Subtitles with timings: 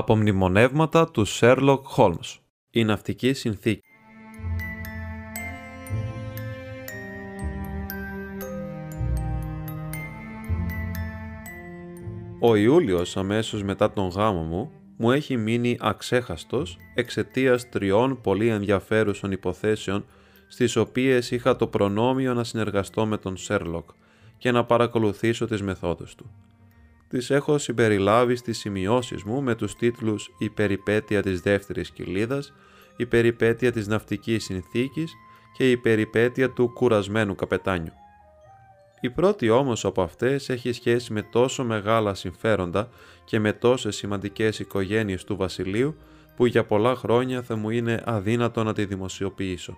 [0.00, 2.38] Τα απομνημονεύματα του Sherlock Holmes.
[2.70, 3.80] Η ναυτική συνθήκη.
[12.40, 19.32] Ο Ιούλιος αμέσως μετά τον γάμο μου μου έχει μείνει αξέχαστος εξαιτίας τριών πολύ ενδιαφέρουσων
[19.32, 20.04] υποθέσεων
[20.48, 23.90] στις οποίες είχα το προνόμιο να συνεργαστώ με τον Σέρλοκ
[24.38, 26.30] και να παρακολουθήσω τις μεθόδους του
[27.10, 32.52] τις έχω συμπεριλάβει στις σημειώσεις μου με τους τίτλους «Η περιπέτεια της δεύτερης κοιλίδας»,
[32.96, 35.12] «Η περιπέτεια της ναυτικής συνθήκης»
[35.56, 37.92] και «Η περιπέτεια του κουρασμένου καπετάνιου».
[39.00, 42.88] Η πρώτη όμως από αυτές έχει σχέση με τόσο μεγάλα συμφέροντα
[43.24, 45.96] και με τόσες σημαντικές οικογένειες του βασιλείου
[46.36, 49.76] που για πολλά χρόνια θα μου είναι αδύνατο να τη δημοσιοποιήσω.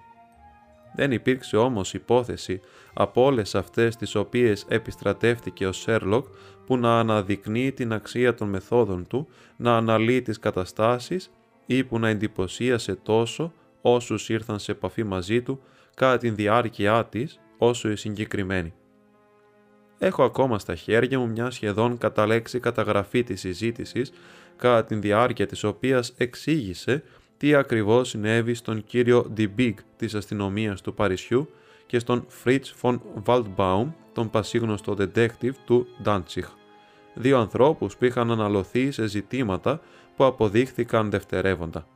[0.94, 2.60] Δεν υπήρξε όμως υπόθεση
[2.94, 6.26] από όλες αυτές τις οποίες επιστρατεύτηκε ο Σέρλοκ
[6.66, 11.30] που να αναδεικνύει την αξία των μεθόδων του, να αναλύει τις καταστάσεις
[11.66, 15.60] ή που να εντυπωσίασε τόσο όσους ήρθαν σε επαφή μαζί του
[15.94, 18.72] κατά την διάρκεια της όσο η συγκεκριμένη.
[19.98, 24.12] Έχω ακόμα στα χέρια μου μια σχεδόν κατά λέξη καταγραφή της συζήτησης
[24.56, 27.02] κατά την διάρκεια της οποίας εξήγησε
[27.42, 31.48] τι ακριβώς συνέβη στον κύριο Big της αστυνομίας του Παρισιού
[31.86, 36.44] και στον Fritz von Waldbaum, τον πασίγνωστο detective του Danzig.
[37.14, 39.80] Δύο ανθρώπους που είχαν αναλωθεί σε ζητήματα
[40.16, 41.86] που αποδείχθηκαν δευτερεύοντα.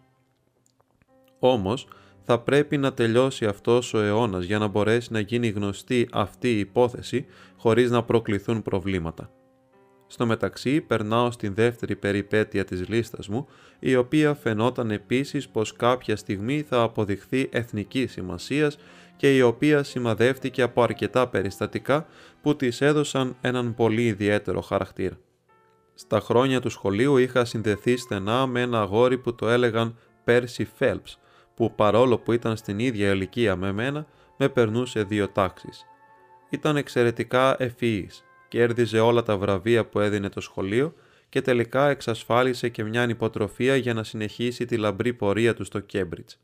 [1.38, 1.88] Όμως,
[2.22, 6.58] θα πρέπει να τελειώσει αυτός ο αιώνας για να μπορέσει να γίνει γνωστή αυτή η
[6.58, 9.30] υπόθεση χωρίς να προκληθούν προβλήματα.
[10.06, 16.16] Στο μεταξύ περνάω στην δεύτερη περιπέτεια της λίστας μου, η οποία φαινόταν επίσης πως κάποια
[16.16, 18.78] στιγμή θα αποδειχθεί εθνική σημασίας
[19.16, 22.06] και η οποία σημαδεύτηκε από αρκετά περιστατικά
[22.42, 25.18] που της έδωσαν έναν πολύ ιδιαίτερο χαρακτήρα.
[25.94, 31.14] Στα χρόνια του σχολείου είχα συνδεθεί στενά με ένα αγόρι που το έλεγαν Percy Phelps,
[31.54, 34.06] που παρόλο που ήταν στην ίδια ηλικία με μένα,
[34.36, 35.84] με περνούσε δύο τάξεις.
[36.50, 38.24] Ήταν εξαιρετικά ευφυής,
[38.56, 40.94] κέρδιζε όλα τα βραβεία που έδινε το σχολείο
[41.28, 46.34] και τελικά εξασφάλισε και μια υποτροφία για να συνεχίσει τη λαμπρή πορεία του στο Κέμπριτζ.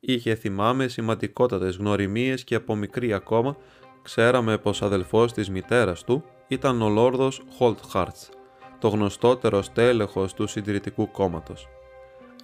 [0.00, 3.56] Είχε θυμάμαι σημαντικότατες γνωριμίες και από μικρή ακόμα
[4.02, 8.30] ξέραμε πως αδελφός της μητέρας του ήταν ο Λόρδος Χολτχάρτς,
[8.78, 11.68] το γνωστότερο στέλεχος του συντηρητικού κόμματος.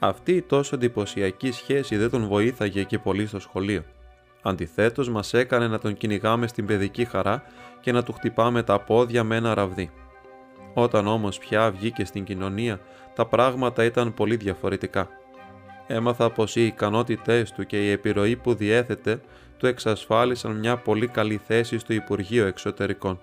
[0.00, 3.84] Αυτή η τόσο εντυπωσιακή σχέση δεν τον βοήθαγε και πολύ στο σχολείο.
[4.42, 7.42] Αντιθέτως μας έκανε να τον κυνηγάμε στην παιδική χαρά
[7.88, 9.90] και να του χτυπάμε τα πόδια με ένα ραβδί.
[10.74, 12.80] Όταν όμως πια βγήκε στην κοινωνία,
[13.14, 15.08] τα πράγματα ήταν πολύ διαφορετικά.
[15.86, 19.20] Έμαθα πως οι ικανότητές του και η επιρροή που διέθετε
[19.56, 23.20] του εξασφάλισαν μια πολύ καλή θέση στο Υπουργείο Εξωτερικών.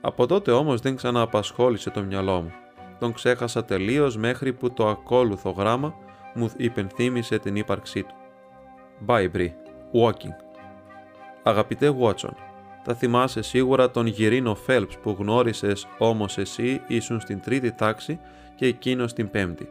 [0.00, 2.52] Από τότε όμως δεν ξανααπασχόλησε το μυαλό μου.
[2.98, 5.94] Τον ξέχασα τελείως μέχρι που το ακόλουθο γράμμα
[6.34, 8.14] μου υπενθύμησε την ύπαρξή του.
[9.06, 9.52] Bye, Brie.
[9.92, 10.34] Walking.
[11.42, 12.47] Αγαπητέ Watson,
[12.82, 18.18] θα θυμάσαι σίγουρα τον γυρίνο Φέλπς που γνώρισες όμως εσύ ήσουν στην τρίτη τάξη
[18.54, 19.68] και εκείνος στην πέμπτη.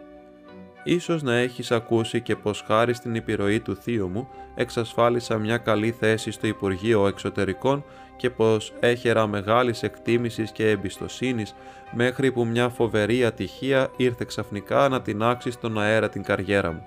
[0.84, 5.91] Ίσως να έχεις ακούσει και πως χάρη στην επιρροή του θείου μου εξασφάλισα μια καλή
[5.91, 7.84] θέση στο Υπουργείο Εξωτερικών
[8.18, 11.56] και πως έχερα μεγάλης εκτίμησης και εμπιστοσύνης
[11.91, 16.84] μέχρι που μια φοβερή ατυχία ήρθε ξαφνικά να τεινάξει στον αέρα την καριέρα μου.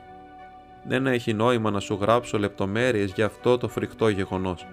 [0.84, 4.66] Δεν έχει νόημα να σου γράψω λεπτομέρειες για αυτό το φρικτό γεγονός.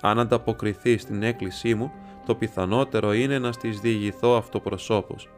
[0.00, 1.92] Αν ανταποκριθεί στην έκκλησή μου,
[2.26, 5.28] το πιθανότερο είναι να στις διηγηθώ αυτοπροσώπως.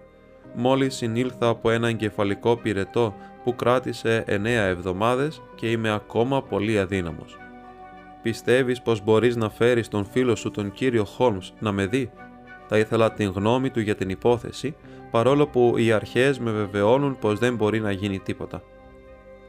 [0.54, 7.38] Μόλις συνήλθα από ένα εγκεφαλικό πυρετό που κράτησε εννέα εβδομάδες και είμαι ακόμα πολύ αδύναμος.
[8.22, 12.10] Πιστεύεις πως μπορείς να φέρεις τον φίλο σου τον κύριο Χόλμς να με δει;
[12.68, 14.74] Θα ήθελα την γνώμη του για την υπόθεση,
[15.10, 18.62] παρόλο που οι αρχές με βεβαιώνουν πως δεν μπορεί να γίνει τίποτα.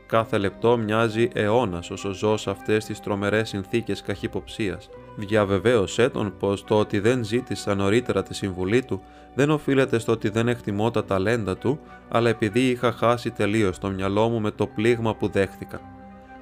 [0.06, 4.90] Κάθε λεπτό μοιάζει αιώνας όσο ζω σε αυτές τις τρομερές συνθήκες καχυποψίας.
[5.16, 9.02] Διαβεβαίωσέ τον πως το ότι δεν ζήτησα νωρίτερα τη συμβουλή του
[9.36, 11.80] δεν οφείλεται στο ότι δεν εκτιμώ τα ταλέντα του,
[12.10, 15.82] αλλά επειδή είχα χάσει τελείως το μυαλό μου με το πλήγμα που δέχθηκα.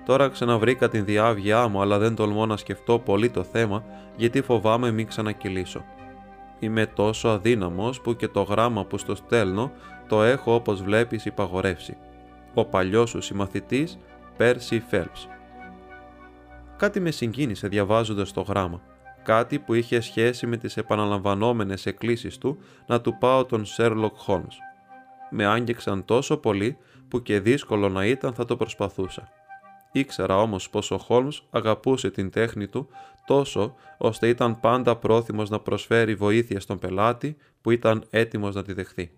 [0.06, 3.84] Τώρα ξαναβρήκα την διάβγειά μου, αλλά δεν τολμώ να σκεφτώ πολύ το θέμα,
[4.16, 5.84] γιατί φοβάμαι μην ξανακυλήσω.
[6.60, 9.72] Είμαι τόσο αδύναμος που και το γράμμα που στο στέλνω
[10.08, 11.98] το έχω όπως βλέπεις υπαγορεύσει.
[12.54, 13.98] Ο παλιός σου συμμαθητής
[14.38, 15.28] Πέρσι Φέλπς.
[16.78, 18.82] Κάτι με συγκίνησε διαβάζοντας το γράμμα.
[19.24, 22.58] Κάτι που είχε σχέση με τις επαναλαμβανόμενες εκκλήσεις του
[22.88, 24.58] να του πάω τον Σέρλοκ Χόλμς.
[25.30, 26.78] Με άγγιξαν τόσο πολύ
[27.08, 29.30] που και δύσκολο να ήταν θα το προσπαθούσα.
[29.92, 32.88] Ήξερα όμως πως ο Χόλμς αγαπούσε την τέχνη του
[33.26, 38.74] τόσο ώστε ήταν πάντα πρόθυμος να προσφέρει βοήθεια στον πελάτη που ήταν έτοιμος να τη
[38.74, 39.12] δεχθεί.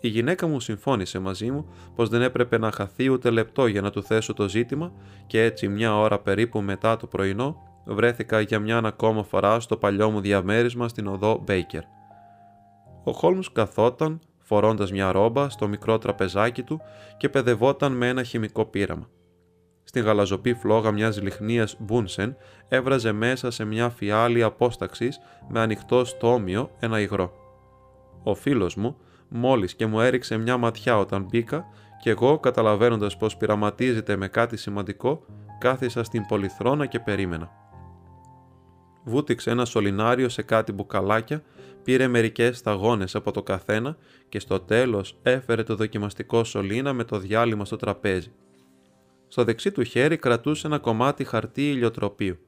[0.00, 3.90] Η γυναίκα μου συμφώνησε μαζί μου πως δεν έπρεπε να χαθεί ούτε λεπτό για να
[3.90, 4.92] του θέσω το ζήτημα
[5.26, 10.10] και έτσι μια ώρα περίπου μετά το πρωινό βρέθηκα για μια ακόμα φορά στο παλιό
[10.10, 11.82] μου διαμέρισμα στην οδό Μπέικερ.
[13.04, 16.80] Ο Χόλμς καθόταν φορώντας μια ρόμπα στο μικρό τραπεζάκι του
[17.16, 19.08] και παιδευόταν με ένα χημικό πείραμα.
[19.84, 22.36] Στην γαλαζοπή φλόγα μιας λιχνίας Μπούνσεν
[22.68, 27.32] έβραζε μέσα σε μια φιάλη απόσταξης με ανοιχτό στόμιο ένα υγρό.
[28.22, 28.96] Ο φίλος μου,
[29.28, 31.66] μόλις και μου έριξε μια ματιά όταν μπήκα
[32.02, 35.24] και εγώ καταλαβαίνοντας πως πειραματίζεται με κάτι σημαντικό,
[35.58, 37.50] κάθισα στην πολυθρόνα και περίμενα.
[39.04, 41.42] Βούτυξε ένα σωληνάριο σε κάτι μπουκαλάκια,
[41.82, 43.96] πήρε μερικές σταγόνες από το καθένα
[44.28, 48.32] και στο τέλος έφερε το δοκιμαστικό σωλήνα με το διάλειμμα στο τραπέζι.
[49.28, 52.38] Στο δεξί του χέρι κρατούσε ένα κομμάτι χαρτί ηλιοτροπίου.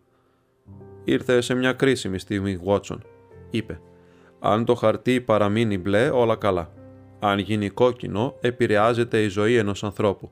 [1.05, 3.03] «Ήρθε σε μια κρίσιμη στιγμή, Βότσον»,
[3.51, 3.81] είπε.
[4.41, 6.71] «Αν το χαρτί παραμείνει μπλε, όλα καλά.
[7.21, 10.31] Αν γίνει κόκκινο, επηρεάζεται η ζωή ενός ανθρώπου».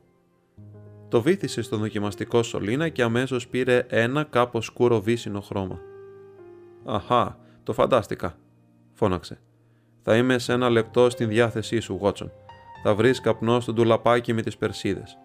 [1.08, 5.81] Το βήθησε στο δοκιμαστικό σωλήνα και αμέσως πήρε ένα κάπως σκούρο βύσινο χρώμα.
[6.84, 8.37] «Αχά, το φαντάστηκα»,
[8.93, 9.40] φώναξε.
[10.02, 12.32] «Θα είμαι σε ένα λεπτό στην διάθεσή σου, Βότσον.
[12.82, 15.19] Θα βρεις καπνό στο ντουλαπάκι με τις περσίδες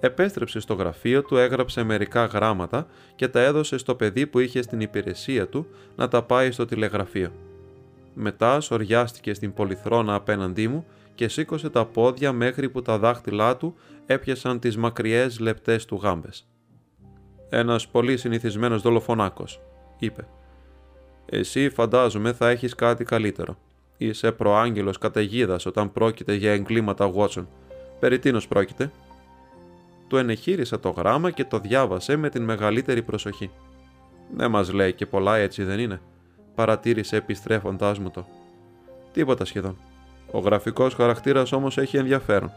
[0.00, 2.86] επέστρεψε στο γραφείο του, έγραψε μερικά γράμματα
[3.16, 5.66] και τα έδωσε στο παιδί που είχε στην υπηρεσία του
[5.96, 7.32] να τα πάει στο τηλεγραφείο.
[8.14, 13.74] Μετά σοριάστηκε στην πολυθρόνα απέναντί μου και σήκωσε τα πόδια μέχρι που τα δάχτυλά του
[14.06, 16.46] έπιασαν τις μακριές λεπτές του γάμπες.
[17.48, 19.60] «Ένας πολύ συνηθισμένος δολοφονάκος»,
[19.98, 20.26] είπε.
[21.26, 23.56] «Εσύ φαντάζομαι θα έχεις κάτι καλύτερο.
[23.96, 27.46] Είσαι προάγγελος καταιγίδας όταν πρόκειται για εγκλήματα Watson.
[28.00, 28.90] Περί τίνος πρόκειται»
[30.10, 33.50] του ενεχείρισα το γράμμα και το διάβασε με την μεγαλύτερη προσοχή.
[34.36, 36.00] Δεν μας λέει και πολλά έτσι δεν είναι,
[36.60, 38.26] παρατήρησε επιστρέφοντάς μου το.
[39.12, 39.76] Τίποτα σχεδόν.
[40.30, 42.50] Ο γραφικός χαρακτήρας όμως έχει ενδιαφέρον.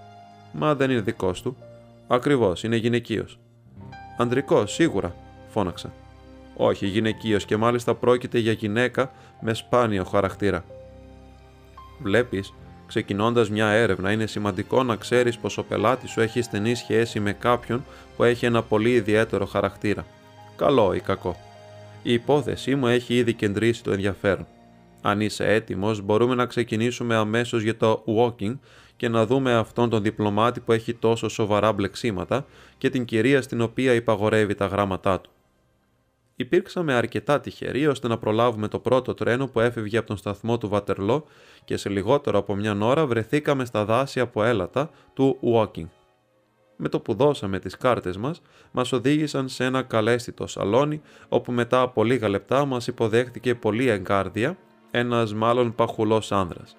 [0.51, 1.57] Μα δεν είναι δικός του.
[2.07, 3.39] Ακριβώς, είναι γυναικείος.
[4.17, 5.15] Αντρικό, σίγουρα,
[5.47, 5.93] φώναξα.
[6.55, 9.11] Όχι, γυναικείος και μάλιστα πρόκειται για γυναίκα
[9.41, 10.65] με σπάνιο χαρακτήρα.
[12.01, 12.53] Βλέπεις,
[12.87, 17.33] Ξεκινώντας μια έρευνα, είναι σημαντικό να ξέρεις πως ο πελάτης σου έχει στενή σχέση με
[17.33, 17.85] κάποιον
[18.15, 20.05] που έχει ένα πολύ ιδιαίτερο χαρακτήρα.
[20.55, 21.35] Καλό ή κακό.
[22.03, 24.47] Η υπόθεσή μου έχει ήδη κεντρήσει το ενδιαφέρον.
[25.01, 28.57] Αν είσαι έτοιμος, μπορούμε να ξεκινήσουμε αμέσως για το walking
[28.95, 32.45] και να δούμε αυτόν τον διπλωμάτη που έχει τόσο σοβαρά μπλεξίματα
[32.77, 35.29] και την κυρία στην οποία υπαγορεύει τα γράμματά του.
[36.35, 40.69] Υπήρξαμε αρκετά τυχεροί ώστε να προλάβουμε το πρώτο τρένο που έφευγε από τον σταθμό του
[40.69, 41.25] Βατερλό
[41.65, 45.87] και σε λιγότερο από μια ώρα βρεθήκαμε στα δάση από έλατα του Walking.
[46.85, 48.41] Με το που δώσαμε τις κάρτες μας,
[48.71, 54.57] μας οδήγησαν σε ένα καλέσθητο σαλόνι, όπου μετά από λίγα λεπτά μας υποδέχτηκε πολύ εγκάρδια
[54.91, 56.77] ένας μάλλον παχουλός άνδρας.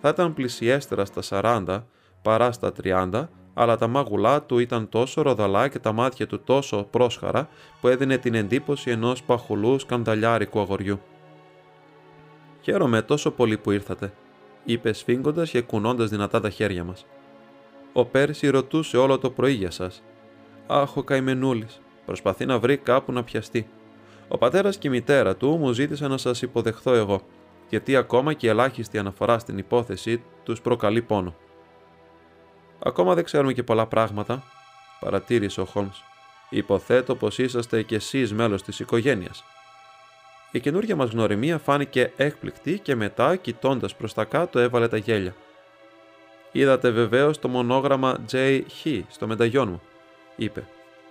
[0.00, 1.86] Θα ήταν πλησιέστερα στα 40
[2.22, 6.82] παρά στα 30, αλλά τα μάγουλά του ήταν τόσο ροδαλά και τα μάτια του τόσο
[6.90, 7.48] πρόσχαρα
[7.80, 11.00] που έδινε την εντύπωση ενός παχουλού σκανδαλιάρικου αγοριού.
[12.60, 14.12] «Χαίρομαι τόσο πολύ που ήρθατε»,
[14.64, 17.06] είπε σφίγγοντας και κουνώντας δυνατά τα χέρια μας.
[17.98, 20.02] «Ο Πέρσι ρωτούσε όλο το πρωί για σας.
[20.66, 23.68] Αχ, ο καημενούλης, προσπαθεί να βρει κάπου να πιαστεί.
[24.28, 27.20] Ο πατέρας και η μητέρα του μου ζήτησαν να σας υποδεχθώ εγώ,
[27.68, 31.34] γιατί ακόμα και η ελάχιστη αναφορά στην υπόθεση τους προκαλεί πόνο.
[32.78, 34.42] Ακόμα δεν ξέρουμε και πολλά πράγματα,
[35.00, 36.02] παρατήρησε ο Χόλμς.
[36.50, 39.44] Υποθέτω πως είσαστε κι εσείς μέλος της οικογένειας.
[40.50, 45.34] Η καινούργια μας γνωριμία φάνηκε έκπληκτη και μετά, κοιτώντας προς τα κάτω, έβαλε τα γέλια.
[46.56, 48.60] Είδατε βεβαίως το μονόγραμμα J.
[48.84, 49.82] H στο μενταγιόν μου,
[50.36, 50.66] είπε.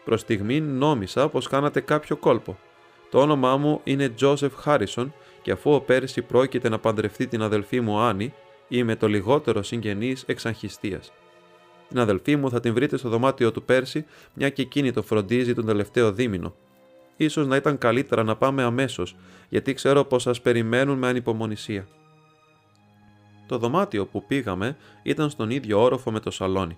[0.05, 2.57] Προς στιγμή νόμισα πως κάνατε κάποιο κόλπο.
[3.09, 7.81] Το όνομά μου είναι Joseph Χάρισον και αφού ο πέρσι πρόκειται να παντρευτεί την αδελφή
[7.81, 8.33] μου Άννη,
[8.67, 11.11] είμαι το λιγότερο συγγενής εξαγχιστίας.
[11.89, 15.53] Την αδελφή μου θα την βρείτε στο δωμάτιο του πέρσι, μια και εκείνη το φροντίζει
[15.53, 16.55] τον τελευταίο δίμηνο.
[17.17, 19.15] Ίσως να ήταν καλύτερα να πάμε αμέσως,
[19.49, 21.87] γιατί ξέρω πως σας περιμένουν με ανυπομονησία.
[23.47, 26.77] Το δωμάτιο που πήγαμε ήταν στον ίδιο όροφο με το σαλόνι.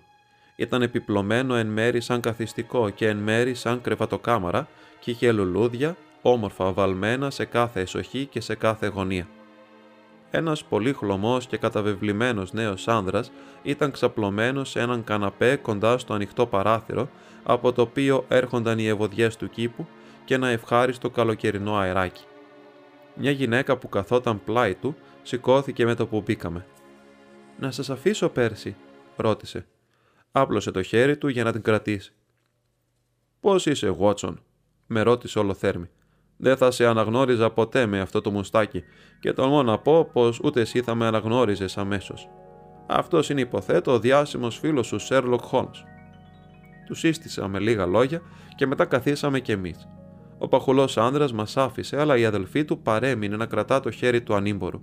[0.56, 4.68] Ήταν επιπλωμένο εν μέρη σαν καθιστικό και εν μέρη σαν κρεβατοκάμαρα
[5.00, 9.28] και είχε λουλούδια, όμορφα βαλμένα σε κάθε εσοχή και σε κάθε γωνία.
[10.30, 13.32] Ένας πολύ χλωμός και καταβεβλημένος νέος άνδρας
[13.62, 17.08] ήταν ξαπλωμένος σε έναν καναπέ κοντά στο ανοιχτό παράθυρο,
[17.42, 19.86] από το οποίο έρχονταν οι ευωδιές του κήπου
[20.24, 22.24] και ένα ευχάριστο καλοκαιρινό αεράκι.
[23.14, 24.96] Μια γυναίκα που καθόταν πλάι του
[25.28, 26.66] σηκώθηκε με το που μπήκαμε.
[27.60, 28.76] «Να σας αφήσω πέρσι»,
[29.16, 29.66] ρώτησε.
[30.32, 32.12] Άπλωσε το χέρι του για να την κρατήσει.
[33.40, 34.42] «Πώς είσαι, Βότσον»,
[34.86, 35.88] με ρώτησε ολοθέρμη.
[36.36, 38.82] Δεν θα σε αναγνώριζα ποτέ με αυτό το μουστάκι
[39.20, 42.28] και τολμώ να πω πως ούτε εσύ θα με αναγνώριζες αμέσως.
[42.86, 45.82] Αυτός είναι υποθέτω ο διάσημος φίλος σου Σέρλοκ Χόλμς.
[46.86, 48.22] Του σύστησα με λίγα λόγια
[48.56, 49.88] και μετά καθίσαμε κι εμείς.
[50.38, 54.34] Ο παχουλός άνδρας μας άφησε, αλλά η αδελφή του παρέμεινε να κρατά το χέρι του
[54.34, 54.80] ανήμπορου.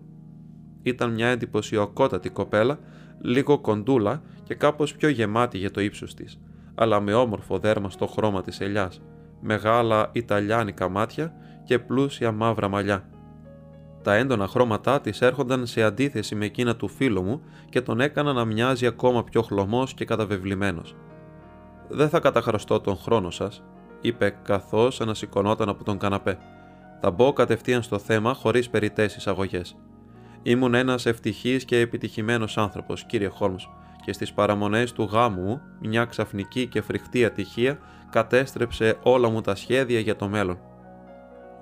[0.86, 2.80] Ήταν μια εντυπωσιοκότατη κοπέλα,
[3.22, 6.40] λίγο κοντούλα και κάπως πιο γεμάτη για το ύψος της,
[6.76, 9.02] αλλά με όμορφο δέρμα στο χρώμα της ελιάς,
[9.42, 13.10] μεγάλα Ιταλιάνικα μάτια και πλούσια μαύρα μαλλιά.
[14.02, 18.34] Τα έντονα χρώματά της έρχονταν σε αντίθεση με εκείνα του φίλου μου και τον έκανα
[18.34, 20.96] να μοιάζει ακόμα πιο χλωμός και καταβεβλημένος.
[21.90, 23.64] «Δεν θα καταχρωστώ τον χρόνο σας»,
[24.02, 26.38] είπε καθώς ανασηκωνόταν από τον καναπέ.
[27.02, 29.76] «Θα μπω κατευθείαν στο θέμα χωρίς περιττές εισαγωγές.
[30.48, 33.70] Ήμουν ένας ευτυχής και επιτυχημένος άνθρωπος, κύριε Χόλμς,
[34.06, 37.78] και στις παραμονές του γάμου μου, μια ξαφνική και φρικτή ατυχία
[38.10, 40.60] κατέστρεψε όλα μου τα σχέδια για το μέλλον.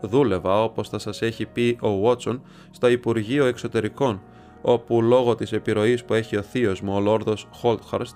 [0.01, 4.21] Δούλευα, όπως θα σας έχει πει ο Βότσον, στο Υπουργείο Εξωτερικών,
[4.61, 8.15] όπου λόγω της επιρροής που έχει ο θείος μου, ο Λόρδος Χόλτχαρστ,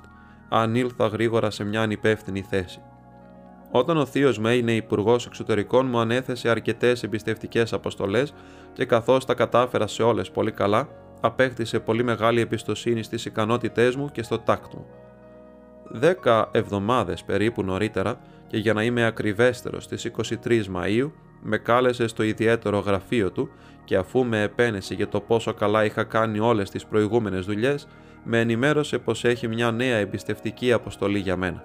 [0.50, 2.82] ανήλθα γρήγορα σε μια ανυπεύθυνη θέση.
[3.72, 8.34] Όταν ο θείος μου έγινε υπουργός εξωτερικών, μου ανέθεσε αρκετές εμπιστευτικές αποστολές
[8.78, 10.90] και καθώς τα κατάφερα σε όλες πολύ καλά,
[11.22, 14.86] απέκτησε πολύ μεγάλη εμπιστοσύνη στις ικανότητές μου και στο τάκτ μου.
[15.84, 22.24] Δέκα εβδομάδες περίπου νωρίτερα, και για να είμαι ακριβέστερος στις 23 Μαΐου, με κάλεσε στο
[22.24, 23.50] ιδιαίτερο γραφείο του
[23.84, 27.88] και αφού με επένεσε για το πόσο καλά είχα κάνει όλες τις προηγούμενες δουλειές,
[28.24, 31.64] με ενημέρωσε πως έχει μια νέα εμπιστευτική αποστολή για μένα.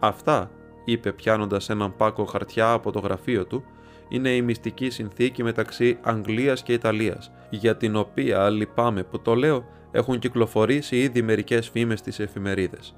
[0.00, 0.50] Αυτά
[0.84, 3.64] είπε πιάνοντας έναν πάκο χαρτιά από το γραφείο του,
[4.08, 9.64] είναι η μυστική συνθήκη μεταξύ Αγγλίας και Ιταλίας, για την οποία, λυπάμαι που το λέω,
[9.90, 12.96] έχουν κυκλοφορήσει ήδη μερικές φήμες στις εφημερίδες.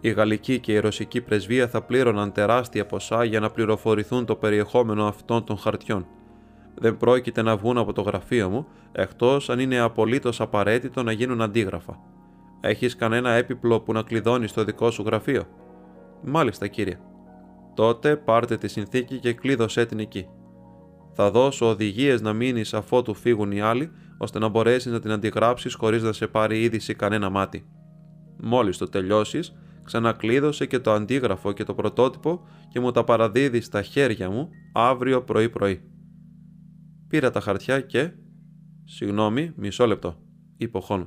[0.00, 5.06] Η γαλλική και η ρωσική πρεσβεία θα πλήρωναν τεράστια ποσά για να πληροφορηθούν το περιεχόμενο
[5.06, 6.06] αυτών των χαρτιών.
[6.74, 11.42] Δεν πρόκειται να βγουν από το γραφείο μου, εκτός αν είναι απολύτως απαραίτητο να γίνουν
[11.42, 11.98] αντίγραφα.
[12.60, 15.44] Έχεις κανένα έπιπλο που να κλειδώνεις στο δικό σου γραφείο;
[16.22, 16.98] Μάλιστα, κύριε.
[17.74, 20.28] Τότε πάρτε τη συνθήκη και κλείδωσέ την εκεί.
[21.12, 25.74] Θα δώσω οδηγίες να μείνει αφότου φύγουν οι άλλοι, ώστε να μπορέσεις να την αντιγράψεις
[25.74, 27.66] χωρίς να σε πάρει είδηση κανένα μάτι.
[28.36, 29.54] Μόλις το τελειώσεις,
[29.84, 35.22] ξανακλείδωσε και το αντίγραφο και το πρωτότυπο και μου τα παραδίδεις στα χέρια μου αύριο
[35.22, 35.82] πρωί-πρωί.
[37.08, 38.12] Πήρα τα χαρτιά και.
[38.84, 40.16] Συγγνώμη, μισό λεπτό,
[40.56, 41.04] είπε ο Χόνο.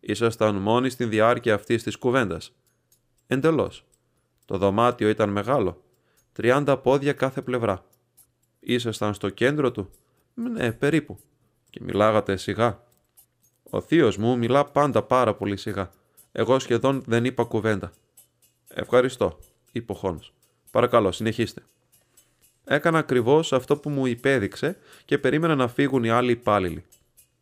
[0.00, 2.52] Ήσασταν μόνοι στην διάρκεια αυτής της κουβέντας.
[3.26, 3.84] Εντελώς.
[4.44, 5.82] Το δωμάτιο ήταν μεγάλο
[6.32, 7.84] 30 πόδια κάθε πλευρά.
[8.60, 9.90] Ήσασταν στο κέντρο του;
[10.34, 11.18] Ναι, περίπου.
[11.70, 12.84] Και μιλάγατε σιγά.
[13.70, 15.90] Ο θείος μου μιλά πάντα πάρα πολύ σιγά.
[16.32, 17.92] Εγώ σχεδόν δεν είπα κουβέντα.
[18.68, 19.38] Ευχαριστώ,
[19.72, 20.32] είπε ο Χόνος.
[20.70, 21.62] Παρακαλώ, συνεχίστε.
[22.64, 26.84] Έκανα ακριβώς αυτό που μου υπέδειξε και περίμενα να φύγουν οι άλλοι υπάλληλοι.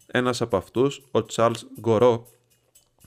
[0.06, 2.26] Ένας από αυτούς, ο Τσάρλς Γκορό,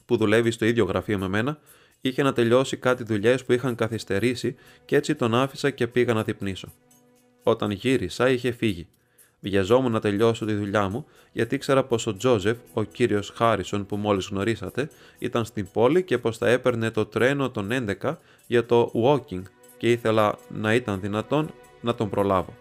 [0.06, 1.60] που δουλεύει στο ίδιο γραφείο με μένα,
[2.02, 6.24] είχε να τελειώσει κάτι δουλειές που είχαν καθυστερήσει και έτσι τον άφησα και πήγα να
[6.24, 6.74] διπνήσω.
[7.44, 8.88] Όταν γύρισα, είχε φύγει.
[9.40, 13.96] Βιαζόμουν να τελειώσω τη δουλειά μου, γιατί ήξερα πως ο Τζόζεφ, ο κύριος Χάρισον που
[13.96, 17.70] μόλις γνωρίσατε, ήταν στην πόλη και πως θα έπαιρνε το τρένο των
[18.02, 18.16] 11
[18.48, 19.42] για το walking
[19.78, 22.54] και ήθελα να ήταν δυνατόν να τον προλάβω.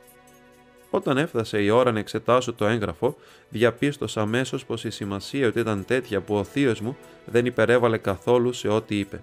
[0.91, 3.17] Όταν έφτασε η ώρα να εξετάσω το έγγραφο,
[3.49, 8.53] διαπίστωσα αμέσως πως η σημασία ότι ήταν τέτοια που ο θείος μου δεν υπερέβαλε καθόλου
[8.53, 9.23] σε ό,τι είπε.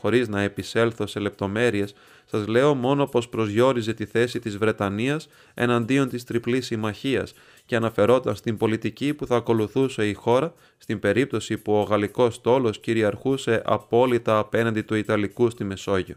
[0.00, 6.08] Χωρίς να επισέλθω σε λεπτομέρειες, σας λέω μόνο πως προσδιορίζε τη θέση της Βρετανίας εναντίον
[6.08, 7.34] της τριπλής συμμαχίας
[7.66, 12.70] και αναφερόταν στην πολιτική που θα ακολουθούσε η χώρα στην περίπτωση που ο γαλλικός στόλο
[12.70, 16.16] κυριαρχούσε απόλυτα απέναντι του Ιταλικού στη Μεσόγειο.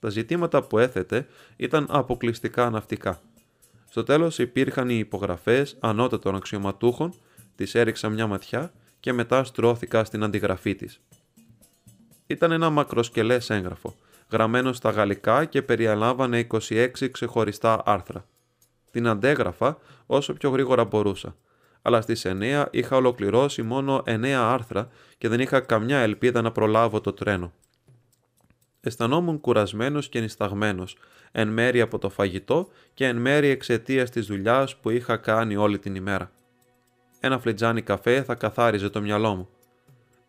[0.00, 3.20] Τα ζητήματα που έθετε ήταν αποκλειστικά ναυτικά.
[3.88, 7.14] Στο τέλος υπήρχαν οι υπογραφές ανώτατων αξιωματούχων,
[7.56, 11.00] τις έριξα μια ματιά και μετά στρώθηκα στην αντιγραφή της.
[12.30, 13.94] Ήταν ένα μακροσκελές έγγραφο,
[14.30, 18.26] γραμμένο στα γαλλικά και περιαλάμβανε 26 ξεχωριστά άρθρα.
[18.90, 21.36] Την αντέγραφα όσο πιο γρήγορα μπορούσα,
[21.82, 27.00] αλλά στις 9 είχα ολοκληρώσει μόνο 9 άρθρα και δεν είχα καμιά ελπίδα να προλάβω
[27.00, 27.52] το τρένο.
[28.80, 30.96] Αισθανόμουν κουρασμένος και νησταγμένος,
[31.32, 35.78] εν μέρη από το φαγητό και εν μέρη εξαιτίας της δουλειάς που είχα κάνει όλη
[35.78, 36.30] την ημέρα.
[37.20, 39.48] Ένα φλιτζάνι καφέ θα καθάριζε το μυαλό μου.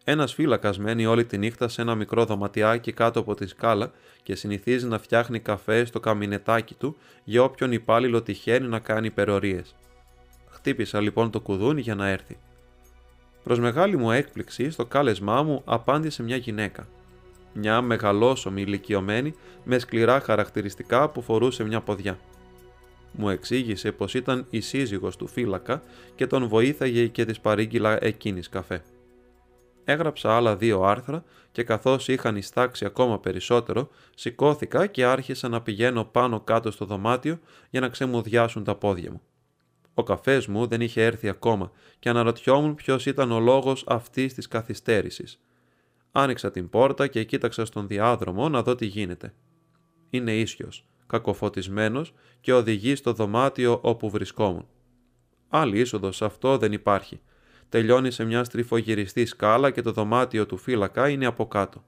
[0.03, 3.91] Ένας φύλακας μένει όλη τη νύχτα σε ένα μικρό δωματιάκι κάτω από τη σκάλα
[4.23, 9.75] και συνηθίζει να φτιάχνει καφέ στο καμινετάκι του για όποιον υπάλληλο τυχαίνει να κάνει υπερορίες.
[10.49, 12.37] Χτύπησα λοιπόν το κουδούνι για να έρθει.
[13.43, 16.87] Προς μεγάλη μου έκπληξη, στο κάλεσμά μου απάντησε μια γυναίκα.
[17.53, 22.19] Μια μεγαλόσωμη ηλικιωμένη με σκληρά χαρακτηριστικά που φορούσε μια ποδιά.
[23.11, 25.81] Μου εξήγησε πως ήταν η σύζυγος του φύλακα
[26.15, 28.81] και τον βοήθαγε και της παρήγγειλα εκείνης καφέ.
[29.83, 36.03] Έγραψα άλλα δύο άρθρα και καθώς είχαν ιστάξει ακόμα περισσότερο, σηκώθηκα και άρχισα να πηγαίνω
[36.03, 39.21] πάνω κάτω στο δωμάτιο για να ξεμουδιάσουν τα πόδια μου.
[39.93, 44.47] Ο καφές μου δεν είχε έρθει ακόμα και αναρωτιόμουν ποιος ήταν ο λόγος αυτής της
[44.47, 45.41] καθυστέρησης.
[46.11, 49.33] Άνοιξα την πόρτα και κοίταξα στον διάδρομο να δω τι γίνεται.
[50.09, 54.67] Είναι ίσιος, κακοφωτισμένος και οδηγεί στο δωμάτιο όπου βρισκόμουν.
[55.49, 57.21] Άλλη είσοδος αυτό δεν υπάρχει
[57.71, 61.83] τελειώνει σε μια στριφογυριστή σκάλα και το δωμάτιο του φύλακα είναι από κάτω.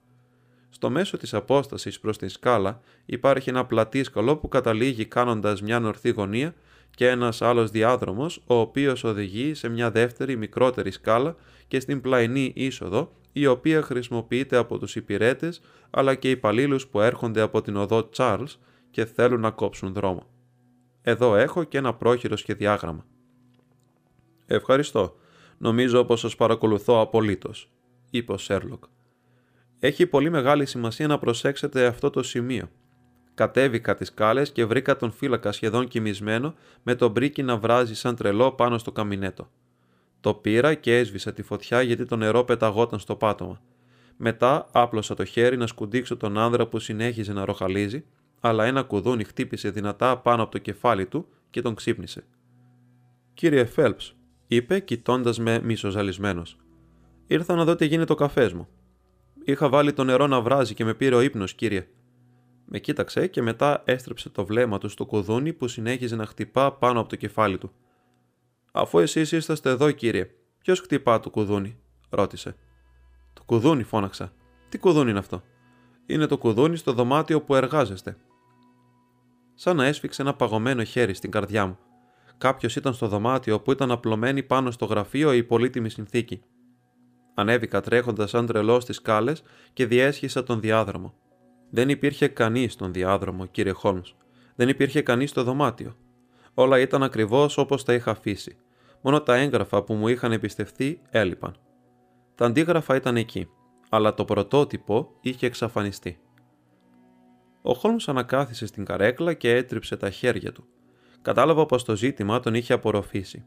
[0.68, 6.10] Στο μέσο της απόστασης προς την σκάλα υπάρχει ένα πλατήσκαλο που καταλήγει κάνοντας μια ορθή
[6.10, 6.54] γωνία
[6.90, 11.36] και ένας άλλος διάδρομος ο οποίος οδηγεί σε μια δεύτερη μικρότερη σκάλα
[11.68, 15.60] και στην πλαϊνή είσοδο η οποία χρησιμοποιείται από τους υπηρέτες
[15.90, 18.54] αλλά και υπαλλήλους που έρχονται από την οδό Charles
[18.90, 20.26] και θέλουν να κόψουν δρόμο.
[21.02, 23.04] Εδώ έχω και ένα πρόχειρο σχεδιάγραμμα.
[24.46, 25.16] Ευχαριστώ.
[25.64, 27.70] Νομίζω πως σας παρακολουθώ απολύτως,
[28.10, 28.84] είπε ο Σέρλοκ.
[29.78, 32.68] Έχει πολύ μεγάλη σημασία να προσέξετε αυτό το σημείο.
[33.34, 38.16] Κατέβηκα τις σκάλες και βρήκα τον φύλακα σχεδόν κοιμισμένο με το μπρίκι να βράζει σαν
[38.16, 39.50] τρελό πάνω στο καμινέτο.
[40.20, 43.60] Το πήρα και έσβησα τη φωτιά γιατί το νερό πεταγόταν στο πάτωμα.
[44.16, 48.04] Μετά άπλωσα το χέρι να σκουντίξω τον άνδρα που συνέχιζε να ροχαλίζει,
[48.40, 52.24] αλλά ένα κουδούνι χτύπησε δυνατά πάνω από το κεφάλι του και τον ξύπνησε.
[53.34, 54.16] «Κύριε Φέλπς»,
[54.54, 56.56] είπε κοιτώντας με μισοζαλισμένος.
[57.26, 58.68] Ήρθα να δω τι γίνεται το καφές μου.
[59.44, 61.88] Είχα βάλει το νερό να βράζει και με πήρε ο ύπνος, κύριε.
[62.64, 67.00] Με κοίταξε και μετά έστρεψε το βλέμμα του στο κουδούνι που συνέχιζε να χτυπά πάνω
[67.00, 67.72] από το κεφάλι του.
[68.72, 71.78] Αφού εσείς είσαστε εδώ, κύριε, ποιος χτυπά το κουδούνι,
[72.10, 72.56] ρώτησε.
[73.32, 74.32] Το κουδούνι, φώναξα.
[74.68, 75.42] Τι κουδούνι είναι αυτό;
[76.06, 78.16] Είναι το κουδούνι στο δωμάτιο που εργάζεστε.
[79.54, 81.78] Σαν να έσφιξε ένα παγωμένο χέρι στην καρδιά μου
[82.38, 86.42] κάποιος ήταν στο δωμάτιο που ήταν απλωμένη πάνω στο γραφείο η πολύτιμη συνθήκη.
[87.34, 89.42] Ανέβηκα τρέχοντας σαν τρελός στις σκάλες
[89.72, 91.14] και διέσχισα τον διάδρομο.
[91.70, 94.14] Δεν υπήρχε κανείς στον διάδρομο, κύριε Χόλμς.
[94.54, 95.96] Δεν υπήρχε κανείς στο δωμάτιο.
[96.54, 98.56] Όλα ήταν ακριβώς όπως τα είχα αφήσει.
[99.00, 101.56] Μόνο τα έγγραφα που μου είχαν εμπιστευτεί έλειπαν.
[102.34, 103.48] Τα αντίγραφα ήταν εκεί,
[103.88, 106.18] αλλά το πρωτότυπο είχε εξαφανιστεί.
[107.62, 110.66] Ο Χόλμς ανακάθισε στην καρέκλα και έτριψε τα χέρια του.
[111.24, 113.44] Κατάλαβα πως το ζήτημα τον είχε απορροφήσει.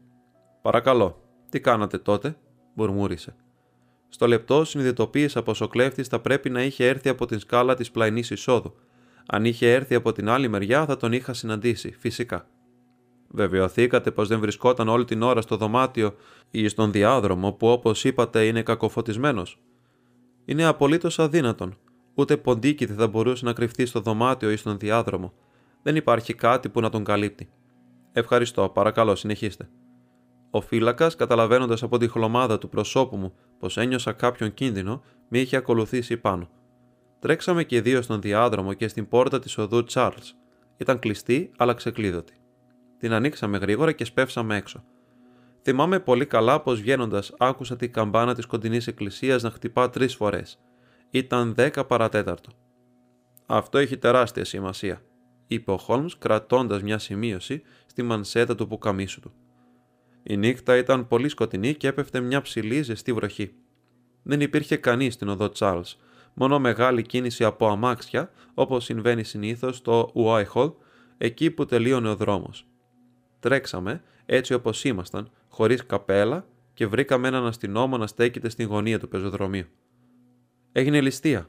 [0.62, 2.36] Παρακαλώ, τι κάνατε τότε,
[2.74, 3.36] μουρμούρισε.
[4.08, 7.90] Στο λεπτό συνειδητοποίησα πως ο κλέφτης θα πρέπει να είχε έρθει από την σκάλα της
[7.90, 8.74] πλαϊνής εισόδου.
[9.26, 12.46] Αν είχε έρθει από την άλλη μεριά, θα τον είχα συναντήσει, φυσικά.
[13.28, 16.14] Βεβαιωθήκατε πως δεν βρισκόταν όλη την ώρα στο δωμάτιο
[16.50, 19.60] ή στον διάδρομο που όπως είπατε είναι κακοφωτισμένος.
[20.44, 21.76] Είναι απολύτως αδύνατον.
[22.14, 25.32] Ούτε ποντίκι δεν θα μπορούσε να κρυφτεί στο δωμάτιο ή στον διάδρομο.
[25.82, 27.48] Δεν υπάρχει κάτι που να τον καλύπτει.
[28.18, 29.68] Ευχαριστώ, παρακαλώ, συνεχίστε.
[30.50, 35.56] Ο φύλακας, καταλαβαίνοντας από τη χλωμάδα του προσώπου μου πως ένιωσα κάποιον κίνδυνο, με είχε
[35.56, 36.48] ακολουθήσει πάνω.
[37.18, 40.34] Τρέξαμε και δύο στον διάδρομο και στην πόρτα της οδού Τσάρλς.
[40.76, 42.32] Ήταν κλειστή, αλλά ξεκλείδωτη.
[42.98, 44.84] Την ανοίξαμε γρήγορα και σπεύσαμε έξω.
[45.62, 50.58] Θυμάμαι πολύ καλά πως βγαίνοντας άκουσα την καμπάνα της κοντινής εκκλησίας να χτυπά τρεις φορές.
[51.10, 52.50] Ήταν δέκα παρατέταρτο.
[53.46, 55.02] Αυτό έχει τεράστια σημασία,
[55.48, 57.62] είπε ο Χόλμς κρατώντας μια σημείωση
[57.98, 59.32] στη μανσέτα του πουκαμίσου του.
[60.22, 63.54] Η νύχτα ήταν πολύ σκοτεινή και έπεφτε μια ψηλή ζεστή βροχή.
[64.22, 65.98] Δεν υπήρχε κανείς στην οδό Τσάρλς,
[66.34, 70.70] μόνο μεγάλη κίνηση από αμάξια, όπως συμβαίνει συνήθως στο Ουάιχολ,
[71.18, 72.66] εκεί που τελείωνε ο δρόμος.
[73.40, 79.08] Τρέξαμε, έτσι όπως ήμασταν, χωρίς καπέλα και βρήκαμε έναν αστυνόμο να στέκεται στην γωνία του
[79.08, 79.66] πεζοδρομίου.
[80.72, 81.48] Έγινε ληστεία,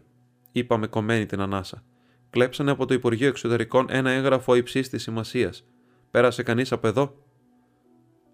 [0.51, 1.83] είπαμε κομμένη την ανάσα.
[2.29, 5.63] Κλέψανε από το Υπουργείο Εξωτερικών ένα έγγραφο υψής της σημασίας.
[6.11, 7.15] Πέρασε κανείς από εδώ;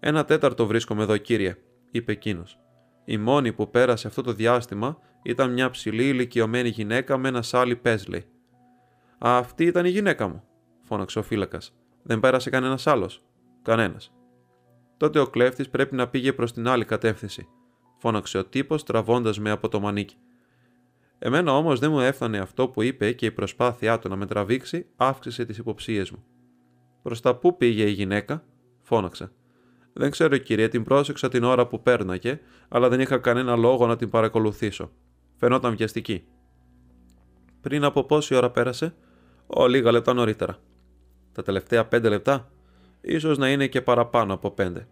[0.00, 1.56] Ένα τέταρτο βρίσκομαι εδώ, κύριε,
[1.90, 2.58] είπε εκείνος.
[3.04, 7.76] Η μόνη που πέρασε αυτό το διάστημα ήταν μια ψηλή ηλικιωμένη γυναίκα με ένα σάλι
[7.76, 8.24] Πέσλι.
[9.18, 10.42] Αυτή ήταν η γυναίκα μου,
[10.82, 11.74] φώναξε ο φύλακας.
[12.02, 13.22] Δεν πέρασε κανένας άλλος.
[13.62, 14.12] Κανένας.
[14.96, 17.48] Τότε ο κλέφτης πρέπει να πήγε προς την άλλη κατεύθυνση,
[17.96, 20.16] φώναξε ο τύπος τραβώντας με από το μανίκι.
[21.18, 24.86] Εμένα όμως δεν μου έφτανε αυτό που είπε και η προσπάθειά του να με τραβήξει
[24.96, 26.24] αύξησε τις υποψίες μου.
[27.06, 28.44] Προς τα πού πήγε η γυναίκα,
[28.82, 29.32] φώναξα.
[29.92, 33.96] Δεν ξέρω, κύριε, την πρόσεξα την ώρα που πέρναγε, αλλά δεν είχα κανένα λόγο να
[33.96, 34.90] την παρακολουθήσω.
[35.36, 36.24] Φαινόταν βιαστική.
[37.60, 38.94] Πριν από πόση ώρα πέρασε,
[39.46, 40.58] Ω, λίγα λεπτά νωρίτερα.
[41.32, 42.50] Τα τελευταία πέντε λεπτά,
[43.00, 44.88] ίσως να είναι και παραπάνω από πέντε.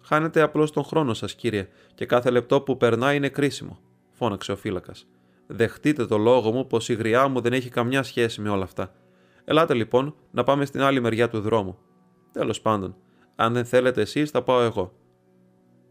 [0.00, 3.78] Χάνετε απλώς τον χρόνο σας, κύριε, και κάθε λεπτό που περνάει είναι κρίσιμο,
[4.10, 5.06] φώναξε ο φύλακας.
[5.46, 8.94] Δεχτείτε το λόγο μου πως η γριά μου δεν έχει καμιά σχέση με όλα αυτά.
[9.50, 11.78] Ελάτε λοιπόν να πάμε στην άλλη μεριά του δρόμου.
[12.32, 12.96] Τέλος πάντων,
[13.36, 14.92] αν δεν θέλετε εσείς, θα πάω εγώ.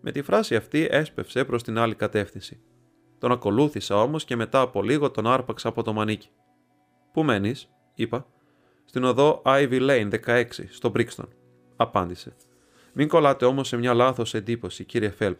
[0.01, 2.59] Με τη φράση αυτή έσπευσε προς την άλλη κατεύθυνση.
[3.17, 6.29] Τον ακολούθησα όμως και μετά από λίγο τον άρπαξα από το μανίκι.
[7.13, 8.27] Πού μένεις, είπα.
[8.85, 11.27] Στην οδό Ivy Lane 16, στο Brixton,
[11.75, 12.35] απάντησε.
[12.93, 15.39] Μην κολλάτε όμως σε μια λάθος εντύπωση, κύριε Φέλπ.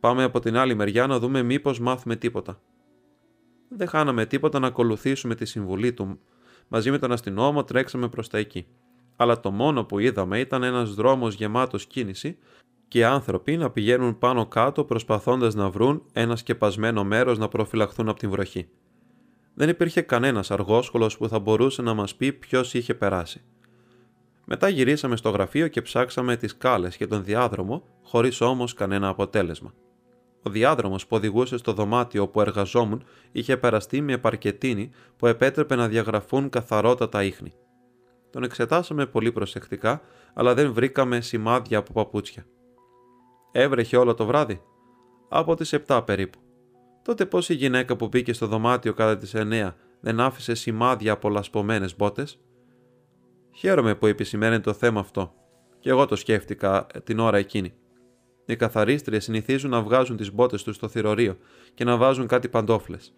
[0.00, 2.60] Πάμε από την άλλη μεριά να δούμε μήπως μάθουμε τίποτα.
[3.68, 6.20] Δεν χάναμε τίποτα να ακολουθήσουμε τη συμβουλή του.
[6.68, 8.66] Μαζί με τον αστυνόμο τρέξαμε προς τα εκεί.
[9.16, 12.38] Αλλά το μόνο που είδαμε ήταν ένας δρόμος γεμάτος κίνηση
[12.88, 18.18] και άνθρωποι να πηγαίνουν πάνω κάτω προσπαθώντας να βρουν ένα σκεπασμένο μέρος να προφυλαχθούν από
[18.18, 18.68] την βροχή.
[19.54, 23.42] Δεν υπήρχε κανένας αργόσχολος που θα μπορούσε να μας πει ποιος είχε περάσει.
[24.44, 29.74] Μετά γυρίσαμε στο γραφείο και ψάξαμε τις κάλες και τον διάδρομο, χωρίς όμως κανένα αποτέλεσμα.
[30.48, 35.88] Ο διάδρομο που οδηγούσε στο δωμάτιο όπου εργαζόμουν είχε περαστεί με παρκετίνη που επέτρεπε να
[35.88, 37.52] διαγραφούν καθαρότατα ίχνη.
[38.30, 40.00] Τον εξετάσαμε πολύ προσεκτικά,
[40.34, 42.46] αλλά δεν βρήκαμε σημάδια από παπούτσια.
[43.52, 44.60] Έβρεχε όλο το βράδυ;
[45.28, 46.38] Από τις 7 περίπου.
[47.02, 51.28] Τότε πώς η γυναίκα που μπήκε στο δωμάτιο κατά τις 9 δεν άφησε σημάδια από
[51.28, 52.40] λασπωμένες μπότες;
[53.54, 55.34] Χαίρομαι που επισημαίνει το θέμα αυτό.
[55.78, 57.72] Και εγώ το σκέφτηκα την ώρα εκείνη.
[58.50, 61.36] Οι καθαρίστριες συνηθίζουν να βγάζουν τις μπότες τους στο θηρορείο
[61.74, 63.14] και να βάζουν κάτι παντόφλες.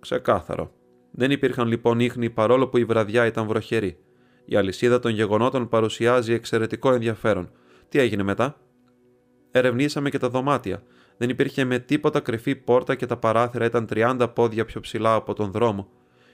[0.00, 0.72] Ξεκάθαρο.
[1.10, 3.98] Δεν υπήρχαν λοιπόν ίχνη παρόλο που η βραδιά ήταν βροχερή.
[4.44, 7.50] Η αλυσίδα των γεγονότων παρουσιάζει εξαιρετικό ενδιαφέρον.
[7.88, 8.60] Τι έγινε μετά;
[9.50, 10.82] Ερευνήσαμε και τα δωμάτια.
[11.16, 15.34] Δεν υπήρχε με τίποτα κρυφή πόρτα και τα παράθυρα ήταν 30 πόδια πιο ψηλά από
[15.34, 15.88] τον δρόμο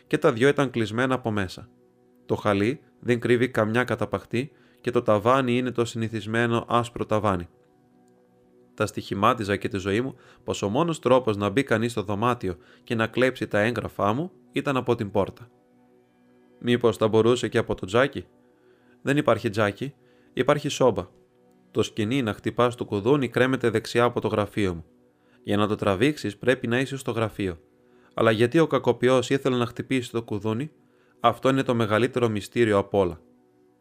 [0.07, 1.69] και τα δυο ήταν κλεισμένα από μέσα.
[2.27, 7.49] Το χαλί δεν κρύβει καμιά καταπαχτή και το ταβάνι είναι το συνηθισμένο άσπρο ταβάνι.
[8.75, 12.57] Τα στοιχημάτιζα και τη ζωή μου πως ο μόνος τρόπος να μπει κανείς στο δωμάτιο
[12.85, 15.49] και να κλέψει τα έγγραφά μου ήταν από την πόρτα.
[16.59, 18.27] Μήπως θα μπορούσε και από το τζάκι;
[19.03, 19.95] Δεν υπάρχει τζάκι,
[20.33, 21.07] υπάρχει σόμπα.
[21.71, 24.85] Το σκηνή να χτυπάς το κουδούνι κρέμεται δεξιά από το γραφείο μου.
[25.43, 27.59] Για να το τραβήξεις πρέπει να είσαι στο γραφείο.
[28.15, 30.71] Αλλά γιατί ο κακοποιός ήθελε να χτυπήσει το κουδούνι,
[31.21, 33.21] αυτό είναι το μεγαλύτερο μυστήριο απ' όλα.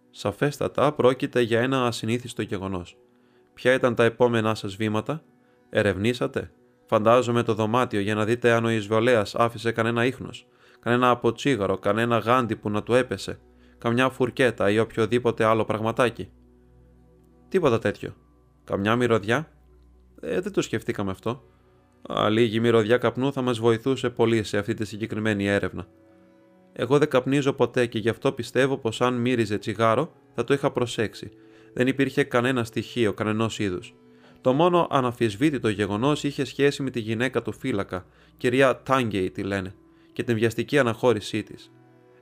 [0.09, 2.97] Σαφέστατα πρόκειται για ένα ασυνήθιστο γεγονός.
[3.53, 5.23] Ποια ήταν τα επόμενά σας βήματα,
[5.69, 6.51] ερευνήσατε,
[6.85, 10.47] φαντάζομαι το δωμάτιο για να δείτε αν ο εισβολέας άφησε κανένα ίχνος,
[10.79, 13.39] κανένα αποτσίγαρο, κανένα γάντι που να του έπεσε,
[13.77, 16.29] καμιά φουρκέτα ή οποιοδήποτε άλλο πραγματάκι.
[17.49, 18.15] Τίποτα τέτοιο.
[18.63, 19.51] Καμιά μυρωδιά;
[20.21, 21.43] Ε, δεν το σκεφτήκαμε αυτό.
[22.13, 25.87] Α, λίγη μυρωδιά καπνού θα μας βοηθούσε πολύ σε αυτή τη συγκεκριμένη έρευνα.
[26.73, 30.71] Εγώ δεν καπνίζω ποτέ και γι' αυτό πιστεύω πως αν μύριζε τσιγάρο θα το είχα
[30.71, 31.31] προσέξει.
[31.73, 33.95] Δεν υπήρχε κανένα στοιχείο κανενός είδους.
[34.41, 38.05] Το μόνο αναφυσβήτητο γεγονός είχε σχέση με τη γυναίκα του φύλακα,
[38.37, 39.73] κυρία Τάγκεϊ τη λένε,
[40.13, 41.71] και την βιαστική αναχώρησή της.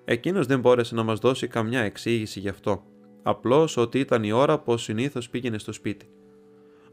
[0.06, 2.84] Εκείνος δεν μπόρεσε να μας δώσει καμιά εξήγηση γι' αυτό.
[3.24, 6.06] Απλώς ότι ήταν η ώρα που συνήθως πήγαινε στο σπίτι.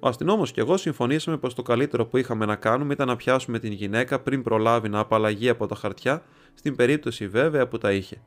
[0.01, 3.59] Ο αστυνόμος και εγώ συμφωνήσαμε πως το καλύτερο που είχαμε να κάνουμε ήταν να πιάσουμε
[3.59, 6.23] την γυναίκα πριν προλάβει να απαλλαγεί από τα χαρτιά,
[6.55, 8.23] στην περίπτωση βέβαια που τα είχε.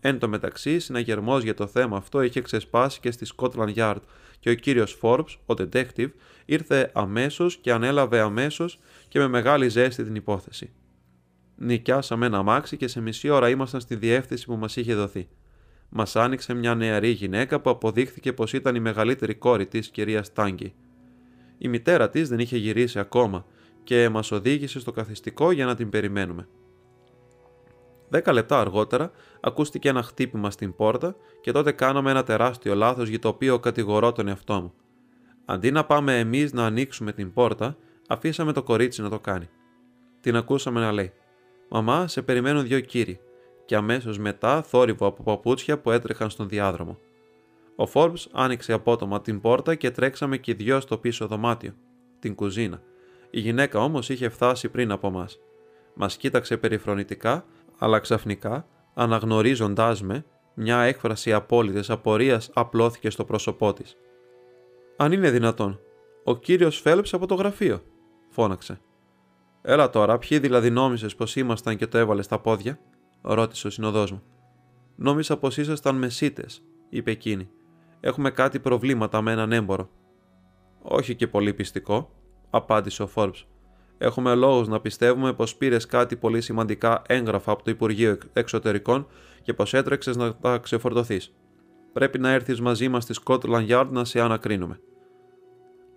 [0.00, 4.00] Εν τω μεταξύ, συναγερμός για το θέμα αυτό είχε ξεσπάσει και στη Scotland Yard
[4.40, 6.10] και ο κύριος Forbes, ο detective,
[6.44, 8.78] ήρθε αμέσως και ανέλαβε αμέσως
[9.08, 10.70] και με μεγάλη ζέστη την υπόθεση.
[11.56, 15.28] Νοικιάσαμε ένα αμάξι και σε μισή ώρα ήμασταν στη διεύθυνση που μας είχε δοθεί.
[15.88, 20.74] Μας άνοιξε μια νεαρή γυναίκα που αποδείχθηκε πως ήταν η μεγαλύτερη κόρη της κυρίας Τάγκη.
[21.58, 23.46] Η μητέρα της δεν είχε γυρίσει ακόμα
[23.84, 26.48] και μας οδήγησε στο καθιστικό για να την περιμένουμε.
[28.08, 33.18] Δέκα λεπτά αργότερα ακούστηκε ένα χτύπημα στην πόρτα και τότε κάναμε ένα τεράστιο λάθος για
[33.18, 34.72] το οποίο κατηγορώ τον εαυτό μου.
[35.44, 37.76] Αντί να πάμε εμείς να ανοίξουμε την πόρτα,
[38.08, 39.48] αφήσαμε το κορίτσι να το κάνει.
[40.20, 41.12] Την ακούσαμε να λέει:
[41.68, 43.20] Μαμά, σε περιμένουν δύο κύριοι
[43.64, 46.98] και αμέσως μετά θόρυβο από παπούτσια που έτρεχαν στον διάδρομο.
[47.76, 51.74] Ο Φόρμπ άνοιξε απότομα την πόρτα και τρέξαμε και δυο στο πίσω δωμάτιο,
[52.18, 52.82] την κουζίνα.
[53.30, 55.38] Η γυναίκα όμως είχε φτάσει πριν από μας.
[55.94, 57.44] Μας κοίταξε περιφρονητικά,
[57.78, 63.96] αλλά ξαφνικά, αναγνωρίζοντάς με, μια έκφραση απόλυτης απορίας απλώθηκε στο πρόσωπό της.
[64.96, 65.80] Αν είναι δυνατόν,
[66.24, 67.82] ο κύριος Φέλπ από το γραφείο,
[68.28, 68.80] φώναξε.
[69.62, 72.78] Έλα τώρα, ποιοι δηλαδή νόμιζε πως ήμασταν και το έβαλες στα πόδια,
[73.22, 74.22] ρώτησε ο συνοδός μου.
[74.96, 77.48] Νόμιζα πως ήσασταν μεσίτες, είπε εκείνη.
[78.00, 79.88] Έχουμε κάτι προβλήματα με έναν έμπορο.
[80.82, 82.10] Όχι και πολύ πιστικό,
[82.50, 83.34] απάντησε ο Φόρμπ.
[83.98, 89.06] Έχουμε λόγους να πιστεύουμε πως πήρες κάτι πολύ σημαντικά έγγραφα από το Υπουργείο Εξωτερικών
[89.42, 91.34] και πως έτρεξες να τα ξεφορτωθείς.
[91.92, 94.80] Πρέπει να έρθεις μαζί μας στη Scotland Yard να σε ανακρίνουμε.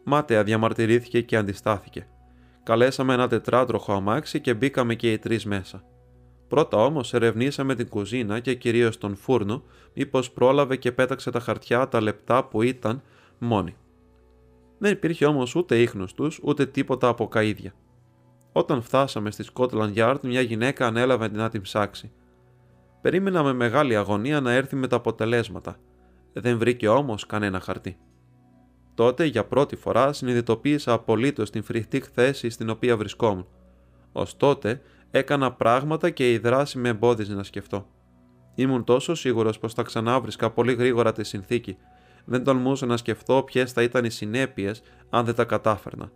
[0.04, 2.08] Μάταια διαμαρτυρήθηκε και αντιστάθηκε.
[2.64, 5.84] Καλέσαμε ένα τετράτροχο αμάξι και μπήκαμε και οι τρεις μέσα.
[6.48, 11.88] Πρώτα όμως ερευνήσαμε την κουζίνα και κυρίως τον φούρνο, μήπως πρόλαβε και πέταξε τα χαρτιά
[11.88, 13.02] τα λεπτά που ήταν
[13.38, 13.76] μόνοι.
[14.78, 17.74] Δεν υπήρχε όμως ούτε ίχνος τους, ούτε τίποτα από καίδια.
[18.52, 22.12] Όταν φτάσαμε στη Scotland Yard, μια γυναίκα ανέλαβε να την ψάξει.
[23.02, 25.80] Περίμενα με μεγάλη αγωνία να έρθει με τα αποτελέσματα.
[26.34, 27.98] Δεν βρήκε όμως κανένα χαρτί.
[28.94, 33.48] Τότε για πρώτη φορά συνειδητοποίησα απολύτως την φρικτή θέση στην οποία βρισκόμουν.
[34.12, 34.82] Ω τότε
[35.12, 37.88] έκανα πράγματα και η δράση με εμπόδιζε να σκεφτώ.
[38.56, 41.78] Ήμουν τόσο σίγουρος πως θα ξανάβρισκα πολύ γρήγορα τη συνθήκη.
[42.26, 46.12] Δεν τολμούσα να σκεφτώ ποιες θα ήταν οι συνέπειες αν δεν τα κατάφερνα.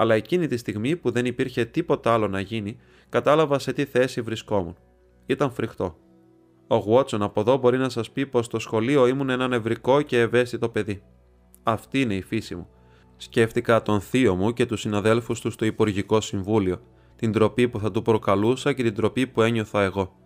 [0.00, 2.76] Αλλά εκείνη τη στιγμή που δεν υπήρχε τίποτα άλλο να γίνει,
[3.08, 4.76] κατάλαβα σε τι θέση βρισκόμουν.
[5.26, 5.96] Ήταν φρικτό.
[6.66, 10.20] Ο Γουότσον από εδώ μπορεί να σας πει πως στο σχολείο ήμουν ένα νευρικό και
[10.20, 11.02] ευαίσθητο παιδί.
[11.62, 12.68] Αυτή είναι η φύση μου.
[13.16, 16.82] Σκέφτηκα τον θείο μου και τους συναδέλφους τους στο Υπουργικό Συμβούλιο,
[17.16, 20.16] την τροπή που θα του προκαλούσα και την τροπή που ένιωθα εγώ.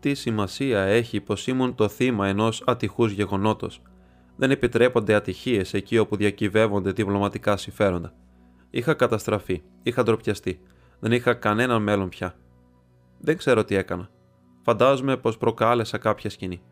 [0.00, 3.82] Τι σημασία έχει πως ήμουν το θύμα ενός ατυχούς γεγονότος.
[4.36, 8.14] Δεν επιτρέπονται ατυχίες εκεί όπου διακυβεύονται διπλωματικά συμφέροντα.
[8.76, 10.60] Είχα καταστραφεί, είχα ντροπιαστεί.
[11.00, 12.34] Δεν είχα κανέναν μέλλον πια.
[13.18, 14.10] Δεν ξέρω τι έκανα.
[14.62, 16.62] Φαντάζομαι πως προκάλεσα κάποια σκηνή.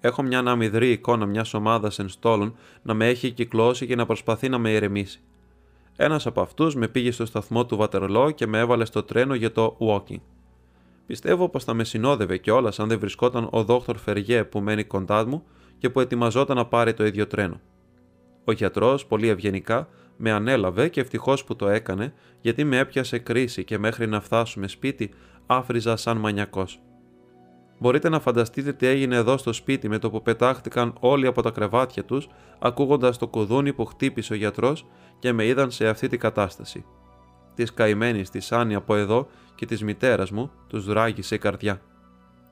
[0.00, 4.58] Έχω μια αναμυδρή εικόνα μιας ομάδας ενστόλων να με έχει κυκλώσει και να προσπαθεί να
[4.58, 5.20] με ηρεμήσει.
[5.96, 9.52] Ένας από αυτούς με πήγε στο σταθμό του Βατερλό και με έβαλε στο τρένο για
[9.52, 10.20] το walking.
[11.06, 15.26] Πιστεύω πως θα με συνόδευε κιόλας αν δεν βρισκόταν ο δόκτωρ Φεργέ που μένει κοντά
[15.26, 15.44] μου
[15.78, 17.60] και που ετοιμαζόταν να πάρει το ίδιο τρένο.
[18.44, 23.64] Ο γιατρός, πολύ ευγενικά, με ανέλαβε και ευτυχώς που το έκανε, γιατί με έπιασε κρίση
[23.64, 25.10] και μέχρι να φτάσουμε σπίτι
[25.46, 26.80] άφριζα σαν μανιακός.
[27.78, 31.50] Μπορείτε να φανταστείτε τι έγινε εδώ στο σπίτι με το που πετάχτηκαν όλοι από τα
[31.50, 34.86] κρεβάτια τους, ακούγοντας το κουδούνι που χτύπησε ο γιατρός
[35.18, 36.84] και με είδαν σε αυτή την κατάσταση.
[37.54, 41.80] Της καημένης της Άννη από εδώ και της μητέρας μου τους ράγισε η καρδιά.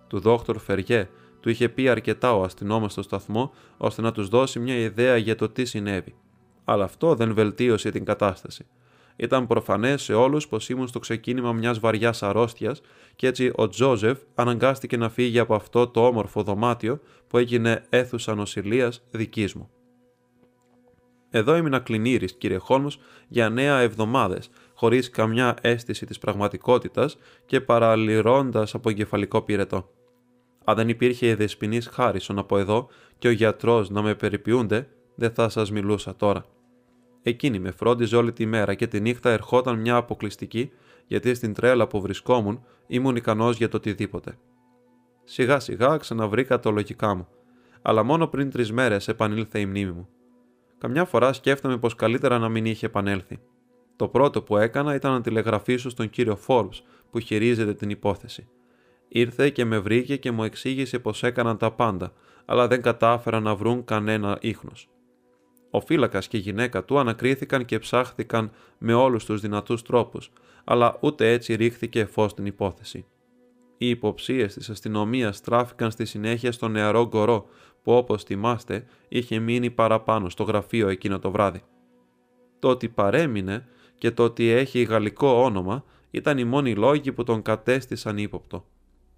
[0.07, 1.09] Του δόκτωρ Φεριέ
[1.41, 5.37] του είχε πει αρκετά ο αστυνόμος στο σταθμό ώστε να τους δώσει μια ιδέα για
[5.37, 6.15] το τι συνέβη.
[6.65, 8.67] Αλλά αυτό δεν βελτίωσε την κατάσταση.
[9.17, 12.81] Ήταν προφανές σε όλους πως ήμουν στο ξεκίνημα μιας βαριάς αρρώστιας
[13.17, 18.35] και έτσι ο Τζόζεφ αναγκάστηκε να φύγει από αυτό το όμορφο δωμάτιο που έγινε αίθουσα
[18.35, 19.71] νοσηλείας δικής μου.
[21.31, 22.99] Εδώ έμεινα κλινήρης, κύριε Χόλμος,
[23.29, 29.91] για νέα εβδομάδες, χωρίς καμιά αίσθηση της πραγματικότητας και παραλυρώντας από εγκεφαλικό πυρετό.
[30.65, 35.31] Αν δεν υπήρχε η δεσποινής Χάρισον από εδώ και ο γιατρός να με περιποιούνται, δεν
[35.31, 36.45] θα σας μιλούσα τώρα.
[37.23, 40.71] Εκείνη με φρόντιζε όλη τη μέρα και τη νύχτα ερχόταν μια αποκλειστική,
[41.07, 44.39] γιατί στην τρέλα που βρισκόμουν ήμουν ικανός για το οτιδήποτε.
[45.25, 47.29] Σιγά σιγά ξαναβρήκα το λογικά μου,
[47.83, 50.09] αλλά μόνο πριν τρεις μέρες επανήλθε η μνήμη μου.
[50.79, 53.39] Καμιά φορά σκέφτομαι πως καλύτερα να μην είχε επανέλθει.
[53.97, 58.49] Το πρώτο που έκανα ήταν να τηλεγραφήσω στον κύριο Forbes που χειρίζεται την υπόθεση.
[59.09, 62.13] Ήρθε και με βρήκε και μου εξήγησε πως έκαναν τα πάντα,
[62.45, 64.89] αλλά δεν κατάφεραν να βρουν κανένα ίχνος.
[65.75, 70.31] Ο φύλακας και η γυναίκα του ανακρίθηκαν και ψάχθηκαν με όλους τους δυνατούς τρόπους,
[70.65, 73.07] αλλά ούτε έτσι ρίχθηκε φως στην υπόθεση.
[73.79, 77.47] Οι υποψίες της αστυνομίας στράφηκαν στη συνέχεια στο νεαρό γκορό,
[77.83, 81.63] που όπως θυμάστε είχε μείνει παραπάνω στο γραφείο εκείνο το βράδυ.
[82.59, 83.67] Το ότι παρέμεινε
[83.99, 88.65] και το ότι έχει γαλλικό όνομα ήταν οι μόνοι λόγοι που τον κατέστησαν ύποπτο.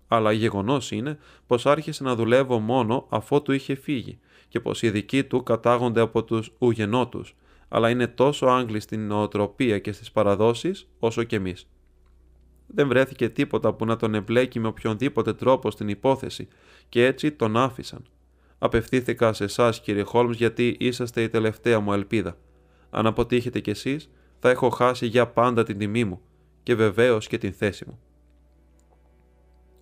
[0.09, 5.25] Αλλά γεγονός είναι πως άρχισε να δουλεύω μόνο αφότου είχε φύγει και πως οι δικοί
[5.25, 7.37] του κατάγονται από τους ουγενότους,
[7.69, 11.69] αλλά είναι τόσο Άγγλοι στην νοοτροπία και στις παραδόσεις όσο και εμείς.
[12.67, 16.49] Δεν βρέθηκε τίποτα που να τον εμπλέκει με οποιονδήποτε τρόπο στην υπόθεση
[16.89, 18.05] και έτσι τον άφησαν.
[18.59, 22.37] Απευθύνθηκα σε εσάς, κύριε Χόλμς, γιατί είσαστε η τελευταία μου ελπίδα.
[22.91, 26.21] Αν αποτύχετε κι εσείς, θα έχω χάσει για πάντα την τιμή μου
[26.63, 28.01] και βεβαίως και την θέση μου.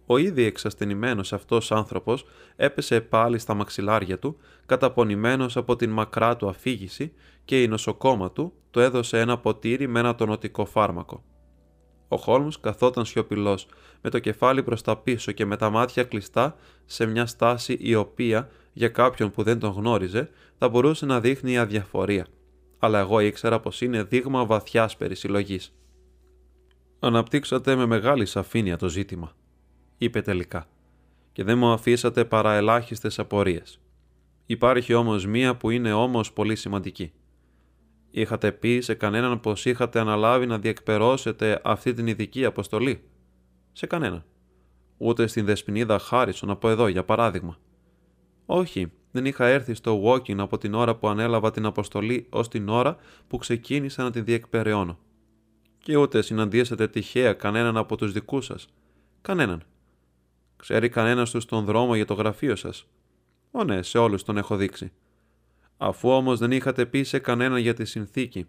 [0.06, 2.24] Ο ήδη εξασθενημένος αυτός άνθρωπος
[2.56, 4.36] έπεσε πάλι στα μαξιλάρια του,
[4.66, 7.12] καταπονημένος από την μακρά του αφήγηση
[7.44, 11.24] και η νοσοκόμα του του έδωσε ένα ποτήρι με ένα τονωτικό φάρμακο.
[12.08, 13.66] Ο Χόλμς καθόταν σιωπηλός,
[14.00, 17.94] με το κεφάλι προς τα πίσω και με τα μάτια κλειστά σε μια στάση η
[17.94, 22.26] οποία, για κάποιον που δεν τον γνώριζε, θα μπορούσε να δείχνει αδιαφορία.
[22.78, 25.74] Αλλά εγώ ήξερα πως είναι δείγμα βαθιάς περισυλλογής.
[26.98, 29.32] Αναπτύξατε με μεγάλη σαφήνεια το ζήτημα,
[29.98, 30.66] είπε τελικά,
[31.32, 33.78] και δεν μου αφήσατε παρά ελάχιστες απορίες.
[34.46, 37.12] Υπάρχει όμως μία που είναι όμως πολύ σημαντική.
[38.10, 43.04] Είχατε πει σε κανέναν πως είχατε αναλάβει να διεκπερώσετε αυτή την ειδική αποστολή.
[43.72, 44.24] Σε κανέναν.
[44.96, 47.56] Ούτε στην Δεσποινίδα Χάρισον από εδώ, για παράδειγμα.
[48.46, 52.68] Όχι, δεν είχα έρθει στο walking από την ώρα που ανέλαβα την αποστολή ως την
[52.68, 52.96] ώρα
[53.28, 54.98] που ξεκίνησα να την διεκπεραιώνω.
[55.78, 58.68] Και ούτε συναντήσατε τυχαία κανέναν από τους δικούς σας.
[59.20, 59.62] Κανέναν.
[60.64, 62.86] Ξέρει κανένας τους τον δρόμο για το γραφείο σας;
[63.50, 64.92] Ω ναι, σε όλους τον έχω δείξει.
[65.76, 68.48] Αφού όμως δεν είχατε πει σε κανέναν για τη συνθήκη,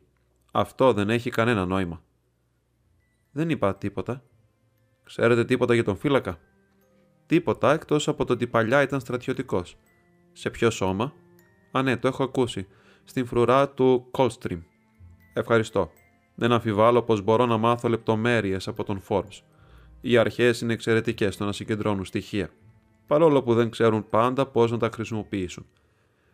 [0.51, 2.03] αυτό δεν έχει κανένα νόημα.
[3.31, 4.23] Δεν είπα τίποτα.
[5.03, 6.39] Ξέρετε τίποτα για τον φύλακα;
[7.25, 9.77] Τίποτα εκτός από το ότι παλιά ήταν στρατιωτικός.
[10.31, 11.13] Σε ποιο σώμα;
[11.71, 12.67] Α, ναι, το έχω ακούσει.
[13.03, 14.61] Στην φρουρά του Coldstream.
[15.33, 15.91] Ευχαριστώ.
[16.35, 19.41] Δεν αμφιβάλλω πως μπορώ να μάθω λεπτομέρειες από τον Forbes.
[20.07, 22.49] Οι αρχές είναι εξαιρετικές στο να συγκεντρώνουν στοιχεία.
[23.07, 25.65] Παρόλο που δεν ξέρουν πάντα πώς να τα χρησιμοποιήσουν.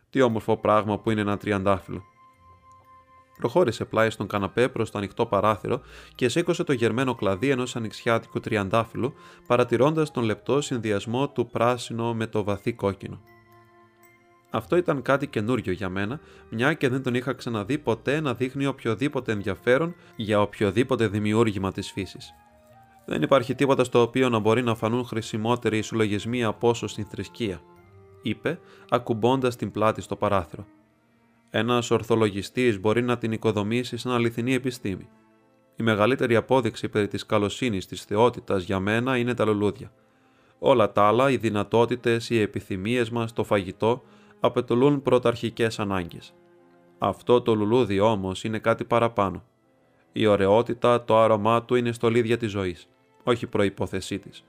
[0.10, 2.04] Τι όμορφο πράγμα που είναι ένα τριαντάφυλλο.
[3.38, 5.82] Προχώρησε πλάι στον καναπέ προς το ανοιχτό παράθυρο
[6.16, 9.14] και σήκωσε το γερμένο κλαδί ενός ανοιξιάτικου τριαντάφυλλου,
[9.48, 13.22] παρατηρώντας τον λεπτό συνδυασμό του πράσινο με το βαθύ κόκκινο.
[14.50, 18.66] Αυτό ήταν κάτι καινούριο για μένα, μια και δεν τον είχα ξαναδεί ποτέ να δείχνει
[18.66, 22.34] οποιοδήποτε ενδιαφέρον για οποιοδήποτε δημιούργημα της φύσης.
[23.06, 27.06] Δεν υπάρχει τίποτα στο οποίο να μπορεί να φανούν χρησιμότεροι οι συλλογισμοί από όσο στην
[27.06, 27.62] θρησκεία,
[28.22, 28.60] είπε,
[28.90, 30.66] ακουμπώντας την πλάτη στο παράθυρο.
[31.50, 35.10] Ένας ορθολογιστής μπορεί να την οικοδομήσει σαν αληθινή επιστήμη.
[35.76, 39.92] Η μεγαλύτερη απόδειξη περί της καλοσύνης της θεότητας για μένα είναι τα λουλούδια.
[40.60, 44.04] Όλα τα άλλα, οι δυνατότητες, οι επιθυμίες μας, το φαγητό,
[44.40, 46.34] απαιτούν πρωταρχικές ανάγκες.
[46.98, 49.44] Αυτό το λουλούδι όμως είναι κάτι παραπάνω.
[50.12, 52.88] Η ωραιότητα, το άρωμά του είναι στολίδια της ζωής,
[53.24, 54.43] όχι προπόθεσή της.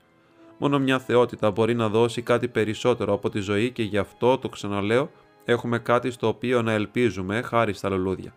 [0.57, 4.49] Μόνο μια θεότητα μπορεί να δώσει κάτι περισσότερο από τη ζωή και γι' αυτό, το
[4.49, 5.11] ξαναλέω,
[5.45, 8.33] έχουμε κάτι στο οποίο να ελπίζουμε χάρη στα λουλούδια.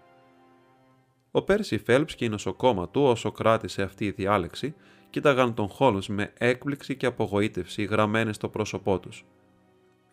[1.30, 4.74] Ο Πέρσι Φέλπς και η νοσοκόμα του, όσο κράτησε αυτή η διάλεξη,
[5.10, 9.24] κοίταγαν τον Χόλμς με έκπληξη και απογοήτευση γραμμένες στο πρόσωπό τους.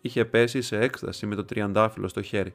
[0.00, 2.54] Είχε πέσει σε έκσταση με το τριαντάφυλλο στο χέρι.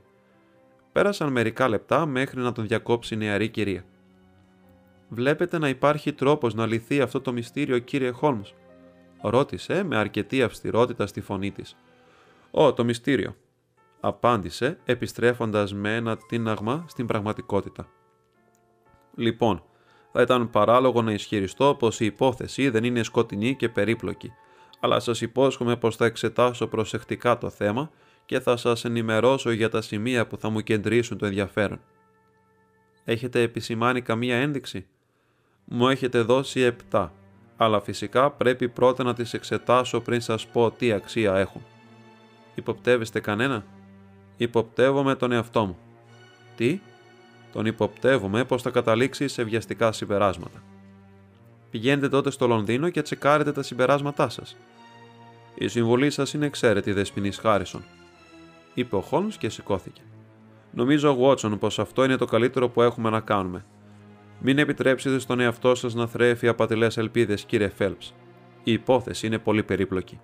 [0.92, 3.86] Πέρασαν μερικά λεπτά μέχρι να τον διακόψει η νεαρή κυρία.
[5.10, 8.54] «Βλέπετε να υπάρχει τρόπος να λυθεί αυτό το μυστήριο, κύριε Χόλμς»,
[9.22, 11.76] ρώτησε με αρκετή αυστηρότητα στη φωνή της.
[12.52, 13.36] «Ω, το μυστήριο»,
[14.00, 17.88] απάντησε επιστρέφοντας με ένα τίναγμα στην πραγματικότητα.
[19.16, 19.64] Λοιπόν,
[20.12, 24.32] θα ήταν παράλογο να ισχυριστώ πως η υπόθεση δεν είναι σκοτεινή και περίπλοκη,
[24.80, 27.92] αλλά σας υπόσχομαι πως θα εξετάσω προσεκτικά το θέμα
[28.26, 31.82] και θα σας ενημερώσω για τα σημεία που θα μου κεντρήσουν το ενδιαφέρον.
[33.04, 34.88] Έχετε επισημάνει καμία ένδειξη;
[35.72, 37.14] Μου έχετε δώσει επτά,
[37.58, 41.62] αλλά φυσικά πρέπει πρώτα να τις εξετάσω πριν σας πω τι αξία έχουν.
[42.56, 43.66] Υποπτεύεστε κανένα;
[44.38, 45.78] Υποπτεύομαι τον εαυτό μου.
[46.56, 46.80] Τι;
[47.52, 50.64] Τον υποπτεύομαι πως θα καταλήξει σε βιαστικά συμπεράσματα.
[51.72, 54.58] Πηγαίνετε τότε στο Λονδίνο και τσεκάρετε τα συμπεράσματά σας.
[55.56, 57.84] Η συμβολή σας είναι εξαίρετη, δεσποινής Χάρισον.
[58.74, 60.02] Είπε ο Χόλμς και σηκώθηκε.
[60.72, 63.66] Νομίζω, Βότσον, πως αυτό είναι το καλύτερο που έχουμε να κάνουμε.
[64.42, 68.02] Μην επιτρέψετε στον εαυτό σας να θρέφει απατηλές ελπίδες, κύριε Φέλπ.
[68.64, 70.20] Η υπόθεση είναι πολύ περίπλοκη.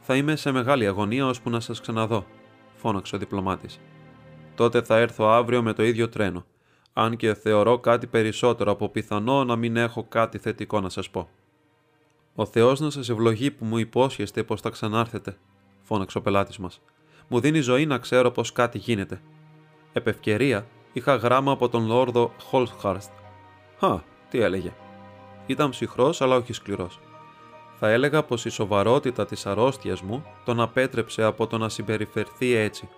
[0.00, 2.26] Θα είμαι σε μεγάλη αγωνία ώσπου να σας ξαναδώ,
[2.74, 3.80] φώναξε ο διπλωμάτης.
[4.54, 6.44] Τότε θα έρθω αύριο με το ίδιο τρένο,
[6.92, 11.28] αν και θεωρώ κάτι περισσότερο από πιθανό να μην έχω κάτι θετικό να σας πω.
[12.34, 15.36] Ο Θεός να σας ευλογεί που μου υπόσχεστε πως θα ξανάρθετε,
[15.82, 16.80] φώναξε ο πελάτης μας.
[17.28, 19.20] Μου δίνει ζωή να ξέρω πως κάτι γίνεται.
[19.92, 23.10] Επευκαιρία είχα γράμμα από τον Λόρδο Χολχάρστ
[23.78, 24.72] Χα, τι έλεγε.
[25.46, 27.00] Ήταν ψυχρός, αλλά όχι σκληρός.
[27.78, 32.88] Θα έλεγα πως η σοβαρότητα της αρρώστιας μου τον απέτρεψε από το να συμπεριφερθεί έτσι.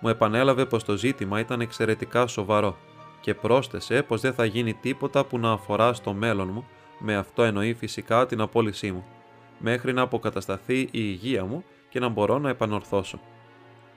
[0.00, 2.76] Μου επανέλαβε πως το ζήτημα ήταν εξαιρετικά σοβαρό
[3.20, 6.66] και πρόσθεσε πως δεν θα γίνει τίποτα που να αφορά στο μέλλον μου,
[6.98, 9.04] με αυτό εννοεί φυσικά την απόλυσή μου,
[9.58, 13.20] μέχρι να αποκατασταθεί η υγεία μου και να μπορώ να επανορθώσω.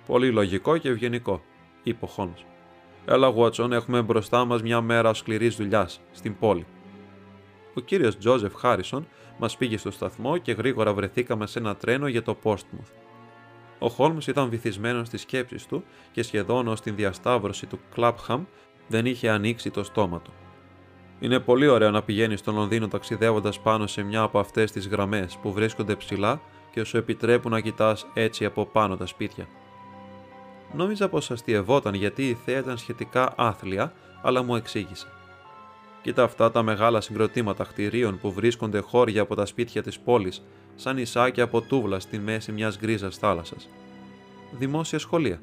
[0.07, 1.41] Πολύ λογικό και ευγενικό,
[1.83, 2.43] είπε ο Χόλμς.
[3.11, 6.65] Έλα, Βότσον, έχουμε μπροστά μας μια μέρα σκληρής δουλειάς στην πόλη.
[7.73, 9.07] Ο κύριος Τζόζεφ Χάρισον
[9.37, 12.89] μας πήγε στο σταθμό και γρήγορα βρεθήκαμε σε ένα τρένο για το Πόρστμουθ.
[13.79, 18.43] Ο Χόλμς ήταν βυθισμένος στις σκέψεις του και σχεδόν ως την διασταύρωση του Κλάπχαμ
[18.87, 20.31] δεν είχε ανοίξει το στόμα του.
[21.19, 25.37] Είναι πολύ ωραίο να πηγαίνεις στο Λονδίνο ταξιδεύοντας πάνω σε μια από αυτές τις γραμμές
[25.41, 26.41] που βρίσκονται ψηλά
[26.71, 29.47] και σου επιτρέπουν να κοιτάς έτσι από πάνω τα σπίτια.
[30.73, 35.07] Νόμιζα πως αστειευόταν γιατί η θέα ήταν σχετικά άθλια, αλλά μου εξήγησε.
[36.01, 40.45] Κοίτα αυτά τα μεγάλα συγκροτήματα κτηρίων που βρίσκονται χώρια από τα σπίτια της πόλης,
[40.75, 43.69] σαν νησάκια από τούβλα στη μέση μιας γκρίζας θάλασσας.
[44.51, 45.41] Δημόσια σχολεία.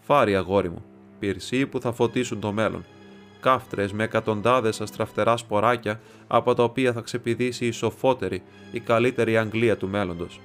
[0.00, 0.84] Φάρι, αγόρι μου,
[1.18, 2.84] πυρσί που θα φωτίσουν το μέλλον.
[3.40, 8.42] Κάφτρες με εκατοντάδες αστραφτερά σποράκια από τα οποία θα ξεπηδήσει η σοφότερη,
[8.72, 10.40] η καλύτερη Αγγλία του μέλλοντος.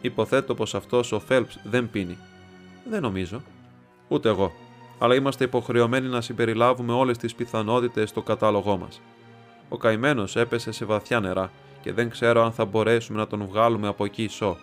[0.00, 2.18] Υποθέτω πως αυτός ο Φέλπς δεν πίνει.
[2.84, 3.42] Δεν νομίζω.
[4.08, 4.52] Ούτε εγώ.
[4.98, 9.00] Αλλά είμαστε υποχρεωμένοι να συμπεριλάβουμε όλες τις πιθανότητες στο κατάλογό μας.
[9.68, 11.50] Ο καημένος έπεσε σε βαθιά νερά
[11.82, 14.56] και δεν ξέρω αν θα μπορέσουμε να τον βγάλουμε από εκεί ισό.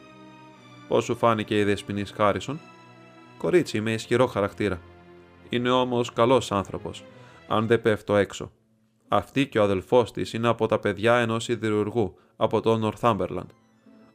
[0.88, 2.60] Πώς σου φάνηκε η δεσποινής Χάρισον,
[3.38, 4.82] Κορίτσι με ισχυρό χαρακτήρα.
[5.50, 7.04] Είναι όμως καλός άνθρωπος,
[7.48, 8.52] αν δεν πέφτω έξω.
[9.08, 13.50] Αυτή και ο αδελφός της είναι από τα παιδιά ενός σιδηρουργού από το Νορθάμπερλαντ.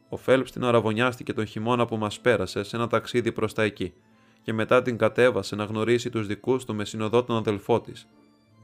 [0.09, 3.93] Ο Φέλπς την αραβωνιάστηκε τον χειμώνα που μας πέρασε σε ένα ταξίδι προς τα εκεί,
[4.41, 8.07] και μετά την κατέβασε να γνωρίσει τους δικούς του με συνοδό τον αδελφό της.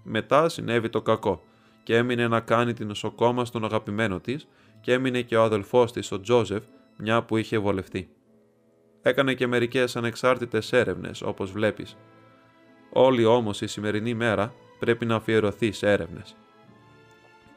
[0.04, 1.44] Μετά συνέβη το κακό,
[1.84, 4.48] και έμεινε να κάνει την νοσοκόμα στον αγαπημένο της,
[4.82, 6.64] και έμεινε και ο αδελφός της, ο Τζόζεφ,
[6.98, 8.10] μια που είχε βολευτεί.
[9.02, 11.98] Έκανε και μερικές ανεξάρτητες έρευνες, όπως βλέπεις.
[12.90, 16.36] Όλη όμως η σημερινή μέρα πρέπει να αφιερωθείς σε έρευνες.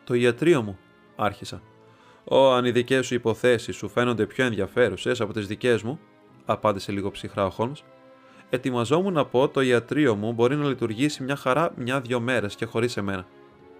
[0.04, 0.78] Το ιατρείο μου,
[1.16, 1.62] άρχισα.
[2.28, 6.00] Ω, αν οι δικές σου υποθέσεις σου φαίνονται πιο ενδιαφέρουσες από τις δικές μου,
[6.44, 7.84] απάντησε λίγο ψυχρά ο Χόλμς,
[8.50, 12.96] ετοιμαζόμουν να πω το ιατρείο μου μπορεί να λειτουργήσει μια χαρά μια-δυο μέρες και χωρίς
[12.96, 13.26] εμένα.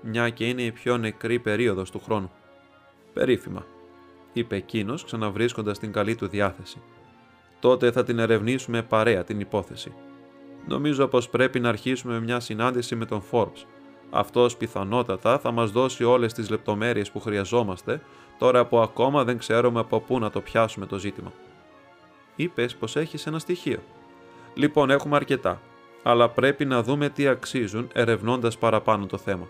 [0.01, 2.31] Μια και είναι η πιο νεκρή περίοδος του χρόνου.
[3.13, 3.67] Περίφημα,
[4.33, 6.83] είπε εκείνος ξαναβρίσκοντας την καλή του διάθεση.
[7.61, 9.95] Τότε θα την ερευνήσουμε παρέα την υπόθεση.
[10.69, 13.65] Νομίζω πως πρέπει να αρχίσουμε μια συνάντηση με τον Forbes.
[14.11, 18.01] Αυτός πιθανότατα θα μας δώσει όλες τις λεπτομέρειες που χρειαζόμαστε
[18.39, 21.33] τώρα που ακόμα δεν ξέρουμε από πού να το πιάσουμε το ζήτημα.
[22.37, 23.79] Είπες πως έχεις ένα στοιχείο.
[24.55, 25.61] Λοιπόν, έχουμε αρκετά,
[26.03, 29.49] αλλά πρέπει να δούμε τι αξίζουν ερευνώντας παραπάνω το θέμα.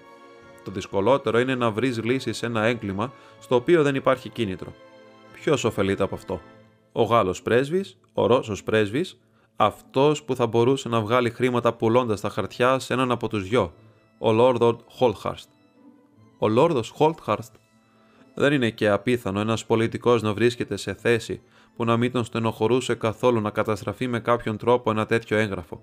[0.64, 4.72] Το δυσκολότερο είναι να βρεις λύση σε ένα έγκλημα στο οποίο δεν υπάρχει κίνητρο.
[5.32, 6.40] Ποιος ωφελείται από αυτό,
[6.92, 9.18] ο Γάλλος πρέσβης, ο Ρώσος πρέσβης,
[9.56, 13.72] αυτός που θα μπορούσε να βγάλει χρήματα πουλώντας τα χαρτιά σε έναν από τους δυο,
[14.18, 15.48] ο Λόρδο Χόλτχαρστ.
[16.38, 17.54] Ο Λόρδος Χόλτχαρστ
[18.38, 21.40] δεν είναι και απίθανο ένας πολιτικός να βρίσκεται σε θέση
[21.76, 25.82] που να μην τον στενοχωρούσε καθόλου να καταστραφεί με κάποιον τρόπο ένα τέτοιο έγγραφο.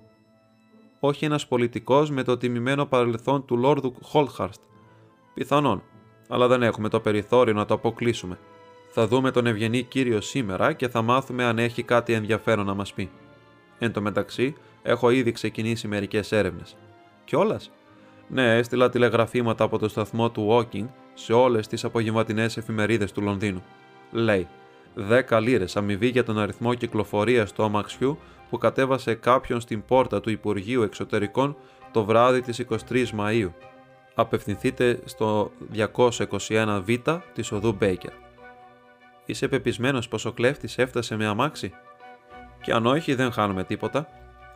[0.99, 4.62] Όχι ένας πολιτικός με το τιμημένο παρελθόν του Λόρδου Χόλτχαρστ.
[5.34, 5.84] Πιθανόν,
[6.28, 8.38] αλλά δεν έχουμε το περιθώριο να το αποκλείσουμε.
[8.89, 12.93] Θα δούμε τον ευγενή κύριο σήμερα και θα μάθουμε αν έχει κάτι ενδιαφέρον να μας
[12.93, 13.10] πει.
[13.80, 16.76] Εν τω μεταξύ, έχω ήδη ξεκινήσει μερικές έρευνες.
[17.26, 17.72] Κιόλας;
[18.28, 23.64] Ναι, έστειλα τηλεγραφήματα από το σταθμό του Walking σε όλες τις απογευματινές εφημερίδες του Λονδίνου.
[24.11, 24.47] Λέει:
[25.30, 28.18] 10 λίρες αμοιβή για τον αριθμό κυκλοφορίας του αμαξιού
[28.49, 31.55] που κατέβασε κάποιον στην πόρτα του Υπουργείου Εξωτερικών
[31.91, 33.51] το βράδυ της 23 Μαΐου.
[34.16, 38.11] Απευθυνθείτε στο 221β της οδού Μπέικερ.
[39.26, 41.74] Είσαι πεπισμένος πως ο κλέφτης έφτασε με αμάξι.
[42.61, 44.07] Και αν όχι, δεν χάνουμε τίποτα.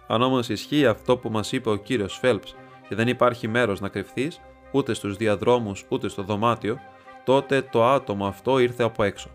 [0.07, 2.55] Αν όμως ισχύει αυτό που μας είπε ο κύριος Φέλπς
[2.89, 4.41] και δεν υπάρχει μέρος να κρυφθείς,
[4.71, 6.79] ούτε στους διαδρόμους ούτε στο δωμάτιο,
[7.23, 9.29] τότε το άτομο αυτό ήρθε από έξω.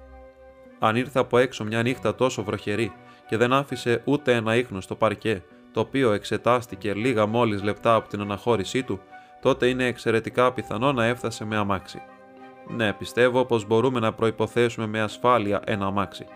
[0.79, 2.93] Αν ήρθε από έξω μια νύχτα τόσο βροχερή
[3.29, 8.09] και δεν άφησε ούτε ένα ίχνος στο παρκέ, το οποίο εξετάστηκε λίγα μόλις λεπτά από
[8.09, 9.01] την αναχώρησή του,
[9.41, 12.03] τότε είναι εξαιρετικά πιθανό να έφτασε με αμάξι.
[12.69, 16.27] Ναι, πιστεύω πως μπορούμε να προποθέσουμε με ασφάλεια ένα αμάξι.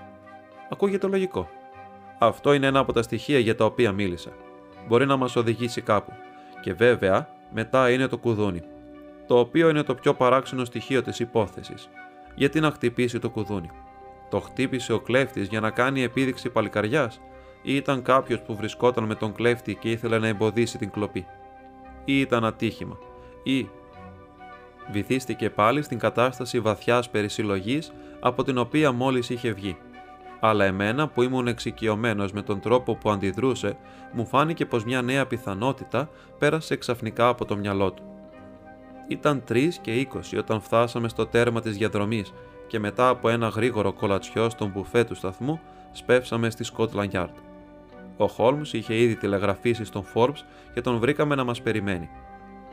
[0.71, 1.49] Ακούγεται λογικό.
[2.19, 4.31] Αυτό είναι ένα από τα στοιχεία για τα οποία μίλησα.
[4.89, 6.13] Μπορεί να μας οδηγήσει κάπου.
[6.61, 8.63] Και βέβαια, μετά είναι το κουδούνι.
[9.27, 11.89] Το οποίο είναι το πιο παράξενο στοιχείο της υπόθεσης.
[12.35, 13.71] Γιατί να χτυπήσει το κουδούνι;
[14.31, 17.21] Το χτύπησε ο κλέφτης για να κάνει επίδειξη παλικαριάς,
[17.63, 21.27] ή ήταν κάποιος που βρισκόταν με τον κλέφτη και ήθελε να εμποδίσει την κλοπή;
[22.05, 22.99] Ή ήταν ατύχημα;
[23.43, 23.69] Ή
[24.91, 29.77] βυθίστηκε πάλι στην κατάσταση βαθιάς περισυλλογής από την οποία μόλις είχε βγει.
[30.41, 33.77] Αλλά εμένα που ήμουν εξοικειωμένος με τον τρόπο που αντιδρούσε,
[34.13, 36.09] μου φάνηκε πως μια νέα πιθανότητα
[36.39, 38.16] πέρασε ξαφνικά από το μυαλό του.
[39.09, 42.33] Ήταν 3 και 20 όταν φτάσαμε στο τέρμα της διαδρομής
[42.67, 45.61] και μετά από ένα γρήγορο κολατσιό στον μπουφέ του σταθμού
[45.93, 47.35] σπεύσαμε στη Scotland Yard.
[48.17, 50.41] Ο Χόλμς είχε ήδη τηλεγραφήσει στον Forbes
[50.75, 52.09] και τον βρήκαμε να μας περιμένει.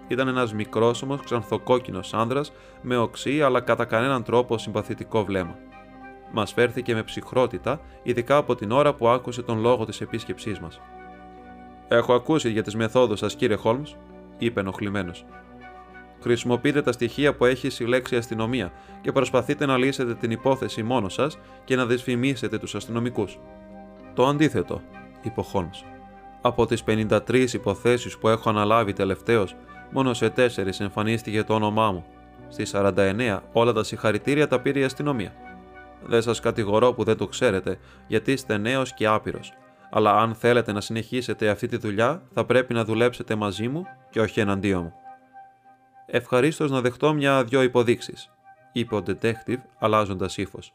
[0.07, 5.55] Ήταν ένας μικρόσωμος, ξανθοκόκκινος άνδρας με οξύ αλλά κατά κανέναν τρόπο συμπαθητικό βλέμμα.
[6.31, 10.81] Μας φέρθηκε με ψυχρότητα, ειδικά από την ώρα που άκουσε τον λόγο της επίσκεψής μας.
[11.87, 13.95] Έχω ακούσει για τις μεθόδους σας, κύριε Χόλμς,
[14.37, 15.25] είπε ενοχλημένος.
[16.23, 18.71] Χρησιμοποιείτε τα στοιχεία που έχει συλλέξει η αστυνομία
[19.01, 23.39] και προσπαθείτε να λύσετε την υπόθεση μόνος σας και να δυσφημίσετε τους αστυνομικούς.
[24.13, 24.81] Το αντίθετο,
[25.21, 25.69] είπε ο Χόλμ.
[26.41, 29.55] Από τις 53 υποθέσεις που έχω αναλάβει τελευταίως,
[29.95, 32.05] Μόνο σε τέσσερις εμφανίστηκε το όνομά μου.
[32.49, 35.33] Στις 49 όλα τα συγχαρητήρια τα πήρε η αστυνομία.
[36.05, 39.53] Δεν σας κατηγορώ που δεν το ξέρετε, γιατί είστε νέος και άπειρος.
[39.91, 44.21] Αλλά αν θέλετε να συνεχίσετε αυτή τη δουλειά, θα πρέπει να δουλέψετε μαζί μου και
[44.21, 45.02] όχι εναντίον μου.
[46.15, 48.31] Ευχαρίστως να δεχτώ μια-δυο υποδείξεις,
[48.71, 50.73] είπε ο detective αλλάζοντας ύφος.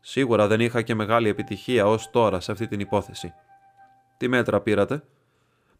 [0.00, 3.32] Σίγουρα δεν είχα και μεγάλη επιτυχία ως τώρα σε αυτή την υπόθεση.
[4.16, 5.02] Τι μέτρα πήρατε,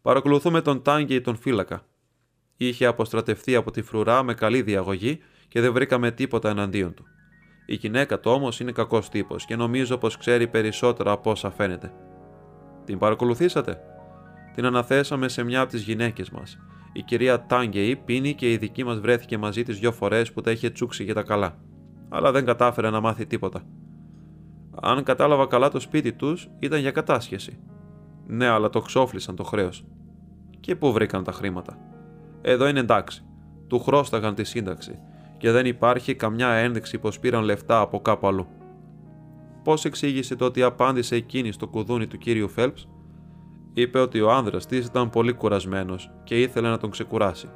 [0.01, 1.85] Παρακολουθούμε τον Τάγκη τον φύλακα.
[2.57, 7.05] Είχε αποστρατευτεί από τη φρουρά με καλή διαγωγή και δεν βρήκαμε τίποτα εναντίον του.
[7.65, 11.93] Η γυναίκα του όμως είναι κακός τύπος και νομίζω πως ξέρει περισσότερα από όσα φαίνεται.
[12.85, 13.79] Την παρακολουθήσατε;
[14.55, 16.57] Την αναθέσαμε σε μια από τις γυναίκες μας.
[16.93, 20.51] Η κυρία Τάγκεϊ πίνει και η δική μας βρέθηκε μαζί της δυο φορές που τα
[20.51, 21.57] είχε τσούξει για τα καλά.
[22.09, 23.61] Αλλά δεν κατάφερε να μάθει τίποτα.
[24.81, 27.59] Αν κατάλαβα καλά το σπίτι τους, ήταν για κατάσχεση.
[28.27, 29.85] Ναι, αλλά το ξόφλησαν το χρέος.
[30.59, 31.77] Και πού βρήκαν τα χρήματα;
[32.41, 33.23] Εδώ είναι εντάξει.
[33.67, 34.99] Του χρώσταγαν τη σύνταξη
[35.37, 38.47] και δεν υπάρχει καμιά ένδειξη πως πήραν λεφτά από κάπου αλλού.
[39.63, 42.87] Πώς εξήγησε το ότι απάντησε εκείνη στο κουδούνι του κύριου Φέλπς,
[43.73, 47.49] είπε ότι ο άνδρας της ήταν πολύ κουρασμένος και ήθελε να τον ξεκουράσει.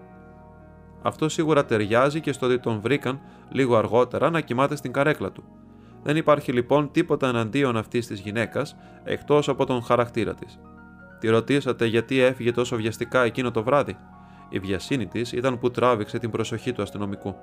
[1.02, 5.44] Αυτό σίγουρα ταιριάζει και στο ότι τον βρήκαν λίγο αργότερα να κοιμάται στην καρέκλα του.
[6.04, 10.60] Δεν υπάρχει λοιπόν τίποτα εναντίον αυτής της γυναίκας εκτός από τον χαρακτήρα της.
[11.20, 13.98] Τη ρωτήσατε γιατί έφυγε τόσο βιαστικά εκείνο το βράδυ.
[14.50, 17.36] Η βιασύνη της ήταν που τράβηξε την προσοχή του αστυνομικού.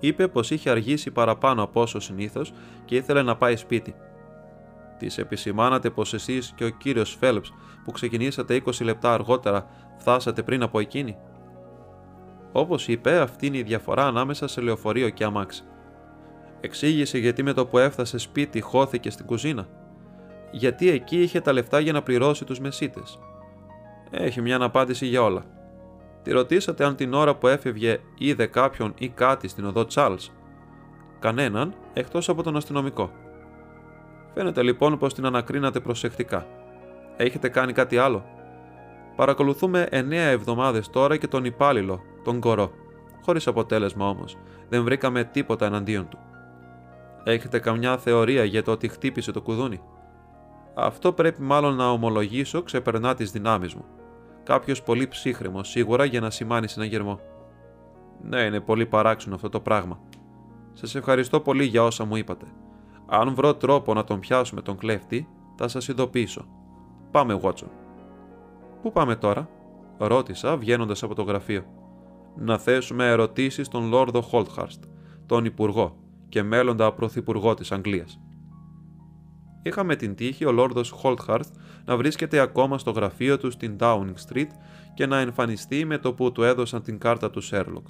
[0.00, 2.52] Είπε πως είχε αργήσει παραπάνω από όσο συνήθως
[2.84, 3.94] και ήθελε να πάει σπίτι.
[5.00, 7.52] Της επισημάνατε πως εσείς και ο κύριος Φέλπς
[7.84, 9.66] που ξεκινήσατε 20 λεπτά αργότερα
[9.98, 11.16] φτάσατε πριν από εκείνη;
[12.52, 15.62] Όπως είπε, αυτή είναι η διαφορά ανάμεσα σε λεωφορείο και αμάξι.
[16.60, 19.68] Εξήγησε γιατί με το που έφτασε σπίτι χώθηκε στην κουζίνα.
[20.50, 23.18] Γιατί εκεί είχε τα λεφτά για να πληρώσει τους μεσίτες.
[24.10, 25.44] Έχει μια απάντηση για όλα.
[26.22, 30.32] Τη ρωτήσατε αν την ώρα που έφευγε είδε κάποιον ή κάτι στην οδό Τσάρλς.
[31.18, 33.10] Κανέναν, εκτός από τον αστυνομικό.
[34.34, 36.46] Φαίνεται λοιπόν πως την ανακρίνατε προσεκτικά.
[37.16, 38.24] Έχετε κάνει κάτι άλλο;
[39.16, 42.72] Παρακολουθούμε 9 εβδομάδες τώρα και τον υπάλληλο, τον κορό.
[43.24, 44.36] Χωρίς αποτέλεσμα όμως.
[44.68, 46.18] Δεν βρήκαμε τίποτα εναντίον του.
[47.24, 49.80] Έχετε καμιά θεωρία για το ότι χτύπησε το κουδούνι;
[50.74, 53.84] Αυτό πρέπει μάλλον να ομολογήσω ξεπερνά τις δυνάμεις μου.
[54.42, 57.20] Κάποιος πολύ ψύχρεμος σίγουρα για να σημάνει συναγερμό.
[58.22, 59.98] Ναι, είναι πολύ παράξενο αυτό το πράγμα.
[60.72, 62.46] Σας ευχαριστώ πολύ για όσα μου είπατε.
[63.12, 66.46] Αν βρω τρόπο να τον πιάσουμε τον κλέφτη, θα σας ειδοποιήσω.
[67.10, 67.70] Πάμε, Βότσον.
[68.82, 69.48] Πού πάμε τώρα,
[69.98, 71.64] ρώτησα βγαίνοντας από το γραφείο.
[72.36, 74.84] Να θέσουμε ερωτήσεις στον Λόρδο Χόλτχαρστ,
[75.26, 75.96] τον Υπουργό,
[76.28, 78.20] και μέλλοντα πρωθυπουργό της Αγγλίας.
[79.62, 81.48] Είχαμε την τύχη ο Λόρδος Χόλτχαρστ
[81.84, 84.48] να βρίσκεται ακόμα στο γραφείο του στην Downing Street
[84.94, 87.86] και να εμφανιστεί με το που του έδωσαν την κάρτα του Σέρλοκ.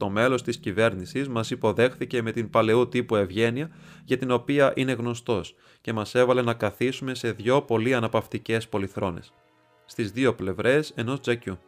[0.00, 3.70] Το μέλος της κυβέρνησης μας υποδέχθηκε με την παλαιού τύπου ευγένεια
[4.04, 9.32] για την οποία είναι γνωστός και μας έβαλε να καθίσουμε σε δυο πολύ αναπαυτικές πολυθρόνες,
[9.84, 11.58] στις δύο πλευρές ενός τζακιού.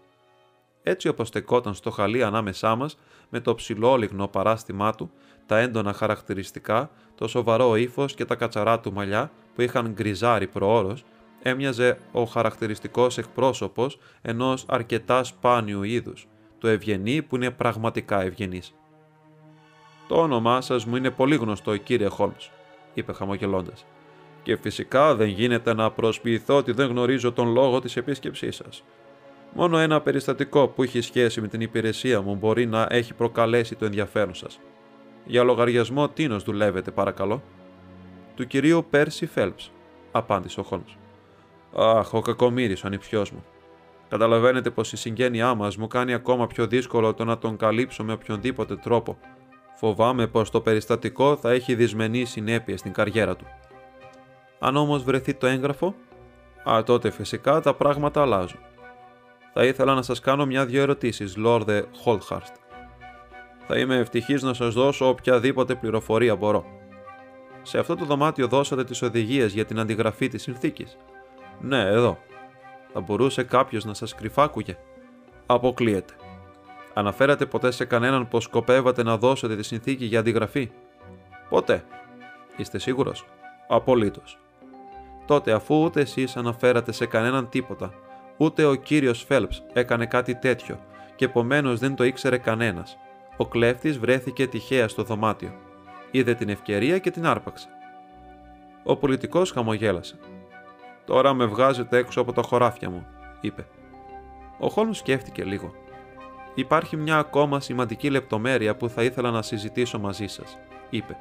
[0.83, 5.11] Έτσι όπως στεκόταν στο χαλί ανάμεσά μας, με το ψηλόλιγνο παράστημά του,
[5.47, 11.05] τα έντονα χαρακτηριστικά, το σοβαρό ύφος και τα κατσαρά του μαλλιά που είχαν γκριζάρει προώρως,
[11.43, 16.27] έμοιαζε ο χαρακτηριστικός εκπρόσωπος ενός αρκετά σπάνιου είδους,
[16.63, 18.75] του ευγενή που είναι πραγματικά ευγενής.
[20.09, 22.51] «Το όνομά σας μου είναι πολύ γνωστό, κύριε Χόλμς»,
[22.95, 23.85] είπε χαμογελώντας.
[24.43, 28.85] «Και φυσικά δεν γίνεται να προσποιηθώ ότι δεν γνωρίζω τον λόγο της επίσκεψής σας.
[29.53, 33.85] Μόνο ένα περιστατικό που έχει σχέση με την υπηρεσία μου μπορεί να έχει προκαλέσει το
[33.85, 34.61] ενδιαφέρον σας.
[35.25, 37.43] Για λογαριασμό τίνος δουλεύετε, παρακαλώ.
[38.37, 39.73] Του κυρίου Πέρσι Φέλπς,
[40.13, 40.97] απάντησε ο Χόλμς.
[41.77, 43.45] Αχ, ο κακομοίρη ο ανιψιός μου.
[44.13, 48.13] Καταλαβαίνετε πως η συγγένειά μας μου κάνει ακόμα πιο δύσκολο το να τον καλύψω με
[48.13, 49.19] οποιονδήποτε τρόπο.
[49.75, 53.47] Φοβάμαι πως το περιστατικό θα έχει δυσμενή συνέπεια στην καριέρα του.
[54.59, 55.95] Αν όμως βρεθεί το έγγραφο,
[56.71, 58.59] α, τότε φυσικά τα πράγματα αλλάζουν.
[59.53, 62.55] Θα ήθελα να σας κάνω μια-δυο ερωτήσεις, Λόρδε Χόλτχαρστ.
[63.67, 66.65] Θα είμαι ευτυχής να σας δώσω οποιαδήποτε πληροφορία μπορώ.
[67.63, 70.97] Σε αυτό το δωμάτιο δώσατε τις οδηγίες για την αντιγραφή της συνθήκης.
[71.61, 72.19] Ναι, εδώ.
[72.93, 74.77] Θα μπορούσε κάποιος να σας κρυφάκουγε.
[75.47, 76.15] Αποκλείεται.
[76.95, 80.71] Αναφέρατε ποτέ σε κανέναν πως σκοπεύατε να δώσετε τη συνθήκη για αντιγραφή;
[81.49, 81.85] Ποτέ.
[82.57, 83.25] Είστε σίγουρος;
[83.69, 84.39] Απολύτως.
[85.27, 87.95] Τότε αφού ούτε εσείς αναφέρατε σε κανέναν τίποτα
[88.37, 90.81] Ούτε ο κύριος Φέλπς έκανε κάτι τέτοιο
[91.17, 92.99] και επομένως δεν το ήξερε κανένας.
[93.37, 95.55] Ο κλέφτης βρέθηκε τυχαία στο δωμάτιο.
[96.11, 97.69] Είδε την ευκαιρία και την άρπαξε.
[98.85, 100.19] Ο πολιτικός χαμογέλασε.
[101.05, 103.07] «Τώρα με βγάζετε έξω από τα χωράφια μου»,
[103.41, 103.67] είπε.
[104.59, 105.73] Ο Χόλμς σκέφτηκε λίγο.
[106.55, 110.59] Υπάρχει μια ακόμα σημαντική λεπτομέρεια που θα ήθελα να συζητήσω μαζί σας,
[110.91, 111.17] είπε.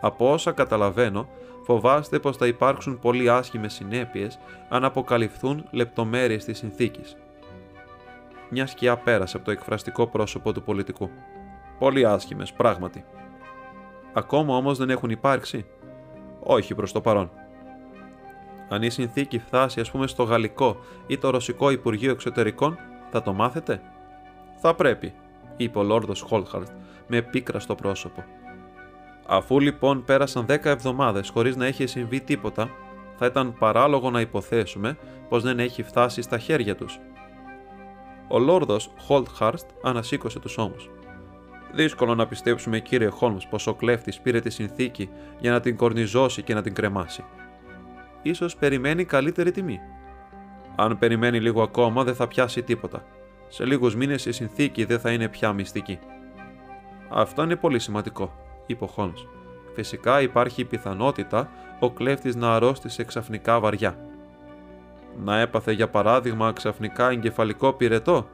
[0.00, 1.28] Από όσα καταλαβαίνω,
[1.62, 4.38] φοβάστε πως θα υπάρξουν πολύ άσχημες συνέπειες
[4.68, 7.16] αν αποκαλυφθούν λεπτομέρειες της συνθήκης.
[8.50, 11.10] Μια σκιά πέρασε από το εκφραστικό πρόσωπο του πολιτικού.
[11.78, 13.04] Πολύ άσχημες, πράγματι.
[14.12, 15.66] Ακόμα όμως δεν έχουν υπάρξει.
[16.40, 17.30] Όχι προς το παρόν.
[18.68, 22.78] Αν η συνθήκη φτάσει ας πούμε στο Γαλλικό ή το Ρωσικό Υπουργείο Εξωτερικών,
[23.10, 23.80] θα το μάθετε;
[24.56, 25.14] Θα πρέπει,
[25.56, 26.68] είπε ο Λόρδος Χόλχαρτ
[27.06, 28.24] με πίκρα στο πρόσωπο.
[29.26, 32.70] Αφού λοιπόν πέρασαν δέκα εβδομάδες χωρίς να έχει συμβεί τίποτα,
[33.16, 34.98] θα ήταν παράλογο να υποθέσουμε
[35.28, 36.98] πως δεν έχει φτάσει στα χέρια τους.
[38.28, 40.90] Ο Λόρδος Χόλτχαρστ ανασήκωσε τους ώμους.
[41.72, 45.10] Δύσκολο να πιστέψουμε, κύριε Χόλμς, πως ο κλέφτης πήρε τη συνθήκη
[45.40, 47.24] για να την κορνιζώσει και να την κρεμάσει.
[48.28, 49.80] Ίσως περιμένει καλύτερη τιμή.
[50.76, 53.04] Αν περιμένει λίγο ακόμα, δεν θα πιάσει τίποτα.
[53.48, 55.98] Σε λίγους μήνες η συνθήκη δεν θα είναι πια μυστική.
[57.08, 58.32] Αυτό είναι πολύ σημαντικό,
[58.66, 59.26] είπε ο Χόλμς.
[59.74, 61.50] Φυσικά υπάρχει η πιθανότητα
[61.80, 63.98] ο κλέφτης να αρρώστησε ξαφνικά βαριά.
[65.24, 68.28] Να έπαθε για παράδειγμα ξαφνικά εγκεφαλικό πυρετό,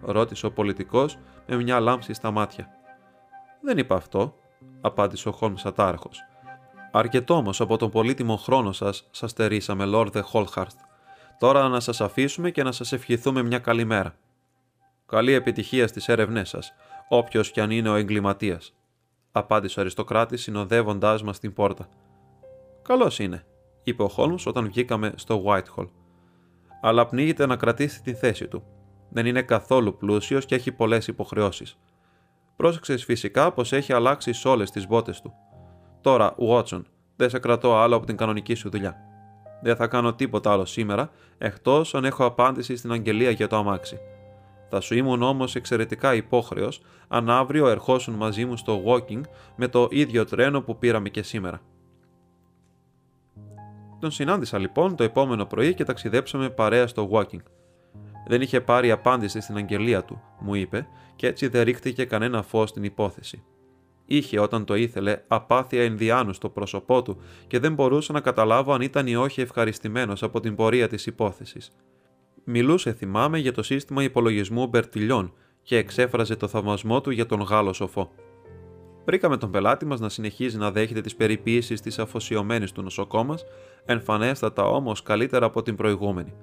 [0.00, 2.68] ρώτησε ο πολιτικός με μια λάμψη στα μάτια.
[3.60, 4.34] Δεν είπα αυτό,
[4.80, 6.18] απάντησε ο Χόλμς ατάραχος.
[6.96, 10.76] Αρκετό όμως από τον πολύτιμο χρόνο σας, σας στερήσαμε, Λόρδε Χόλχαρτ.
[11.38, 14.14] Τώρα να σας αφήσουμε και να σας ευχηθούμε μια καλή μέρα.
[15.06, 16.72] Καλή επιτυχία στις έρευνές σας,
[17.08, 18.74] όποιος κι αν είναι ο εγκληματίας,
[19.32, 21.88] απάντησε ο Αριστοκράτης συνοδεύοντάς μας στην πόρτα.
[22.82, 23.46] Καλώ είναι,
[23.82, 25.88] είπε ο Χόλμ όταν βγήκαμε στο Whitehall.
[26.80, 28.64] Αλλά πνίγεται να κρατήσει την θέση του.
[29.08, 31.78] Δεν είναι καθόλου πλούσιος και έχει πολλές υποχρεώσεις.
[32.56, 35.34] Πρόσεξες φυσικά πως έχει αλλάξει όλες τις μπότες του.
[36.04, 36.82] Τώρα, Watson,
[37.16, 38.96] δεν σε κρατώ άλλο από την κανονική σου δουλειά.
[39.62, 43.98] Δεν θα κάνω τίποτα άλλο σήμερα, εκτός αν έχω απάντηση στην αγγελία για το αμάξι.
[44.68, 49.20] Θα σου ήμουν όμως εξαιρετικά υπόχρεος αν αύριο ερχόσουν μαζί μου στο walking
[49.56, 51.60] με το ίδιο τρένο που πήραμε και σήμερα.
[54.00, 57.42] Τον συνάντησα λοιπόν το επόμενο πρωί και ταξιδέψαμε παρέα στο walking.
[58.26, 60.86] Δεν είχε πάρει απάντηση στην αγγελία του, μου είπε,
[61.16, 63.44] και έτσι δεν ρίχτηκε κανένα φως στην υπόθεση.
[64.06, 68.80] Είχε όταν το ήθελε απάθεια ενδιάνους στο πρόσωπό του και δεν μπορούσα να καταλάβω αν
[68.80, 71.70] ήταν ή όχι ευχαριστημένος από την πορεία της υπόθεσης.
[72.44, 75.32] Μιλούσε, θυμάμαι, για το σύστημα υπολογισμού Μπερτιλιών
[75.62, 78.10] και εξέφραζε το θαυμασμό του για τον Γάλλο σοφό.
[79.04, 83.44] Βρήκαμε τον πελάτη μας να συνεχίζει να δέχεται τις περιποίησεις της αφοσιωμένης του νοσοκόμας,
[83.84, 86.34] εμφανέστατα όμως καλύτερα από την προηγούμενη.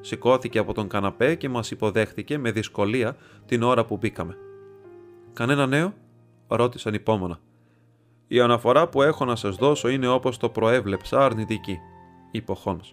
[0.00, 4.36] Σηκώθηκε από τον καναπέ και μας υποδέχτηκε με δυσκολία την ώρα που μπήκαμε.
[5.32, 5.94] Κανένα νέο,
[6.56, 7.38] ρώτησαν υπόμονα.
[8.26, 11.78] Η αναφορά που έχω να σας δώσω είναι όπως το προέβλεψα αρνητική,
[12.30, 12.92] είπε ο Χόλμς.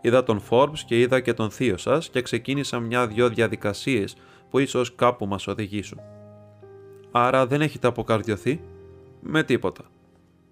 [0.00, 4.16] Είδα τον Forbes και είδα και τον θείο σας και ξεκίνησα μια-δυο διαδικασίες
[4.50, 6.00] που ίσως κάπου μας οδηγήσουν.
[7.10, 8.60] Άρα δεν έχετε αποκαρδιωθεί,
[9.20, 9.84] με τίποτα.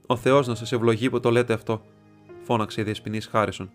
[0.06, 1.82] Ο Θεός να σας ευλογεί που το λέτε αυτό,
[2.42, 3.70] φώναξε η Δεσποινή Χάρισον.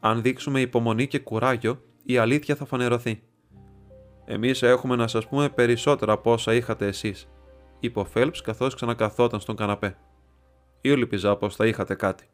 [0.00, 3.22] Αν δείξουμε υπομονή και κουράγιο, η αλήθεια θα φανερωθεί.
[4.24, 7.28] Εμείς έχουμε να σας πούμε περισσότερα από όσα είχατε εσείς,
[7.82, 9.96] είπε ο Φέλπς καθώς ξανακαθόταν στον καναπέ.
[10.80, 12.24] Ήλπιζα πω θα είχατε κάτι.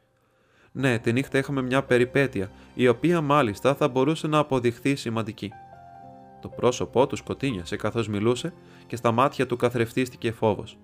[0.72, 5.53] Ναι, τη νύχτα είχαμε μια περιπέτεια, η οποία μάλιστα θα μπορούσε να αποδειχθεί σημαντική.
[6.40, 8.53] Το πρόσωπό του σκοτίνιασε καθώς μιλούσε
[8.86, 10.78] και στα μάτια του καθρεφτίστηκε φόβος.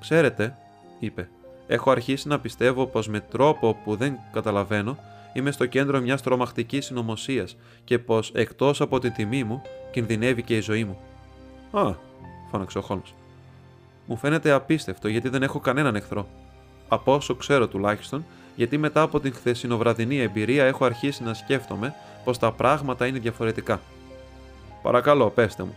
[0.00, 0.56] Ξέρετε,
[0.98, 1.28] είπε,
[1.66, 4.98] έχω αρχίσει να πιστεύω πως με τρόπο που δεν καταλαβαίνω
[5.32, 9.62] είμαι στο κέντρο μιας τρομακτικής συνωμοσίας και πως εκτός από την τιμή μου
[9.92, 10.98] κινδυνεύει και η ζωή μου.
[11.70, 11.94] Α,
[12.50, 13.14] φώναξε ο Χόλμς.
[14.06, 16.28] Μου φαίνεται απίστευτο γιατί δεν έχω κανέναν εχθρό.
[16.88, 18.24] Από όσο ξέρω τουλάχιστον,
[18.56, 21.94] γιατί μετά από την χθεσινοβραδινή εμπειρία έχω αρχίσει να σκέφτομαι
[22.24, 23.80] πως τα πράγματα είναι διαφορετικά.
[24.82, 25.74] Παρακαλώ, πέστε μου.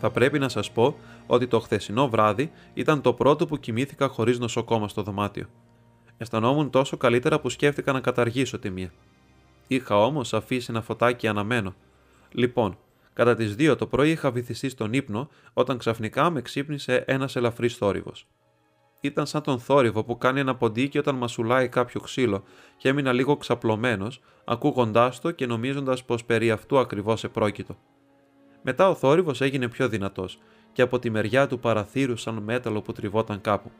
[0.00, 0.96] Θα πρέπει να σας πω
[1.26, 5.46] ότι το χθεσινό βράδυ ήταν το πρώτο που κοιμήθηκα χωρίς νοσοκόμα στο δωμάτιο.
[6.18, 8.92] Αισθανόμουν τόσο καλύτερα που σκέφτηκα να καταργήσω τη μία.
[9.66, 11.74] Είχα όμως αφήσει ένα φωτάκι αναμένο.
[12.30, 12.78] Λοιπόν,
[13.16, 17.76] κατά τις 2 το πρωί είχα βυθιστεί στον ύπνο όταν ξαφνικά με ξύπνησε ένας ελαφρύς
[17.76, 18.26] θόρυβος.
[19.00, 22.44] Ήταν σαν τον θόρυβο που κάνει ένα ποντίκι όταν μασουλάει κάποιο ξύλο
[22.76, 27.76] και έμεινα λίγο ξαπλωμένος, ακούγοντάς το και νομίζοντας πως περί αυτού ακριβώς επρόκειτο.
[28.62, 30.38] Μετά ο θόρυβος έγινε πιο δυνατός
[30.72, 33.70] και από τη μεριά του παραθύρου σαν μέταλλο που τριβόταν κάπου.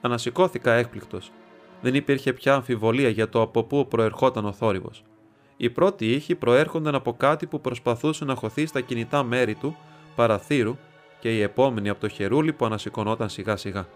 [0.00, 1.32] Ανασηκώθηκα έκπληκτος
[1.80, 5.04] δεν υπήρχε πια αμφιβολία για το από πού προερχόταν ο θόρυβος.
[5.56, 9.76] Οι πρώτοι ήχοι προέρχονταν από κάτι που προσπαθούσε να χωθεί στα κινητά μέρη του,
[10.14, 10.76] παραθύρου,
[11.18, 13.86] και η επόμενη από το χερούλι που ανασηκωνόταν σιγά σιγά.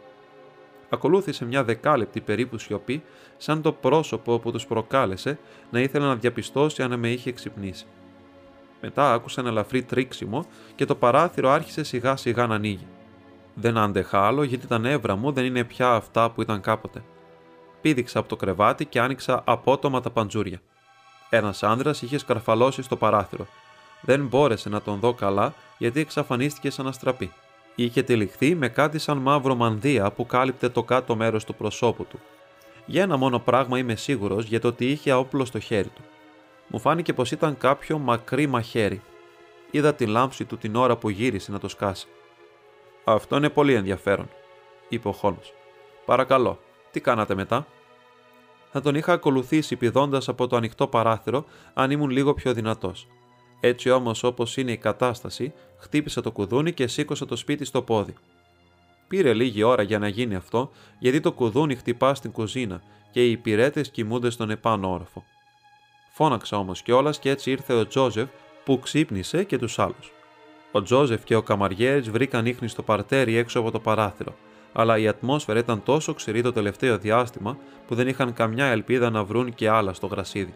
[0.89, 3.03] Ακολούθησε μια δεκάλεπτη περίπου σιωπή,
[3.37, 5.39] σαν το πρόσωπο που τους προκάλεσε
[5.71, 7.87] να ήθελε να διαπιστώσει αν με είχε ξυπνήσει.
[8.81, 12.87] Μετά άκουσα ένα ελαφρύ τρίξιμο και το παράθυρο άρχισε σιγά σιγά να ανοίγει.
[13.55, 17.03] Δεν άντεχα άλλο γιατί τα νεύρα μου δεν είναι πια αυτά που ήταν κάποτε.
[17.81, 20.61] Πήδηξα από το κρεβάτι και άνοιξα απότομα τα παντζούρια.
[21.31, 23.47] Ένας άνδρας είχε σκαρφαλώσει στο παράθυρο.
[24.01, 27.33] Δεν μπόρεσε να τον δω καλά γιατί εξαφανίστηκε σαν αστραπή.
[27.75, 32.21] Είχε τυλιχθεί με κάτι σαν μαύρο μανδύα που κάλυπτε το κάτω μέρος του προσώπου του.
[32.87, 36.03] Για ένα μόνο πράγμα είμαι σίγουρος για το ότι είχε όπλο στο χέρι του.
[36.67, 39.03] Μου φάνηκε πως ήταν κάποιο μακρύ μαχαίρι.
[39.71, 42.09] Είδα τη λάμψη του την ώρα που γύρισε να το σκάσει.
[43.05, 44.29] Αυτό είναι πολύ ενδιαφέρον,
[44.89, 45.37] είπε ο Χόλμ.
[46.05, 46.59] Παρακαλώ,
[46.91, 47.67] τι κάνατε μετά;
[48.73, 51.45] Θα τον είχα ακολουθήσει πηδώντας από το ανοιχτό παράθυρο
[51.75, 53.07] αν ήμουν λίγο πιο δυνατός.
[53.61, 58.15] Έτσι όμως όπως είναι η κατάσταση, χτύπησα το κουδούνι και σήκωσα το σπίτι στο πόδι.
[59.09, 63.31] Πήρε λίγη ώρα για να γίνει αυτό, γιατί το κουδούνι χτυπά στην κουζίνα και οι
[63.31, 65.25] υπηρέτες κοιμούνται στον επάνω όροφο.
[66.13, 68.29] Φώναξα όμως κιόλας και έτσι ήρθε ο Τζόζεφ
[68.65, 70.13] που ξύπνησε και τους άλλους.
[70.73, 74.35] Ο Τζόζεφ και ο Καμαριέρης βρήκαν ίχνη στο παρτέρι έξω από το παράθυρο,
[74.73, 79.25] αλλά η ατμόσφαιρα ήταν τόσο ξηρή το τελευταίο διάστημα που δεν είχαν καμιά ελπίδα να
[79.25, 80.55] βρουν και άλλα στο γρασίδι.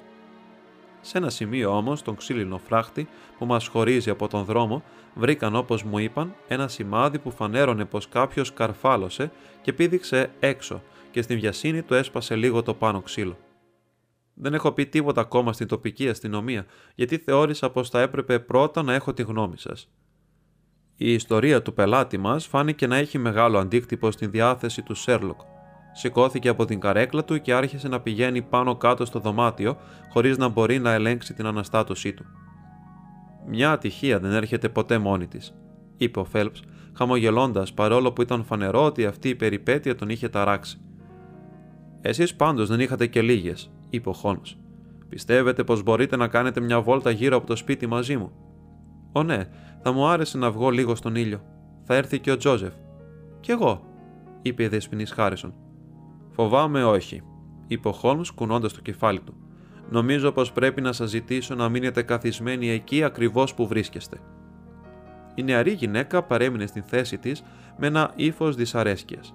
[1.01, 3.09] Σε ένα σημείο όμως, τον ξύλινο φράχτη
[3.39, 4.83] που μας χωρίζει από τον δρόμο,
[5.15, 11.23] βρήκαν όπως μου είπαν ένα σημάδι που φανέρωνε πως κάποιος καρφάλωσε και πήδηξε έξω και
[11.23, 13.37] στην βιασύνη του έσπασε λίγο το πάνω ξύλο.
[14.35, 18.95] Δεν έχω πει τίποτα ακόμα στην τοπική αστυνομία, γιατί θεώρησα πως θα έπρεπε πρώτα να
[18.95, 19.89] έχω τη γνώμη σας.
[20.97, 25.41] Η ιστορία του πελάτη μας φάνηκε να έχει μεγάλο αντίκτυπο στην διάθεση του Σέρλοκ,
[25.97, 29.77] Σηκώθηκε από την καρέκλα του και άρχισε να πηγαίνει πάνω κάτω στο δωμάτιο,
[30.13, 32.25] χωρίς να μπορεί να ελέγξει την αναστάτωσή του.
[33.47, 35.55] Μια ατυχία δεν έρχεται ποτέ μόνη της,
[35.97, 40.81] είπε ο Φέλπς, χαμογελώντας παρόλο που ήταν φανερό ότι αυτή η περιπέτεια τον είχε ταράξει.
[42.01, 44.41] Εσείς πάντως δεν είχατε και λίγες, είπε ο Χόλμ.
[45.09, 48.33] Πιστεύετε πως μπορείτε να κάνετε μια βόλτα γύρω από το σπίτι μαζί μου;
[49.13, 49.49] Ω ναι,
[49.87, 51.41] θα μου άρεσε να βγω λίγο στον ήλιο.
[51.83, 52.73] Θα έρθει και ο Τζόζεφ.
[53.41, 53.85] Κι εγώ,
[54.43, 55.55] είπε η δεσποινής Χάρισον.
[56.31, 57.23] Φοβάμαι όχι,
[57.67, 59.35] είπε ο Χόλμς κουνώντας το κεφάλι του.
[59.91, 64.19] Νομίζω πως πρέπει να σας ζητήσω να μείνετε καθισμένοι εκεί ακριβώς που βρίσκεστε.
[65.35, 67.45] Η νεαρή γυναίκα παρέμεινε στην θέση της
[67.77, 69.35] με ένα ύφος δυσαρέσκειας.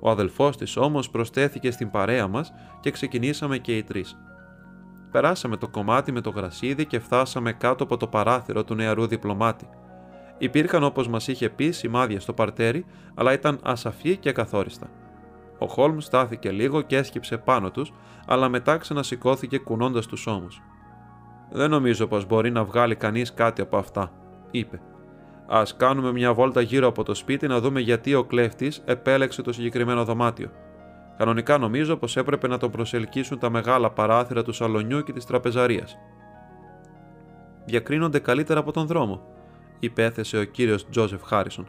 [0.00, 4.16] Ο αδελφός της όμως προσθέθηκε στην παρέα μας και ξεκινήσαμε και οι τρεις.
[5.10, 9.68] Περάσαμε το κομμάτι με το γρασίδι και φτάσαμε κάτω από το παράθυρο του νεαρού διπλωμάτη.
[10.42, 12.84] Υπήρχαν όπως μας είχε πει σημάδια στο παρτέρι,
[13.14, 14.86] αλλά ήταν ασαφή και καθόριστα.
[15.58, 17.92] Ο Χόλμς στάθηκε λίγο και έσκυψε πάνω τους,
[18.26, 20.62] αλλά μετά ξανασηκώθηκε κουνώντας τους ώμους.
[21.50, 24.12] Δεν νομίζω πως μπορεί να βγάλει κανείς κάτι από αυτά,
[24.50, 24.80] είπε.
[25.46, 29.52] Α κάνουμε μια βόλτα γύρω από το σπίτι να δούμε γιατί ο κλέφτης επέλεξε το
[29.52, 30.50] συγκεκριμένο δωμάτιο.
[31.16, 35.96] Κανονικά νομίζω πως έπρεπε να τον προσελκύσουν τα μεγάλα παράθυρα του σαλονιού και της τραπεζαρίας.
[37.64, 39.22] Διακρίνονται καλύτερα από τον δρόμο,
[39.80, 41.66] υπέθεσε ο κύριος Τζόζεφ Χάρισον.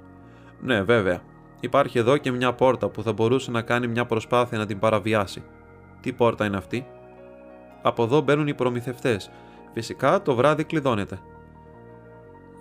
[0.62, 1.22] Ναι, βέβαια,
[1.64, 5.43] Υπάρχει εδώ και μια πόρτα που θα μπορούσε να κάνει μια προσπάθεια να την παραβιάσει.
[6.01, 6.88] Τι πόρτα είναι αυτή;
[7.82, 9.32] Από εδώ μπαίνουν οι προμηθευτές.
[9.74, 11.20] Φυσικά το βράδυ κλειδώνεται.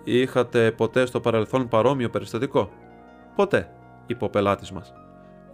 [0.03, 2.69] Είχατε ποτέ στο παρελθόν παρόμοιο περιστατικό;
[3.35, 3.71] Ποτέ,
[4.07, 4.93] είπε ο πελάτης μας.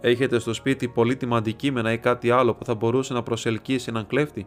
[0.00, 4.46] Έχετε στο σπίτι πολύτιμα αντικείμενα ή κάτι άλλο που θα μπορούσε να προσελκύσει έναν κλέφτη;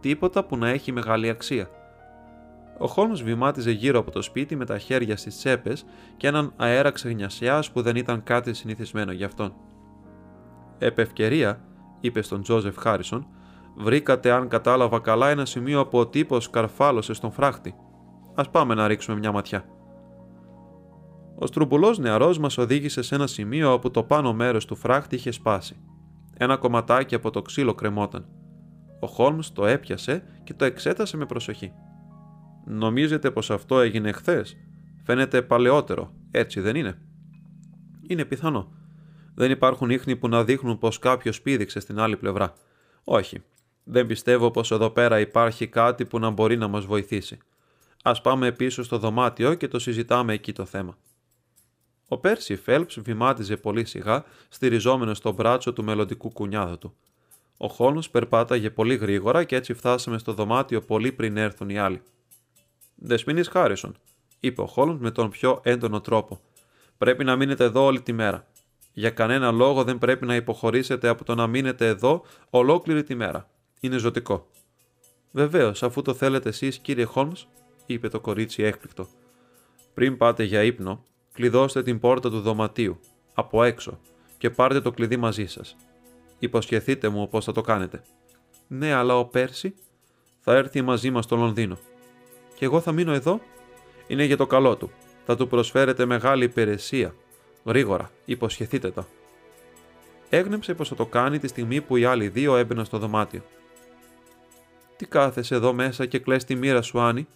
[0.00, 1.68] Τίποτα που να έχει μεγάλη αξία.
[2.78, 5.84] Ο Χόλμ βημάτιζε γύρω από το σπίτι με τα χέρια στις τσέπες
[6.16, 9.54] και έναν αέρα ξεγνιασιάς που δεν ήταν κάτι συνηθισμένο για αυτόν.
[10.78, 11.60] Επ' ευκαιρία,
[12.00, 13.26] είπε στον Τζόζεφ Χάρισον,
[13.76, 17.74] βρήκατε, αν κατάλαβα καλά, ένα σημείο από ο τύπος καρφάλωσε στον φράχτη.
[18.34, 19.64] Α πάμε να ρίξουμε μια ματιά.
[21.38, 25.30] Ο στρουμπουλός νεαρός μας οδήγησε σε ένα σημείο όπου το πάνω μέρος του φράχτη είχε
[25.30, 25.76] σπάσει.
[26.36, 28.26] Ένα κομματάκι από το ξύλο κρεμόταν.
[29.00, 31.72] Ο Χόλμς το έπιασε και το εξέτασε με προσοχή.
[32.64, 34.56] Νομίζετε πως αυτό έγινε χθες;
[35.04, 36.98] Φαίνεται παλαιότερο, έτσι δεν είναι.
[38.06, 38.72] Είναι πιθανό.
[39.34, 42.54] Δεν υπάρχουν ίχνη που να δείχνουν πως κάποιος πήδηξε στην άλλη πλευρά.
[43.04, 43.42] Όχι.
[43.84, 47.38] Δεν πιστεύω πως εδώ πέρα υπάρχει κάτι που να μπορεί να μας βοηθήσει.
[48.02, 50.96] Ας πάμε πίσω στο δωμάτιο και το συζητάμε εκεί το θέμα.
[52.08, 56.94] Ο Πέρσι Φέλπς βημάτιζε πολύ σιγά, στηριζόμενος στο μπράτσο του μελλοντικού κουνιάδου του.
[57.56, 62.02] Ο Χόλμς περπάταγε πολύ γρήγορα και έτσι φτάσαμε στο δωμάτιο πολύ πριν έρθουν οι άλλοι.
[62.94, 63.96] Δεσμήνη Χάρισον,
[64.40, 66.40] είπε ο Χόλμ με τον πιο έντονο τρόπο.
[66.98, 68.46] Πρέπει να μείνετε εδώ όλη τη μέρα.
[68.92, 73.50] Για κανένα λόγο δεν πρέπει να υποχωρήσετε από το να μείνετε εδώ ολόκληρη τη μέρα.
[73.80, 74.46] Είναι ζωτικό.
[75.32, 77.32] Βεβαίως, αφού το θέλετε εσείς, κύριε Χόλμ,
[77.86, 79.06] είπε το κορίτσι έκπληκτο.
[79.94, 83.00] Πριν πάτε για ύπνο, κλειδώστε την πόρτα του δωματίου,
[83.34, 84.00] από έξω,
[84.38, 85.76] και πάρτε το κλειδί μαζί σας.
[86.38, 88.02] Υποσχεθείτε μου πώ θα το κάνετε.
[88.66, 89.74] Ναι, αλλά ο Πέρσι
[90.40, 91.78] θα έρθει μαζί μας στο Λονδίνο.
[92.54, 93.40] Και εγώ θα μείνω εδώ.
[94.06, 94.90] Είναι για το καλό του.
[95.26, 97.14] Θα του προσφέρετε μεγάλη υπηρεσία.
[97.64, 99.06] Γρήγορα, υποσχεθείτε το.
[100.28, 103.42] Έγνεψε πως θα το κάνει τη στιγμή που οι άλλοι δύο έμπαιναν στο δωμάτιο.
[104.96, 107.26] Τι κάθεσαι εδώ μέσα και κλαις τη μοίρα σου, Άννη,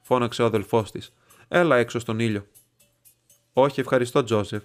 [0.00, 1.12] φώναξε ο αδελφός της.
[1.48, 2.46] Έλα έξω στον ήλιο.
[3.52, 4.62] Όχι, ευχαριστώ, Τζόσεφ.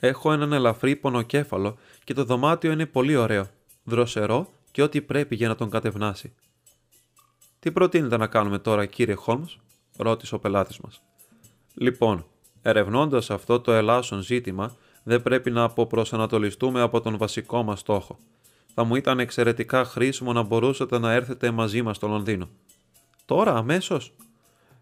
[0.00, 3.46] Έχω έναν ελαφρύ πονοκέφαλο και το δωμάτιο είναι πολύ ωραίο,
[3.84, 6.32] δροσερό και ό,τι πρέπει για να τον κατευνάσει.
[7.62, 9.58] Τι προτείνετε να κάνουμε τώρα, κύριε Χόλμς,
[9.96, 11.02] ρώτησε ο πελάτης μας.
[11.74, 12.26] Λοιπόν,
[12.62, 18.18] ερευνώντας αυτό το ελάσσον ζήτημα, δεν πρέπει να αποπροσανατολιστούμε από τον βασικό μας στόχο.
[18.74, 22.48] Θα μου ήταν εξαιρετικά χρήσιμο να μπορούσατε να έρθετε μαζί μας στο Λονδίνο.
[23.24, 24.12] Τώρα, αμέσως;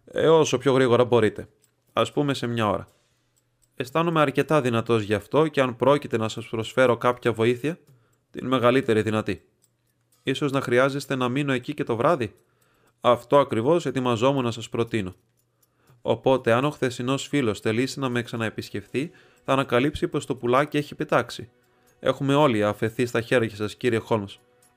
[0.04, 1.48] Ε, όσο πιο γρήγορα μπορείτε.
[1.92, 2.88] Α πούμε σε μια ώρα.
[3.76, 7.78] Αισθάνομαι αρκετά δυνατός γι' αυτό και αν πρόκειται να σας προσφέρω κάποια βοήθεια,
[8.30, 9.44] την μεγαλύτερη δυνατή.
[10.22, 12.34] Ίσως να χρειάζεστε να μείνω εκεί και το βράδυ;
[13.00, 15.14] Αυτό ακριβώς ετοιμαζόμουν να σας προτείνω.
[16.02, 19.10] Οπότε, αν ο χθεσινός φίλος θελήσει να με ξαναεπισκεφθεί,
[19.44, 21.50] θα ανακαλύψει πως το πουλάκι έχει πετάξει.
[22.00, 24.24] Έχουμε όλοι αφαιθεί στα χέρια σας, κύριε Χόλμ.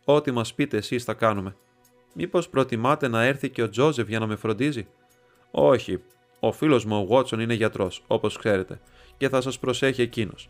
[0.05, 1.55] Ό,τι μας πείτε εσείς θα κάνουμε.
[2.13, 4.87] Μήπως προτιμάτε να έρθει και ο Τζόζεφ για να με φροντίζει;
[5.51, 6.01] Όχι.
[6.39, 8.81] Ο φίλος μου ο Βότσον είναι γιατρός, όπως ξέρετε,
[9.17, 10.49] και θα σας προσέχει εκείνος.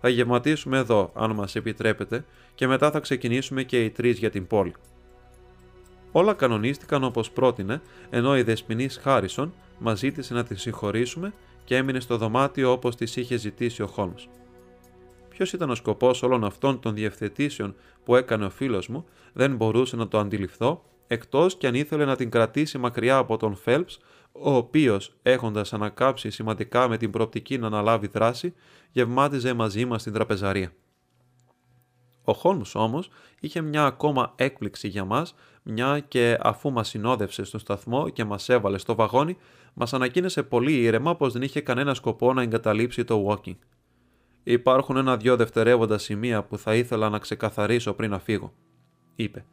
[0.00, 4.46] Θα γευματίσουμε εδώ, αν μας επιτρέπετε, και μετά θα ξεκινήσουμε και οι τρεις για την
[4.46, 4.74] πόλη.
[6.12, 11.32] Όλα κανονίστηκαν όπως πρότεινε, ενώ η δεσποινής Χάρισον μας ζήτησε να τη συγχωρήσουμε
[11.64, 14.28] και έμεινε στο δωμάτιο όπως της είχε ζητήσει ο Χόλμς.
[15.28, 19.96] Ποιος ήταν ο σκοπός όλων αυτών των διευθετήσεων που έκανε ο φίλος μου, δεν μπορούσε
[19.96, 23.98] να το αντιληφθώ, εκτός κι αν ήθελε να την κρατήσει μακριά από τον Φέλπς,
[24.32, 28.54] ο οποίος, έχοντας ανακάψει σημαντικά με την προοπτική να αναλάβει δράση,
[28.92, 30.72] γευμάτιζε μαζί μας στην τραπεζαρία.
[32.24, 33.10] Ο Χόλμ όμως
[33.40, 38.48] είχε μια ακόμα έκπληξη για μας, μια και αφού μας συνόδευσε στο σταθμό και μας
[38.48, 39.36] έβαλε στο βαγόνι,
[39.74, 43.56] μας ανακοίνωσε πολύ ήρεμα πως δεν είχε κανένα σκοπό να εγκαταλείψει το walking.
[44.42, 48.52] Υπάρχουν ένα-δυο δευτερεύοντα σημεία που θα ήθελα να ξεκαθαρίσω πριν να φύγω,
[49.14, 49.44] είπε.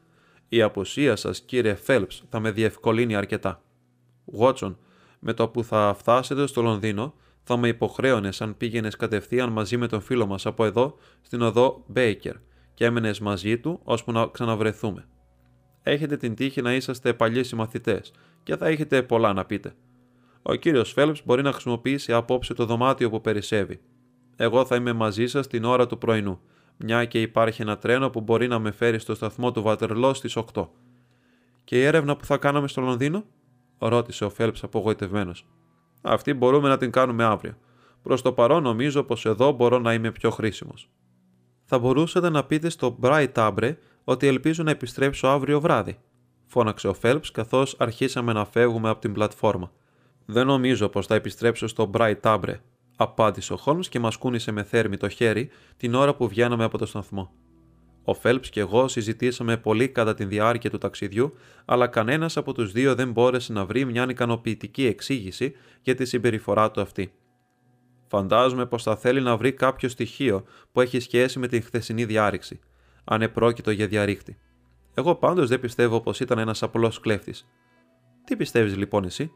[0.49, 3.61] Η απουσία σας, κύριε Φέλπς, θα με διευκολύνει αρκετά.
[4.25, 4.77] Βότσον,
[5.19, 7.13] με το που θα φτάσετε στο Λονδίνο,
[7.43, 11.83] θα με υποχρέωνες αν πήγαινες κατευθείαν μαζί με τον φίλο μας από εδώ στην οδό
[11.87, 12.35] Μπέικερ
[12.79, 15.07] και έμενες μαζί του ώσπου να ξαναβρεθούμε.
[15.83, 18.11] Έχετε την τύχη να είσαστε παλιοί συμμαθητές
[18.43, 19.73] και θα έχετε πολλά να πείτε.
[20.41, 23.79] Ο κύριος Φέλπ μπορεί να χρησιμοποιήσει απόψε το δωμάτιο που περισσεύει.
[24.35, 26.39] Εγώ θα είμαι μαζί σας την ώρα του πρωινού,
[26.77, 30.37] μια και υπάρχει ένα τρένο που μπορεί να με φέρει στο σταθμό του Βατερλό στις
[30.53, 30.67] 8.
[31.63, 33.23] Και η έρευνα που θα κάναμε στο Λονδίνο,
[33.77, 35.45] ρώτησε ο Φέλπ απογοητευμένος.
[36.01, 37.57] Αυτή μπορούμε να την κάνουμε αύριο.
[38.03, 40.89] Προς το παρόν νομίζω πως εδώ μπορώ να είμαι πιο χρήσιμος.
[41.71, 45.97] Θα μπορούσατε να πείτε στο Bright Abre ότι ελπίζω να επιστρέψω αύριο βράδυ,
[46.45, 49.71] φώναξε ο Φέλπ καθώς αρχίσαμε να φεύγουμε από την πλατφόρμα.
[50.25, 52.53] Δεν νομίζω πως θα επιστρέψω στο Bright Abre,
[52.95, 56.77] απάντησε ο Χόλμ και μας κούνησε με θέρμη το χέρι την ώρα που βγαίναμε από
[56.77, 57.31] το σταθμό.
[58.03, 61.33] Ο Φέλπ και εγώ συζητήσαμε πολύ κατά τη διάρκεια του ταξιδιού,
[61.65, 66.71] αλλά κανένας από τους δύο δεν μπόρεσε να βρει μια ικανοποιητική εξήγηση για τη συμπεριφορά
[66.71, 67.11] του αυτή.
[68.09, 72.59] Φαντάζομαι πως θα θέλει να βρει κάποιο στοιχείο που έχει σχέση με την χθεσινή διάρρηξη,
[73.03, 74.37] αν επρόκειτο για διαρρήχτη.
[74.93, 77.47] Εγώ πάντως δεν πιστεύω πως ήταν ένας απλός κλέφτης.
[78.23, 79.31] Τι πιστεύεις λοιπόν εσύ,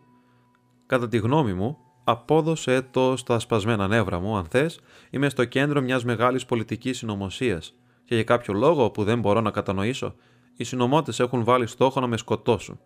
[0.85, 5.81] Κατά τη γνώμη μου, απόδοσε το στα σπασμένα νεύρα μου, αν θες, είμαι στο κέντρο
[5.81, 7.73] μιας μεγάλης πολιτικής συνωμοσίας
[8.05, 10.15] και για κάποιο λόγο που δεν μπορώ να κατανοήσω,
[10.55, 12.79] οι συνωμότες έχουν βάλει στόχο να με σκοτώσουν.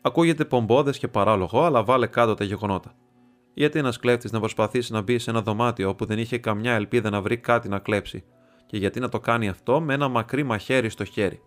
[0.00, 2.94] Ακούγεται πομπόδες και παράλογο, αλλά βάλε κάτω τα γεγονότα.
[3.58, 7.10] Γιατί ένας κλέφτης να προσπαθήσει να μπει σε ένα δωμάτιο όπου δεν είχε καμιά ελπίδα
[7.10, 8.24] να βρει κάτι να κλέψει,
[8.66, 11.40] και γιατί να το κάνει αυτό με ένα μακρύ μαχαίρι στο χέρι;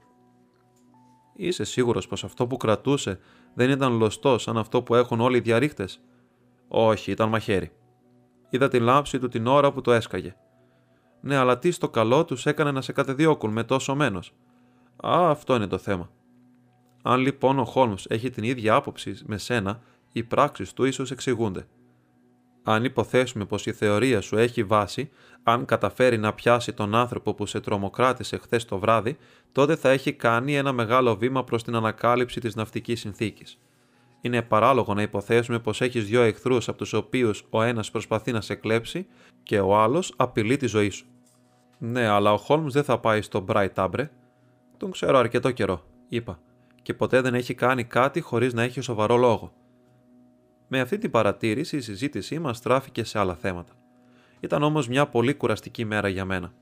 [1.36, 3.20] Είσαι σίγουρος πως αυτό που κρατούσε
[3.53, 5.88] δεν ήταν λωστό σαν αυτό που έχουν όλοι οι διαρρήχτε.
[6.68, 7.72] Όχι, ήταν μαχαίρι.
[8.49, 10.36] Είδα τη λάμψη του την ώρα που το έσκαγε.
[11.22, 14.34] Ναι, αλλά τι στο καλό τους έκανε να σε κατεδιώκουν με τόσο μένος;
[14.95, 16.10] Α, αυτό είναι το θέμα.
[17.01, 19.82] Αν λοιπόν ο Χόλμς έχει την ίδια άποψη με σένα,
[20.12, 21.68] οι πράξεις του ίσως εξηγούνται.
[22.64, 25.10] Αν υποθέσουμε πως η θεωρία σου έχει βάση,
[25.43, 29.18] αν καταφέρει να πιάσει τον άνθρωπο που σε τρομοκράτησε χθες το βράδυ,
[29.51, 33.60] τότε θα έχει κάνει ένα μεγάλο βήμα προς την ανακάλυψη της ναυτικής συνθήκης.
[34.22, 38.41] Είναι παράλογο να υποθέσουμε πως έχεις δύο εχθρούς από τους οποίους ο ένας προσπαθεί να
[38.41, 39.07] σε κλέψει
[39.43, 41.05] και ο άλλος απειλεί τη ζωή σου.
[41.78, 44.07] Ναι, αλλά ο Χόλμς δεν θα πάει στο Bright Abre.
[44.78, 46.39] Τον ξέρω αρκετό καιρό, είπα,
[46.82, 49.53] και ποτέ δεν έχει κάνει κάτι χωρίς να έχει σοβαρό λόγο.
[50.72, 53.74] Με αυτή την παρατήρηση η συζήτησή μας στράφηκε σε άλλα θέματα.
[54.39, 56.53] Ήταν όμως μια πολύ κουραστική μέρα για μένα.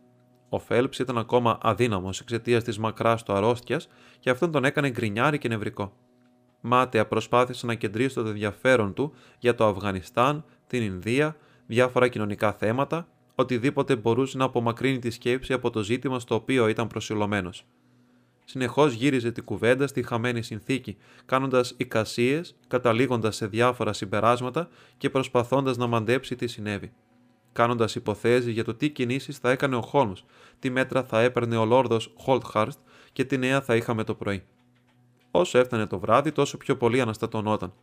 [0.49, 3.87] Ο Φέλπς ήταν ακόμα αδύναμος εξαιτίας της μακράς του αρρώστιας
[4.19, 5.93] και αυτόν τον έκανε γκρινιάρι και νευρικό.
[6.61, 11.35] Μάταια προσπάθησε να κεντρήσει το ενδιαφέρον του για το Αφγανιστάν, την Ινδία,
[11.65, 16.87] διάφορα κοινωνικά θέματα, οτιδήποτε μπορούσε να απομακρύνει τη σκέψη από το ζήτημα στο οποίο ήταν
[16.87, 17.65] προσιλωμένος.
[18.49, 25.77] Συνεχώς γύριζε την κουβέντα στη χαμένη συνθήκη, κάνοντας εικασίες, καταλήγοντας σε διάφορα συμπεράσματα και προσπαθώντας
[25.77, 26.93] να μαντέψει τι συνέβη.
[27.51, 30.23] Κάνοντας υποθέσεις για το τι κινήσεις θα έκανε ο Χόλμς,
[30.59, 32.79] τι μέτρα θα έπαιρνε ο Λόρδος Χολτχάρστ
[33.13, 34.43] και τι νέα θα είχαμε το πρωί.
[35.31, 37.73] Όσο έφτανε το βράδυ, τόσο πιο πολύ αναστατωνόταν.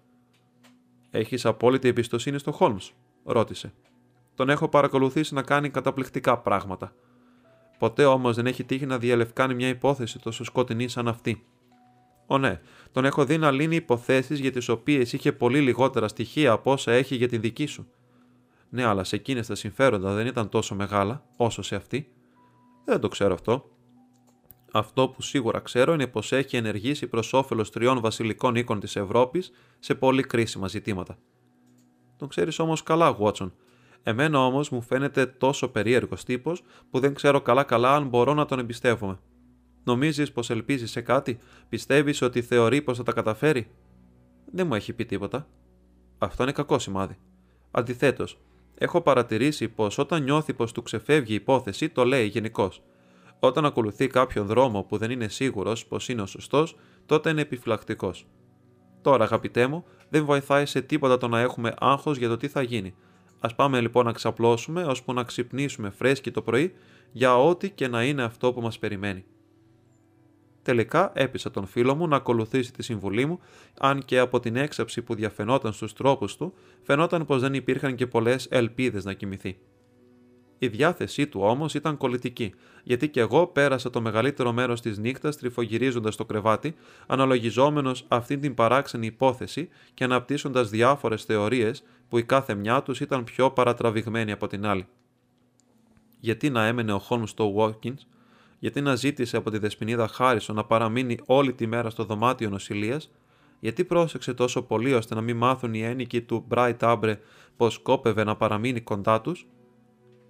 [1.11, 2.93] Έχεις απόλυτη εμπιστοσύνη στο Χόλμς,
[3.25, 3.73] ρώτησε.
[4.35, 6.95] Τον έχω παρακολουθήσει να κάνει καταπληκτικά πράγματα.
[7.85, 11.45] Ποτέ όμως δεν έχει τύχει να διαλευκάνει μια υπόθεση τόσο σκοτεινή σαν αυτή.
[12.27, 12.61] Ω ναι,
[12.93, 16.93] τον έχω δει να λύνει υποθέσεις για τις οποίες είχε πολύ λιγότερα στοιχεία από όσα
[16.93, 17.87] έχει για την δική σου.
[18.69, 22.09] Ναι, αλλά σε εκείνες τα συμφέροντα δεν ήταν τόσο μεγάλα όσο σε αυτή.
[22.85, 23.71] Δεν το ξέρω αυτό.
[24.73, 29.53] Αυτό που σίγουρα ξέρω είναι πως έχει ενεργήσει προς όφελος τριών βασιλικών οίκων της Ευρώπης
[29.79, 31.19] σε πολύ κρίσιμα ζητήματα.
[32.17, 33.53] Τον ξέρεις όμως καλά, Γουότσον.
[34.07, 38.59] Εμένα όμως μου φαίνεται τόσο περίεργος τύπος που δεν ξέρω καλά-καλά αν μπορώ να τον
[38.59, 39.19] εμπιστεύομαι.
[39.85, 41.39] Νομίζεις πως ελπίζεις σε κάτι,
[41.69, 43.71] πιστεύεις ότι θεωρεί πως θα τα καταφέρει;
[44.53, 45.47] Δεν μου έχει πει τίποτα.
[46.19, 47.19] Αυτό είναι κακό σημάδι.
[47.71, 48.41] Αντιθέτως,
[48.75, 52.71] έχω παρατηρήσει πως όταν νιώθει πως του ξεφεύγει η υπόθεση, το λέει γενικώ.
[53.39, 56.77] Όταν ακολουθεί κάποιον δρόμο που δεν είναι σίγουρος πως είναι ο σωστός,
[57.07, 58.27] τότε είναι επιφυλακτικός.
[59.03, 62.63] Τώρα, αγαπητέ μου, δεν βοηθάει σε τίποτα το να έχουμε άγχος για το τι θα
[62.63, 62.95] γίνει.
[63.45, 66.75] Α πάμε λοιπόν να ξαπλώσουμε ώσπου να ξυπνήσουμε φρέσκοι το πρωί
[67.13, 69.25] για ό,τι και να είναι αυτό που μας περιμένει.
[70.63, 73.41] Τελικά έπεισα τον φίλο μου να ακολουθήσει τη συμβουλή μου,
[73.79, 78.07] αν και από την έξαψη που διαφαινόταν στους τρόπους του, φαινόταν πως δεν υπήρχαν και
[78.07, 79.59] πολλές ελπίδες να κοιμηθεί.
[80.59, 85.37] Η διάθεσή του όμως ήταν κολλητική, γιατί και εγώ πέρασα το μεγαλύτερο μέρος της νύχτας
[85.37, 86.75] τρυφογυρίζοντας το κρεβάτι,
[87.07, 93.25] αναλογιζόμενος αυτή την παράξενη υπόθεση και αναπτύσσοντας διάφορες θεωρίες που η κάθε μια τους ήταν
[93.25, 94.87] πιο παρατραβηγμένη από την άλλη.
[96.21, 97.99] Γιατί να έμενε ο Χόλμς στο Watkins,
[98.59, 103.11] γιατί να ζήτησε από τη δεσποινίδα Χάρισο να παραμείνει όλη τη μέρα στο δωμάτιο νοσηλείας,
[103.61, 107.17] γιατί πρόσεξε τόσο πολύ ώστε να μην μάθουν οι ένικοι του Bright Abre
[107.57, 109.47] πως κόπευε να παραμείνει κοντά τους,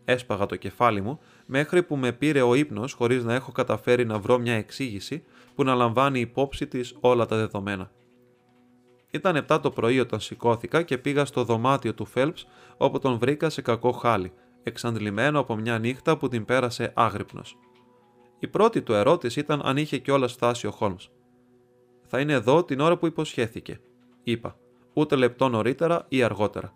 [0.05, 4.19] Έσπαγα το κεφάλι μου μέχρι που με πήρε ο ύπνος χωρίς να έχω καταφέρει να
[4.19, 7.91] βρω μια εξήγηση που να λαμβάνει υπόψη της όλα τα δεδομένα.
[9.15, 12.47] Ήταν 7 το πρωί όταν σηκώθηκα και πήγα στο δωμάτιο του Φέλπς
[12.77, 17.59] όπου τον βρήκα σε κακό χάλι, εξαντλημένο από μια νύχτα που την πέρασε άγρυπνος.
[18.39, 21.11] Η πρώτη του ερώτηση ήταν αν είχε κιόλας φτάσει ο Χόλμς.
[22.07, 23.81] Θα είναι εδώ την ώρα που υποσχέθηκε,
[24.23, 24.57] είπα,
[24.93, 26.73] ούτε λεπτό νωρίτερα ή αργότερα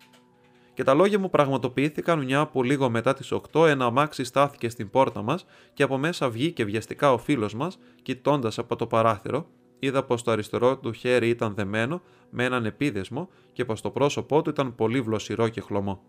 [0.79, 4.89] και τα λόγια μου πραγματοποιήθηκαν μια που λίγο μετά τις 8 ένα αμάξι στάθηκε στην
[4.89, 9.47] πόρτα μας και από μέσα βγήκε βιαστικά ο φίλος μας, κοιτώντας από το παράθυρο,
[9.79, 14.41] είδα πως το αριστερό του χέρι ήταν δεμένο με έναν επίδεσμο και πως το πρόσωπό
[14.41, 16.01] του ήταν πολύ βλοσιρό και χλωμό.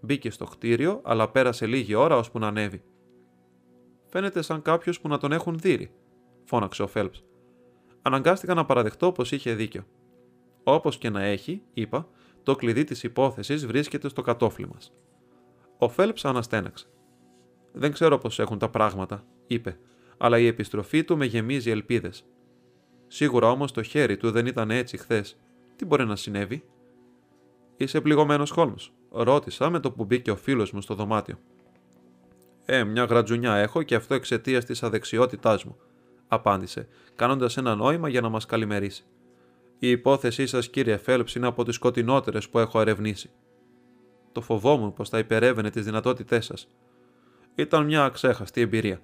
[0.00, 2.82] Μπήκε στο κτίριο, αλλά πέρασε λίγη ώρα ώσπου να ανέβει.
[4.06, 5.92] Φαίνεται σαν κάποιος που να τον έχουν δει,
[6.44, 7.24] φώναξε ο Φέλπς.
[8.02, 9.84] Αναγκάστηκα να παραδεχτώ πως είχε δίκιο.
[10.62, 12.08] Όπως και να έχει, είπα,
[12.42, 14.92] το κλειδί της υπόθεσης βρίσκεται στο κατόφλι μας.
[15.78, 16.86] Ο Φέλπς αναστέναξε.
[17.72, 19.78] Δεν ξέρω πώ έχουν τα πράγματα, είπε,
[20.16, 22.24] αλλά η επιστροφή του με γεμίζει ελπίδες.
[23.14, 25.36] Σίγουρα όμως το χέρι του δεν ήταν έτσι χθες.
[25.76, 26.64] Τι μπορεί να συνέβη;
[27.76, 31.38] Είσαι πληγωμένος Χόλμς, ρώτησα με το που μπήκε ο φίλος μου στο δωμάτιο.
[32.64, 35.76] Ε, μια γρατζουνιά έχω και αυτό εξαιτίας της αδεξιότητάς μου,
[36.28, 39.04] απάντησε, κάνοντας ένα νόημα για να μας καλημερίσει.
[39.78, 43.30] Η υπόθεσή σας, κύριε Φέλπς, είναι από τις σκοτεινότερες που έχω ερευνήσει.
[44.32, 46.68] Το φοβόμουν πως θα υπερεύαινε τις δυνατότητές σας.
[47.54, 49.00] Ήταν μια αξέχαστη εμπειρία.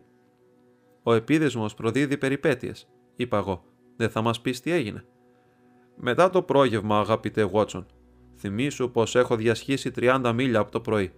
[1.02, 3.64] Ο επίδεσμος προδίδει περιπέτειες, είπα εγώ.
[3.98, 5.04] Δεν θα μας πεις τι έγινε.
[5.96, 7.86] Μετά το πρόγευμα, αγαπητέ Βότσον,
[8.36, 11.12] θυμήσου πως έχω διασχίσει 30 μίλια από το πρωί.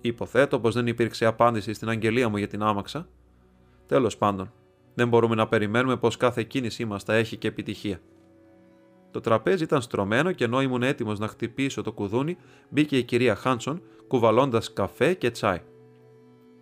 [0.00, 3.08] Υποθέτω πως δεν υπήρξε απάντηση στην αγγελία μου για την άμαξα.
[3.86, 4.52] Τέλος πάντων,
[4.94, 8.00] δεν μπορούμε να περιμένουμε πως κάθε κίνησή μας θα έχει και επιτυχία.
[9.10, 12.36] Το τραπέζι ήταν στρωμένο και ενώ ήμουν έτοιμος να χτυπήσω το κουδούνι,
[12.68, 15.60] μπήκε η κυρία Χάνσον κουβαλώντας καφέ και τσάι.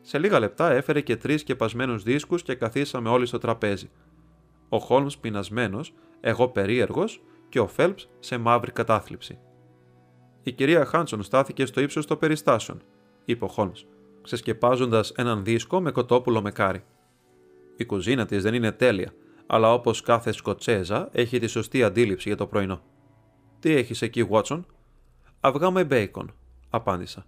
[0.01, 3.91] Σε λίγα λεπτά έφερε και τρεις σκεπασμένου δίσκους και καθίσαμε όλοι στο τραπέζι.
[4.75, 9.39] Ο Χόλμς πεινασμένος, εγώ περίεργος και ο Φέλπς σε μαύρη κατάθλιψη.
[10.43, 12.83] Η κυρία Χάνσον στάθηκε στο ύψος των περιστάσεων,
[13.25, 13.87] είπε ο Χόλμς,
[14.23, 16.85] ξεσκεπάζοντας έναν δίσκο με κοτόπουλο μεκάρι.
[17.77, 19.13] Η κουζίνα της δεν είναι τέλεια,
[19.47, 22.81] αλλά όπως κάθε Σκοτσέζα έχει τη σωστή αντίληψη για το πρωινό.
[23.59, 24.67] Τι έχεις εκεί, Βότσον;
[25.41, 26.35] Αυγά με μπέικον,
[26.71, 27.27] απάντησα.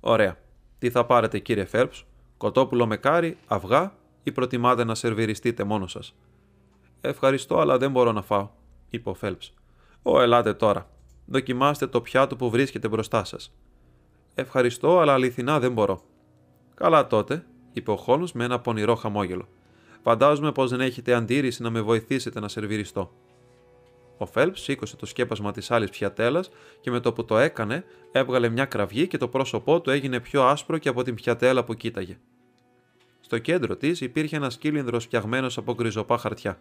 [0.00, 0.36] Ωραία.
[0.78, 1.92] Τι θα πάρετε, κύριε Φέρπ,
[2.36, 6.14] κοτόπουλο με κάρι, αυγά ή προτιμάτε να σερβιριστείτε μόνος σας;
[7.06, 8.48] Ευχαριστώ, αλλά δεν μπορώ να φάω,
[8.90, 9.40] είπε ο Φέλπ.
[10.02, 10.90] Ω, ελάτε τώρα.
[11.26, 13.54] Δοκιμάστε το πιάτο που βρίσκεται μπροστά σας.
[14.34, 16.02] Ευχαριστώ, αλλά αληθινά δεν μπορώ.
[16.74, 19.48] Καλά τότε, είπε ο Χόλμς με ένα πονηρό χαμόγελο.
[20.02, 23.10] Φαντάζομαι πως δεν έχετε αντίρρηση να με βοηθήσετε να σερβιριστώ.
[24.18, 26.50] Ο Φέλπ σήκωσε το σκέπασμα της άλλης πιατέλας
[26.80, 30.42] και με το που το έκανε, έβγαλε μια κραυγή και το πρόσωπό του έγινε πιο
[30.42, 32.18] άσπρο και από την πιατέλα που κοίταγε.
[33.20, 36.58] Στο κέντρο της υπήρχε ένας κύλινδρος φτιαγμένος από γκριζοπά χαρτιά.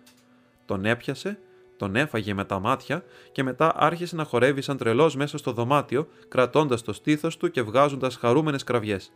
[0.66, 1.40] Τον έπιασε,
[1.78, 6.08] τον έφαγε με τα μάτια και μετά άρχισε να χορεύει σαν τρελός μέσα στο δωμάτιο,
[6.28, 9.14] κρατώντας το στήθος του και βγάζοντας χαρούμενες κραυγές.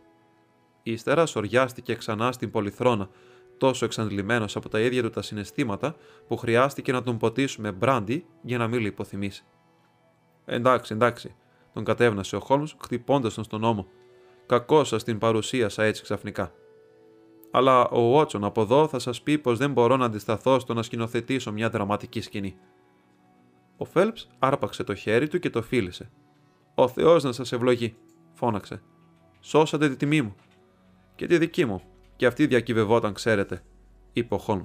[0.82, 3.08] Ύστερα σοριάστηκε ξανά στην πολυθρόνα,
[3.58, 5.96] τόσο εξαντλημένος από τα ίδια του τα συναισθήματα
[6.28, 9.44] που χρειάστηκε να τον ποτίσουμε μπράντι για να μην λιποθυμήσει.
[10.44, 11.34] Εντάξει, εντάξει,
[11.72, 13.86] τον κατέβνασε ο Χόλμς χτυπώντας τον στον ώμο.
[14.46, 16.52] Κακός σας την παρουσίασα έτσι ξαφνικά.
[17.50, 20.82] Αλλά ο Βότσον από εδώ θα σας πει πως δεν μπορώ να αντισταθώ στο να
[20.82, 22.56] σκηνοθετήσω μια δραματική σκηνή.
[23.76, 26.10] Ο Φέλπς άρπαξε το χέρι του και το φίλησε.
[26.74, 27.96] Ο Θεός να σας ευλογεί,
[28.32, 28.82] φώναξε.
[29.40, 30.34] Σώσατε τη τιμή μου.
[31.14, 31.82] Και τη δική μου,
[32.16, 33.62] και αυτή διακυβευόταν, ξέρετε,
[34.12, 34.62] είπε ο Χόλμ.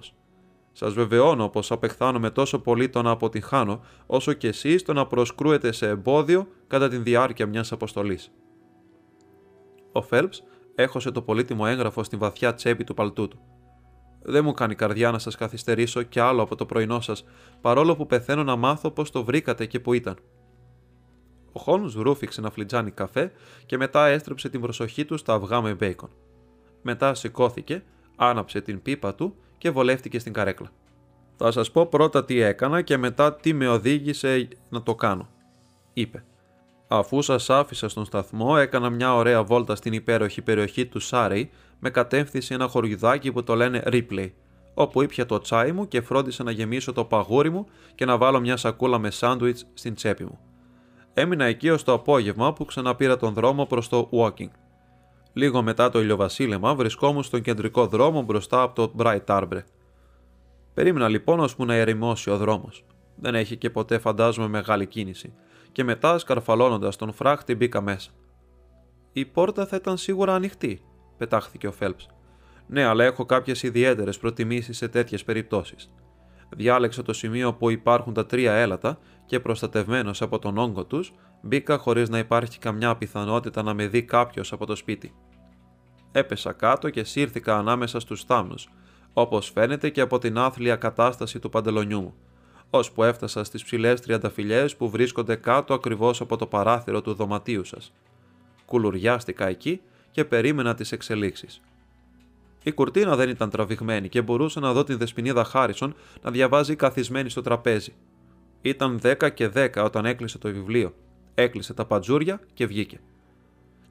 [0.71, 5.71] Σας βεβαιώνω πως απεχθάνομαι τόσο πολύ το να αποτυχάνω, όσο και εσείς το να προσκρούετε
[5.71, 8.31] σε εμπόδιο κατά τη διάρκεια μιας αποστολής.
[9.91, 10.43] Ο Φέλπς
[10.75, 13.39] έχωσε το πολύτιμο έγγραφο στην βαθιά τσέπη του παλτού του.
[14.21, 17.25] Δεν μου κάνει καρδιά να σας καθυστερήσω κι άλλο από το πρωινό σας,
[17.61, 20.17] παρόλο που πεθαίνω να μάθω πώς το βρήκατε και που ήταν.
[21.51, 23.31] Ο Χόλμ ρούφηξε ένα φλιτζάνι καφέ
[23.65, 26.09] και μετά έστρεψε την προσοχή του στα αυγά με μπέικον.
[26.81, 27.83] Μετά σηκώθηκε,
[28.15, 30.71] άναψε την πίπα του και βολεύτηκε στην καρέκλα.
[31.35, 35.29] Θα σας πω πρώτα τι έκανα και μετά τι με οδήγησε να το κάνω,
[35.93, 36.23] είπε.
[36.95, 41.89] Αφού σας άφησα στον σταθμό, έκανα μια ωραία βόλτα στην υπέροχη περιοχή του Σάρεϊ με
[41.89, 44.31] κατεύθυνση ένα χωριουδάκι που το λένε Ripley,
[44.73, 48.39] όπου ήπια το τσάι μου και φρόντισα να γεμίσω το παγούρι μου και να βάλω
[48.39, 50.39] μια σακούλα με σάντουιτς στην τσέπη μου.
[51.13, 54.49] Έμεινα εκεί ως το απόγευμα που ξαναπήρα τον δρόμο προς το walking.
[55.33, 59.61] Λίγο μετά το ηλιοβασίλεμα βρισκόμουν στον κεντρικό δρόμο μπροστά από το Bright Arbre.
[60.73, 62.85] Περίμενα λοιπόν ώσπου να ερημώσει ο δρόμος.
[63.15, 65.33] Δεν έχει και ποτέ φαντάζομαι μεγάλη κίνηση.
[65.73, 68.11] Και μετά, σκαρφαλώνοντας τον φράχτη, μπήκα μέσα.
[69.13, 70.81] Η πόρτα θα ήταν σίγουρα ανοιχτή,
[71.17, 71.99] πετάχθηκε ο Φέλπ.
[72.67, 75.93] Ναι, αλλά έχω κάποιες ιδιαίτερες προτιμήσεις σε τέτοιες περιπτώσεις.
[76.49, 81.77] Διάλεξα το σημείο που υπάρχουν τα τρία έλατα και προστατευμένος από τον όγκο τους, μπήκα
[81.77, 85.13] χωρίς να υπάρχει καμιά πιθανότητα να με δει κάποιος από το σπίτι.
[86.11, 88.69] Έπεσα κάτω και σύρθηκα ανάμεσα στους θάμνους,
[89.13, 92.13] όπως φαίνεται και από την άθλια κατάσταση του παντελονιού μου,
[92.75, 97.93] ώσπου έφτασα στις ψηλές τριανταφυλιέ που βρίσκονται κάτω ακριβώς από το παράθυρο του δωματίου σας.
[98.65, 101.61] Κουλουριάστηκα εκεί και περίμενα τις εξελίξεις.
[102.63, 107.29] Η κουρτίνα δεν ήταν τραβηγμένη και μπορούσα να δω την δεσποινίδα Χάρισον να διαβάζει καθισμένη
[107.29, 107.93] στο τραπέζι.
[108.61, 110.93] Ήταν 10 και 10 όταν έκλεισε το βιβλίο.
[111.35, 112.99] Έκλεισε τα παντζούρια και βγήκε.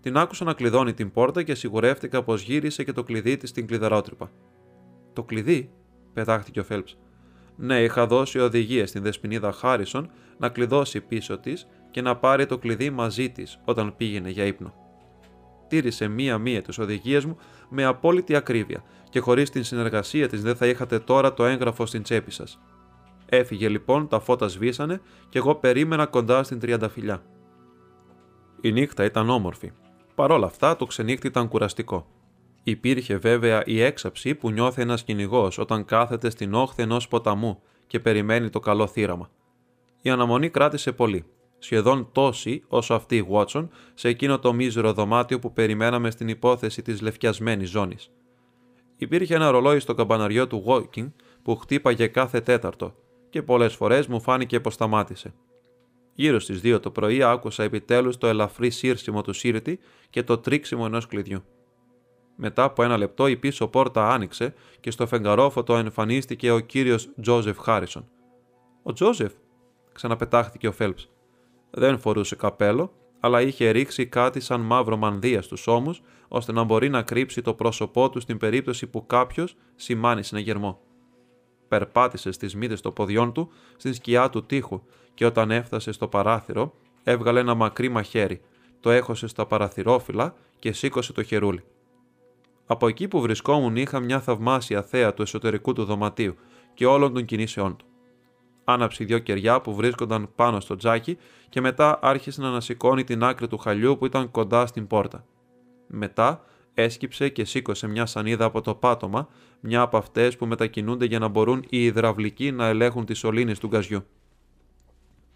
[0.01, 3.67] Την άκουσα να κλειδώνει την πόρτα και σιγουρεύτηκα πως γύρισε και το κλειδί της στην
[3.67, 4.31] κλειδαρότρυπα.
[5.13, 5.71] Το κλειδί,
[6.13, 6.97] πετάχτηκε ο Φέλπς.
[7.57, 12.59] Ναι, είχα δώσει οδηγίες στην δεσποινίδα Χάρισον να κλειδώσει πίσω της και να πάρει το
[12.59, 14.75] κλειδί μαζί της όταν πήγαινε για ύπνο.
[15.69, 17.37] Τήρησε μία-μία τις οδηγίες μου
[17.69, 22.03] με απόλυτη ακρίβεια και χωρίς την συνεργασία της δεν θα είχατε τώρα το έγγραφο στην
[22.03, 22.59] τσέπη σας.
[23.27, 27.23] Έφυγε λοιπόν, τα φώτα σβήσανε και εγώ περίμενα κοντά στην τριανταφυλιά.
[28.61, 29.73] Η νύχτα ήταν όμορφη.
[30.15, 32.07] Παρ' όλα αυτά, το ξενύχτη ήταν κουραστικό.
[32.63, 38.01] Υπήρχε βέβαια η έξαψη που νιώθει ένας κυνηγός όταν κάθεται στην όχθη ενός ποταμού και
[38.01, 39.31] περιμένει το καλό θύραμα.
[40.03, 41.25] Η αναμονή κράτησε πολύ,
[41.59, 46.83] σχεδόν τόση όσο αυτή η Watson σε εκείνο το μίζερο δωμάτιο που περιμέναμε στην υπόθεση
[46.83, 48.11] της λευκιασμένης ζώνης.
[48.97, 51.13] Υπήρχε ένα ρολόι στο καμπαναριό του Walking
[51.43, 52.95] που χτύπαγε κάθε τέταρτο
[53.31, 55.35] και πολλές φορές μου φάνηκε πως σταμάτησε.
[56.15, 59.79] Γύρω στις 2 το πρωί άκουσα επιτέλους το ελαφρύ σύρσιμο του σύρτη
[60.11, 61.45] και το τρίξιμο ενός κλειδιού.
[62.45, 67.59] Μετά από ένα λεπτό η πίσω πόρτα άνοιξε και στο φεγγαρόφωτο εμφανίστηκε ο κύριος Τζόζεφ
[67.59, 68.09] Χάρισον.
[68.83, 69.33] Ο Τζόζεφ,
[69.93, 71.11] ξαναπετάχθηκε ο Φέλπς.
[71.71, 76.89] Δεν φορούσε καπέλο, αλλά είχε ρίξει κάτι σαν μαύρο μανδύα στους ώμους, ώστε να μπορεί
[76.89, 80.81] να κρύψει το πρόσωπό του στην περίπτωση που κάποιος σημάνει συναγερμό.
[81.69, 84.83] Περπάτησε στις μύτες των ποδιών του στην σκιά του τείχου
[85.15, 88.41] και όταν έφτασε στο παράθυρο, έβγαλε ένα μακρύ μαχαίρι,
[88.81, 91.65] το έχωσε στα παραθυρόφυλλα και σήκωσε το χερούλι.
[92.73, 96.35] Από εκεί που βρισκόμουν είχα μια θαυμάσια θέα του εσωτερικού του δωματίου
[96.75, 97.87] και όλων των κινήσεών του.
[98.65, 101.19] Άναψε δύο κεριά που βρίσκονταν πάνω στο τζάκι
[101.49, 105.25] και μετά άρχισε να ανασηκώνει την άκρη του χαλιού που ήταν κοντά στην πόρτα.
[105.87, 106.45] Μετά
[106.75, 109.29] έσκυψε και σήκωσε μια σανίδα από το πάτωμα,
[109.61, 113.67] μια από αυτές που μετακινούνται για να μπορούν οι υδραυλικοί να ελέγχουν τις σωλήνες του
[113.67, 114.05] γκαζιού.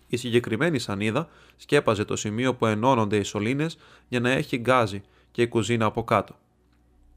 [0.06, 5.42] Η συγκεκριμένη σανίδα σκέπαζε το σημείο που ενώνονται οι σωλήνες για να έχει γκάζι και
[5.42, 6.34] η κουζίνα από κάτω.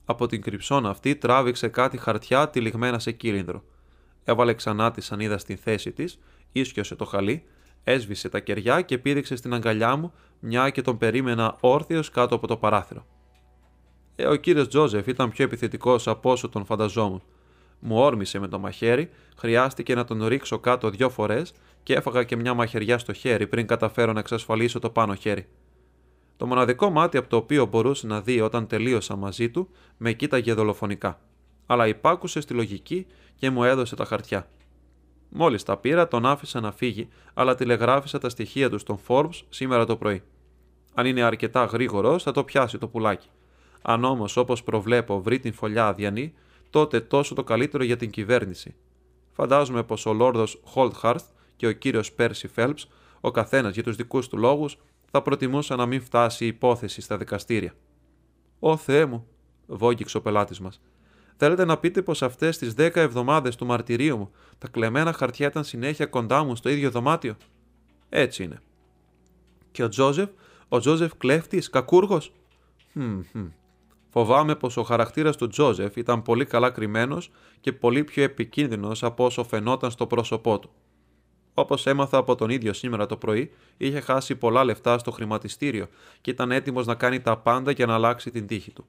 [0.09, 3.63] Από την κρυψώνα αυτή τράβηξε κάτι χαρτιά τυλιγμένα σε κύλινδρο.
[4.23, 6.19] Έβαλε ξανά τη σανίδα στην θέση της,
[6.51, 7.43] ίσιοσε το χαλί,
[7.83, 12.47] έσβησε τα κεριά και πήδηξε στην αγκαλιά μου, μια και τον περίμενα όρθιος κάτω από
[12.47, 13.05] το παράθυρο.
[14.15, 17.23] Ε, ο κύριος Τζόζεφ ήταν πιο επιθετικός από όσο τον φανταζόμουν.
[17.79, 21.53] Μου όρμησε με το μαχαίρι, χρειάστηκε να τον ρίξω κάτω δύο φορές
[21.83, 25.47] και έφαγα και μια μαχαιριά στο χέρι πριν καταφέρω να εξασφαλίσω το πάνω χέρι.
[26.39, 30.53] Το μοναδικό μάτι από το οποίο μπορούσε να δει όταν τελείωσα μαζί του με κοίταγε
[30.53, 31.19] δολοφονικά.
[31.65, 33.05] Αλλά υπάκουσε στη λογική
[33.35, 34.47] και μου έδωσε τα χαρτιά.
[35.29, 39.85] Μόλις τα πήρα, τον άφησα να φύγει, αλλά τηλεγράφησα τα στοιχεία του στον Forbes σήμερα
[39.85, 40.23] το πρωί.
[40.93, 43.27] Αν είναι αρκετά γρήγορος, θα το πιάσει το πουλάκι.
[43.81, 46.33] Αν όμως, όπως προβλέπω, βρει την φωλιά αδιανή,
[46.69, 48.75] τότε τόσο το καλύτερο για την κυβέρνηση.
[49.31, 51.25] Φαντάζομαι πως ο Λόρδος Χολτχάρθ
[51.55, 52.77] και ο κύριος Πέρσι Φέλπ,
[53.21, 54.77] ο καθένας για τους δικούς του λόγους,
[55.11, 57.73] θα προτιμούσαν να μην φτάσει η υπόθεση στα δικαστήρια.
[58.59, 59.27] Ω Θεέ μου,
[59.65, 60.81] βόγγιξε ο πελάτης μας.
[61.37, 65.63] Θέλετε να πείτε πως αυτές τις δέκα εβδομάδες του μαρτυρίου μου τα κλεμμένα χαρτιά ήταν
[65.63, 67.35] συνέχεια κοντά μου στο ίδιο δωμάτιο;
[68.09, 68.61] Έτσι είναι.
[69.71, 70.29] Και ο Τζόζεφ,
[70.67, 72.33] ο Τζόζεφ κλέφτης, κακούργος;
[74.11, 77.31] Φοβάμαι πως ο χαρακτήρας του Τζόζεφ ήταν πολύ καλά κρυμμένος
[77.61, 80.69] και πολύ πιο επικίνδυνος από όσο φαινόταν στο πρόσωπό του.
[81.59, 85.87] Όπως έμαθα από τον ίδιο σήμερα το πρωί, είχε χάσει πολλά λεφτά στο χρηματιστήριο
[86.21, 88.87] και ήταν έτοιμος να κάνει τα πάντα για να αλλάξει την τύχη του.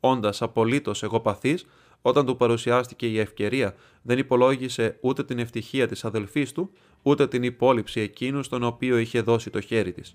[0.00, 1.58] Όντας απολύτως εγωπαθή,
[2.02, 6.70] όταν του παρουσιάστηκε η ευκαιρία, δεν υπολόγισε ούτε την ευτυχία της αδελφής του,
[7.02, 10.14] ούτε την υπόλοιψη εκείνου στον οποίο είχε δώσει το χέρι της.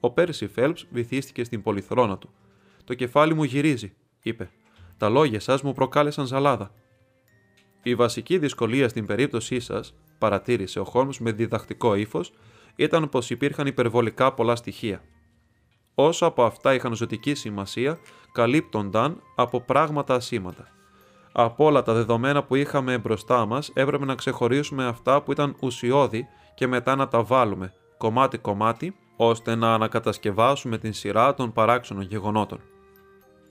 [0.00, 2.30] Ο Πέρσι Φέλπ βυθίστηκε στην πολυθρόνα του.
[2.84, 4.50] Το κεφάλι μου γυρίζει, είπε.
[4.96, 6.74] Τα λόγια σας μου προκάλεσαν ζαλάδα.
[7.82, 9.94] Η βασική δυσκολία στην περίπτωσή σας,
[10.24, 12.32] παρατήρησε ο Χόλμς με διδακτικό ύφος,
[12.76, 15.02] ήταν πως υπήρχαν υπερβολικά πολλά στοιχεία.
[15.94, 17.98] Όσο από αυτά είχαν ζωτική σημασία,
[18.32, 20.68] καλύπτονταν από πράγματα ασήμαντα.
[21.32, 26.26] Από όλα τα δεδομένα που είχαμε μπροστά μας, έπρεπε να ξεχωρίσουμε αυτά που ήταν ουσιώδη
[26.54, 32.60] και μετά να τα βάλουμε κομμάτι-κομμάτι, ώστε να ανακατασκευάσουμε την σειρά των παράξενων γεγονότων.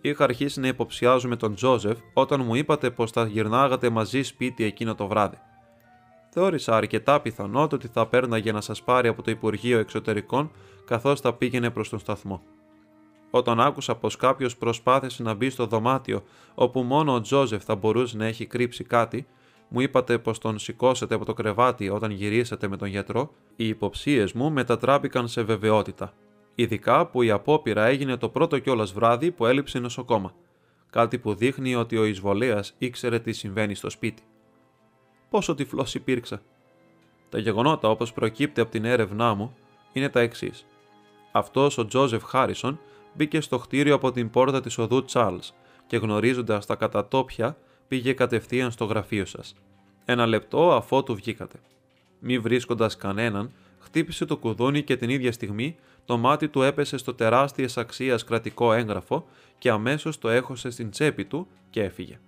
[0.02, 4.96] Είχα αρχίσει να υποψιάζουμε τον Τζόζεφ όταν μου είπατε πως θα γυρνάγατε μαζί σπίτι εκείνο
[4.96, 5.38] το βράδυ.
[6.36, 10.52] Θεώρησα αρκετά πιθανό ότι θα πέρναγε να σας πάρει από το Υπουργείο Εξωτερικών
[10.86, 12.42] καθώς θα πήγαινε προς τον σταθμό.
[13.30, 16.24] Όταν άκουσα πως κάποιος προσπάθησε να μπει στο δωμάτιο
[16.56, 19.28] όπου μόνο ο Τζόζεφ θα μπορούσε να έχει κρύψει κάτι,
[19.68, 24.34] μου είπατε πως τον σηκώσετε από το κρεβάτι όταν γυρίσατε με τον γιατρό, οι υποψίες
[24.34, 26.14] μου μετατράπηκαν σε βεβαιότητα.
[26.56, 30.34] Ειδικά που η απόπειρα έγινε το πρώτο κιόλας βράδυ που έλειψε νοσοκόμα.
[30.90, 34.24] Κάτι που δείχνει ότι ο εισβολέας ήξερε τι συμβαίνει στο σπίτι.
[35.34, 36.42] Πόσο τυφλός υπήρξα.
[37.30, 39.56] Τα γεγονότα όπως προκύπτει από την έρευνά μου
[39.94, 40.66] είναι τα εξής.
[41.32, 42.80] Αυτός ο Τζόζεφ Χάρισον
[43.14, 45.54] μπήκε στο κτίριο από την πόρτα της οδού Τσάρλς
[45.88, 47.58] και γνωρίζοντας τα κατατόπια
[47.88, 49.56] πήγε κατευθείαν στο γραφείο σας.
[50.06, 51.60] Ένα λεπτό αφότου βγήκατε.
[52.20, 57.14] Μη βρίσκοντας κανέναν, χτύπησε το κουδούνι και την ίδια στιγμή το μάτι του έπεσε στο
[57.14, 59.26] τεράστια αξία κρατικό έγγραφο
[59.58, 62.20] και αμέσως το έχωσε στην τσέπη του και έφυγε.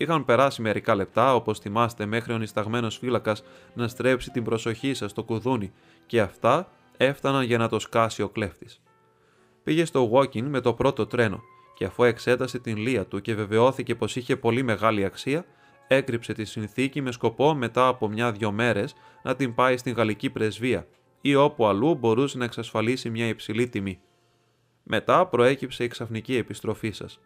[0.00, 3.42] Είχαν περάσει μερικά λεπτά, όπως θυμάστε, μέχρι ο νησταγμένο φύλακας
[3.74, 5.72] να στρέψει την προσοχή σας στο κουδούνι,
[6.06, 8.82] και αυτά έφταναν για να το σκάσει ο κλέφτης.
[9.62, 11.42] Πήγε στο walking με το πρώτο τρένο
[11.74, 15.44] και αφού εξέτασε την λία του και βεβαιώθηκε πως είχε πολύ μεγάλη αξία,
[15.88, 20.86] έκρυψε τη συνθήκη με σκοπό μετά από μια-δυο μέρες να την πάει στην γαλλική πρεσβεία
[21.20, 24.00] ή όπου αλλού μπορούσε να εξασφαλίσει μια υψηλή τιμή.
[24.82, 27.20] Μετά προέκυψε η ξαφνική επιστροφή σας.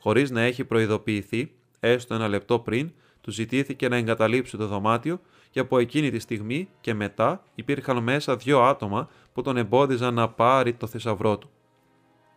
[0.00, 1.52] Χωρίς να έχει προειδοποιηθεί,
[1.84, 5.20] έστω ένα λεπτό πριν, του ζητήθηκε να εγκαταλείψει το δωμάτιο
[5.50, 10.28] και από εκείνη τη στιγμή και μετά υπήρχαν μέσα δύο άτομα που τον εμπόδιζαν να
[10.28, 11.50] πάρει το θησαυρό του.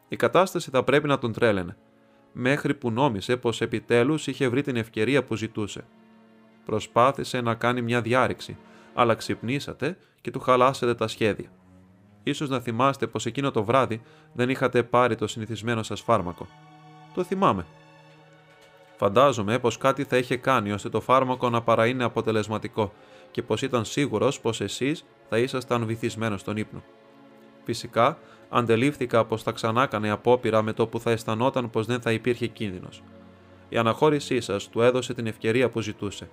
[0.08, 1.78] Η κατάσταση θα πρέπει να τον τρέλαινε,
[2.32, 5.86] μέχρι που νόμισε πως επιτέλους είχε βρει την ευκαιρία που ζητούσε.
[6.66, 8.58] Προσπάθησε να κάνει μια διάρρηξη,
[8.94, 11.52] αλλά ξυπνήσατε και του χαλάσετε τα σχέδια.
[12.24, 14.02] Ίσως να θυμάστε πως εκείνο το βράδυ
[14.34, 16.48] δεν είχατε πάρει το συνηθισμένο σας φάρμακο.
[17.14, 17.66] Το θυμάμαι.
[18.98, 22.94] Φαντάζομαι πως κάτι θα είχε κάνει ώστε το φάρμακο να παρά είναι αποτελεσματικό
[23.32, 26.84] και πως ήταν σίγουρος πως εσείς θα ήσασταν βυθισμένος στον ύπνο.
[27.64, 28.18] Φυσικά,
[28.50, 32.48] αντελήφθηκα πως θα ξανά έκανε απόπειρα με το που θα αισθανόταν πως δεν θα υπήρχε
[32.48, 33.04] κίνδυνος.
[33.70, 36.30] Η αναχώρησή σας του έδωσε την ευκαιρία που ζητούσε.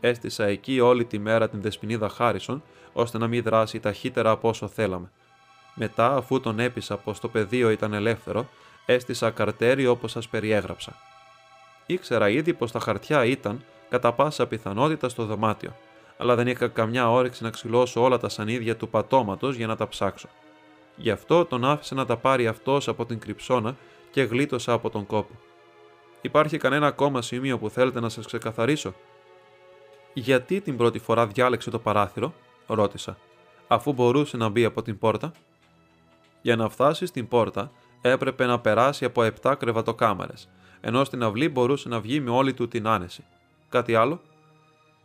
[0.00, 2.62] Έστησα εκεί όλη τη μέρα την δεσποινίδα Χάρισον,
[2.92, 5.10] ώστε να μην δράσει ταχύτερα από όσο θέλαμε.
[5.74, 8.48] Μετά, αφού τον έπεισα πως το πεδίο ήταν ελεύθερο,
[8.86, 11.09] έστησα καρτέρι όπως σας περιέγραψα.
[11.92, 15.76] Ήξερα ήδη πως τα χαρτιά ήταν, κατά πάσα πιθανότητα, στο δωμάτιο,
[16.16, 19.88] αλλά δεν είχα καμιά όρεξη να ξυλώσω όλα τα σανίδια του πατώματος για να τα
[19.88, 20.28] ψάξω.
[20.96, 23.76] Γι' αυτό τον άφησα να τα πάρει αυτός από την κρυψώνα
[24.10, 25.34] και γλίτωσα από τον κόπο.
[26.20, 28.94] Υπάρχει κανένα ακόμα σημείο που θέλετε να σας ξεκαθαρίσω;
[30.12, 32.34] Γιατί την πρώτη φορά διάλεξε το παράθυρο,
[32.66, 33.16] ρώτησα,
[33.68, 35.32] αφού μπορούσε να μπει από την πόρτα.
[36.42, 40.34] Για να φτάσει στην πόρτα έπρεπε να περάσει από 7 κρεβατοκάμαρε,
[40.80, 43.24] ενώ στην αυλή μπορούσε να βγει με όλη του την άνεση.
[43.68, 44.20] Κάτι άλλο;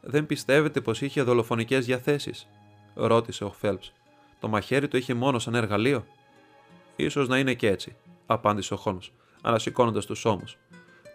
[0.01, 2.47] Δεν πιστεύετε πως είχε δολοφονικές διαθέσεις,
[2.93, 3.81] ρώτησε ο Φέλπ.
[4.39, 6.05] Το μαχαίρι το είχε μόνο σαν εργαλείο;
[7.09, 7.95] σω να είναι και έτσι,
[8.25, 8.97] απάντησε ο Χόλμ,
[9.41, 10.57] ανασηκώνοντας τους ώμους.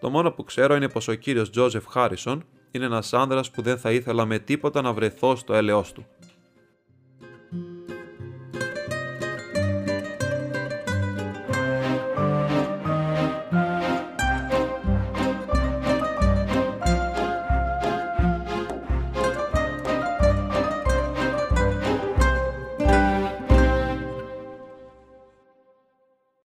[0.01, 3.79] Το μόνο που ξέρω είναι πως ο κύριος Τζόζεφ Χάρισον είναι ένας άνδρας που δεν
[3.79, 6.07] θα ήθελα με τίποτα να βρεθώ στο έλεό του.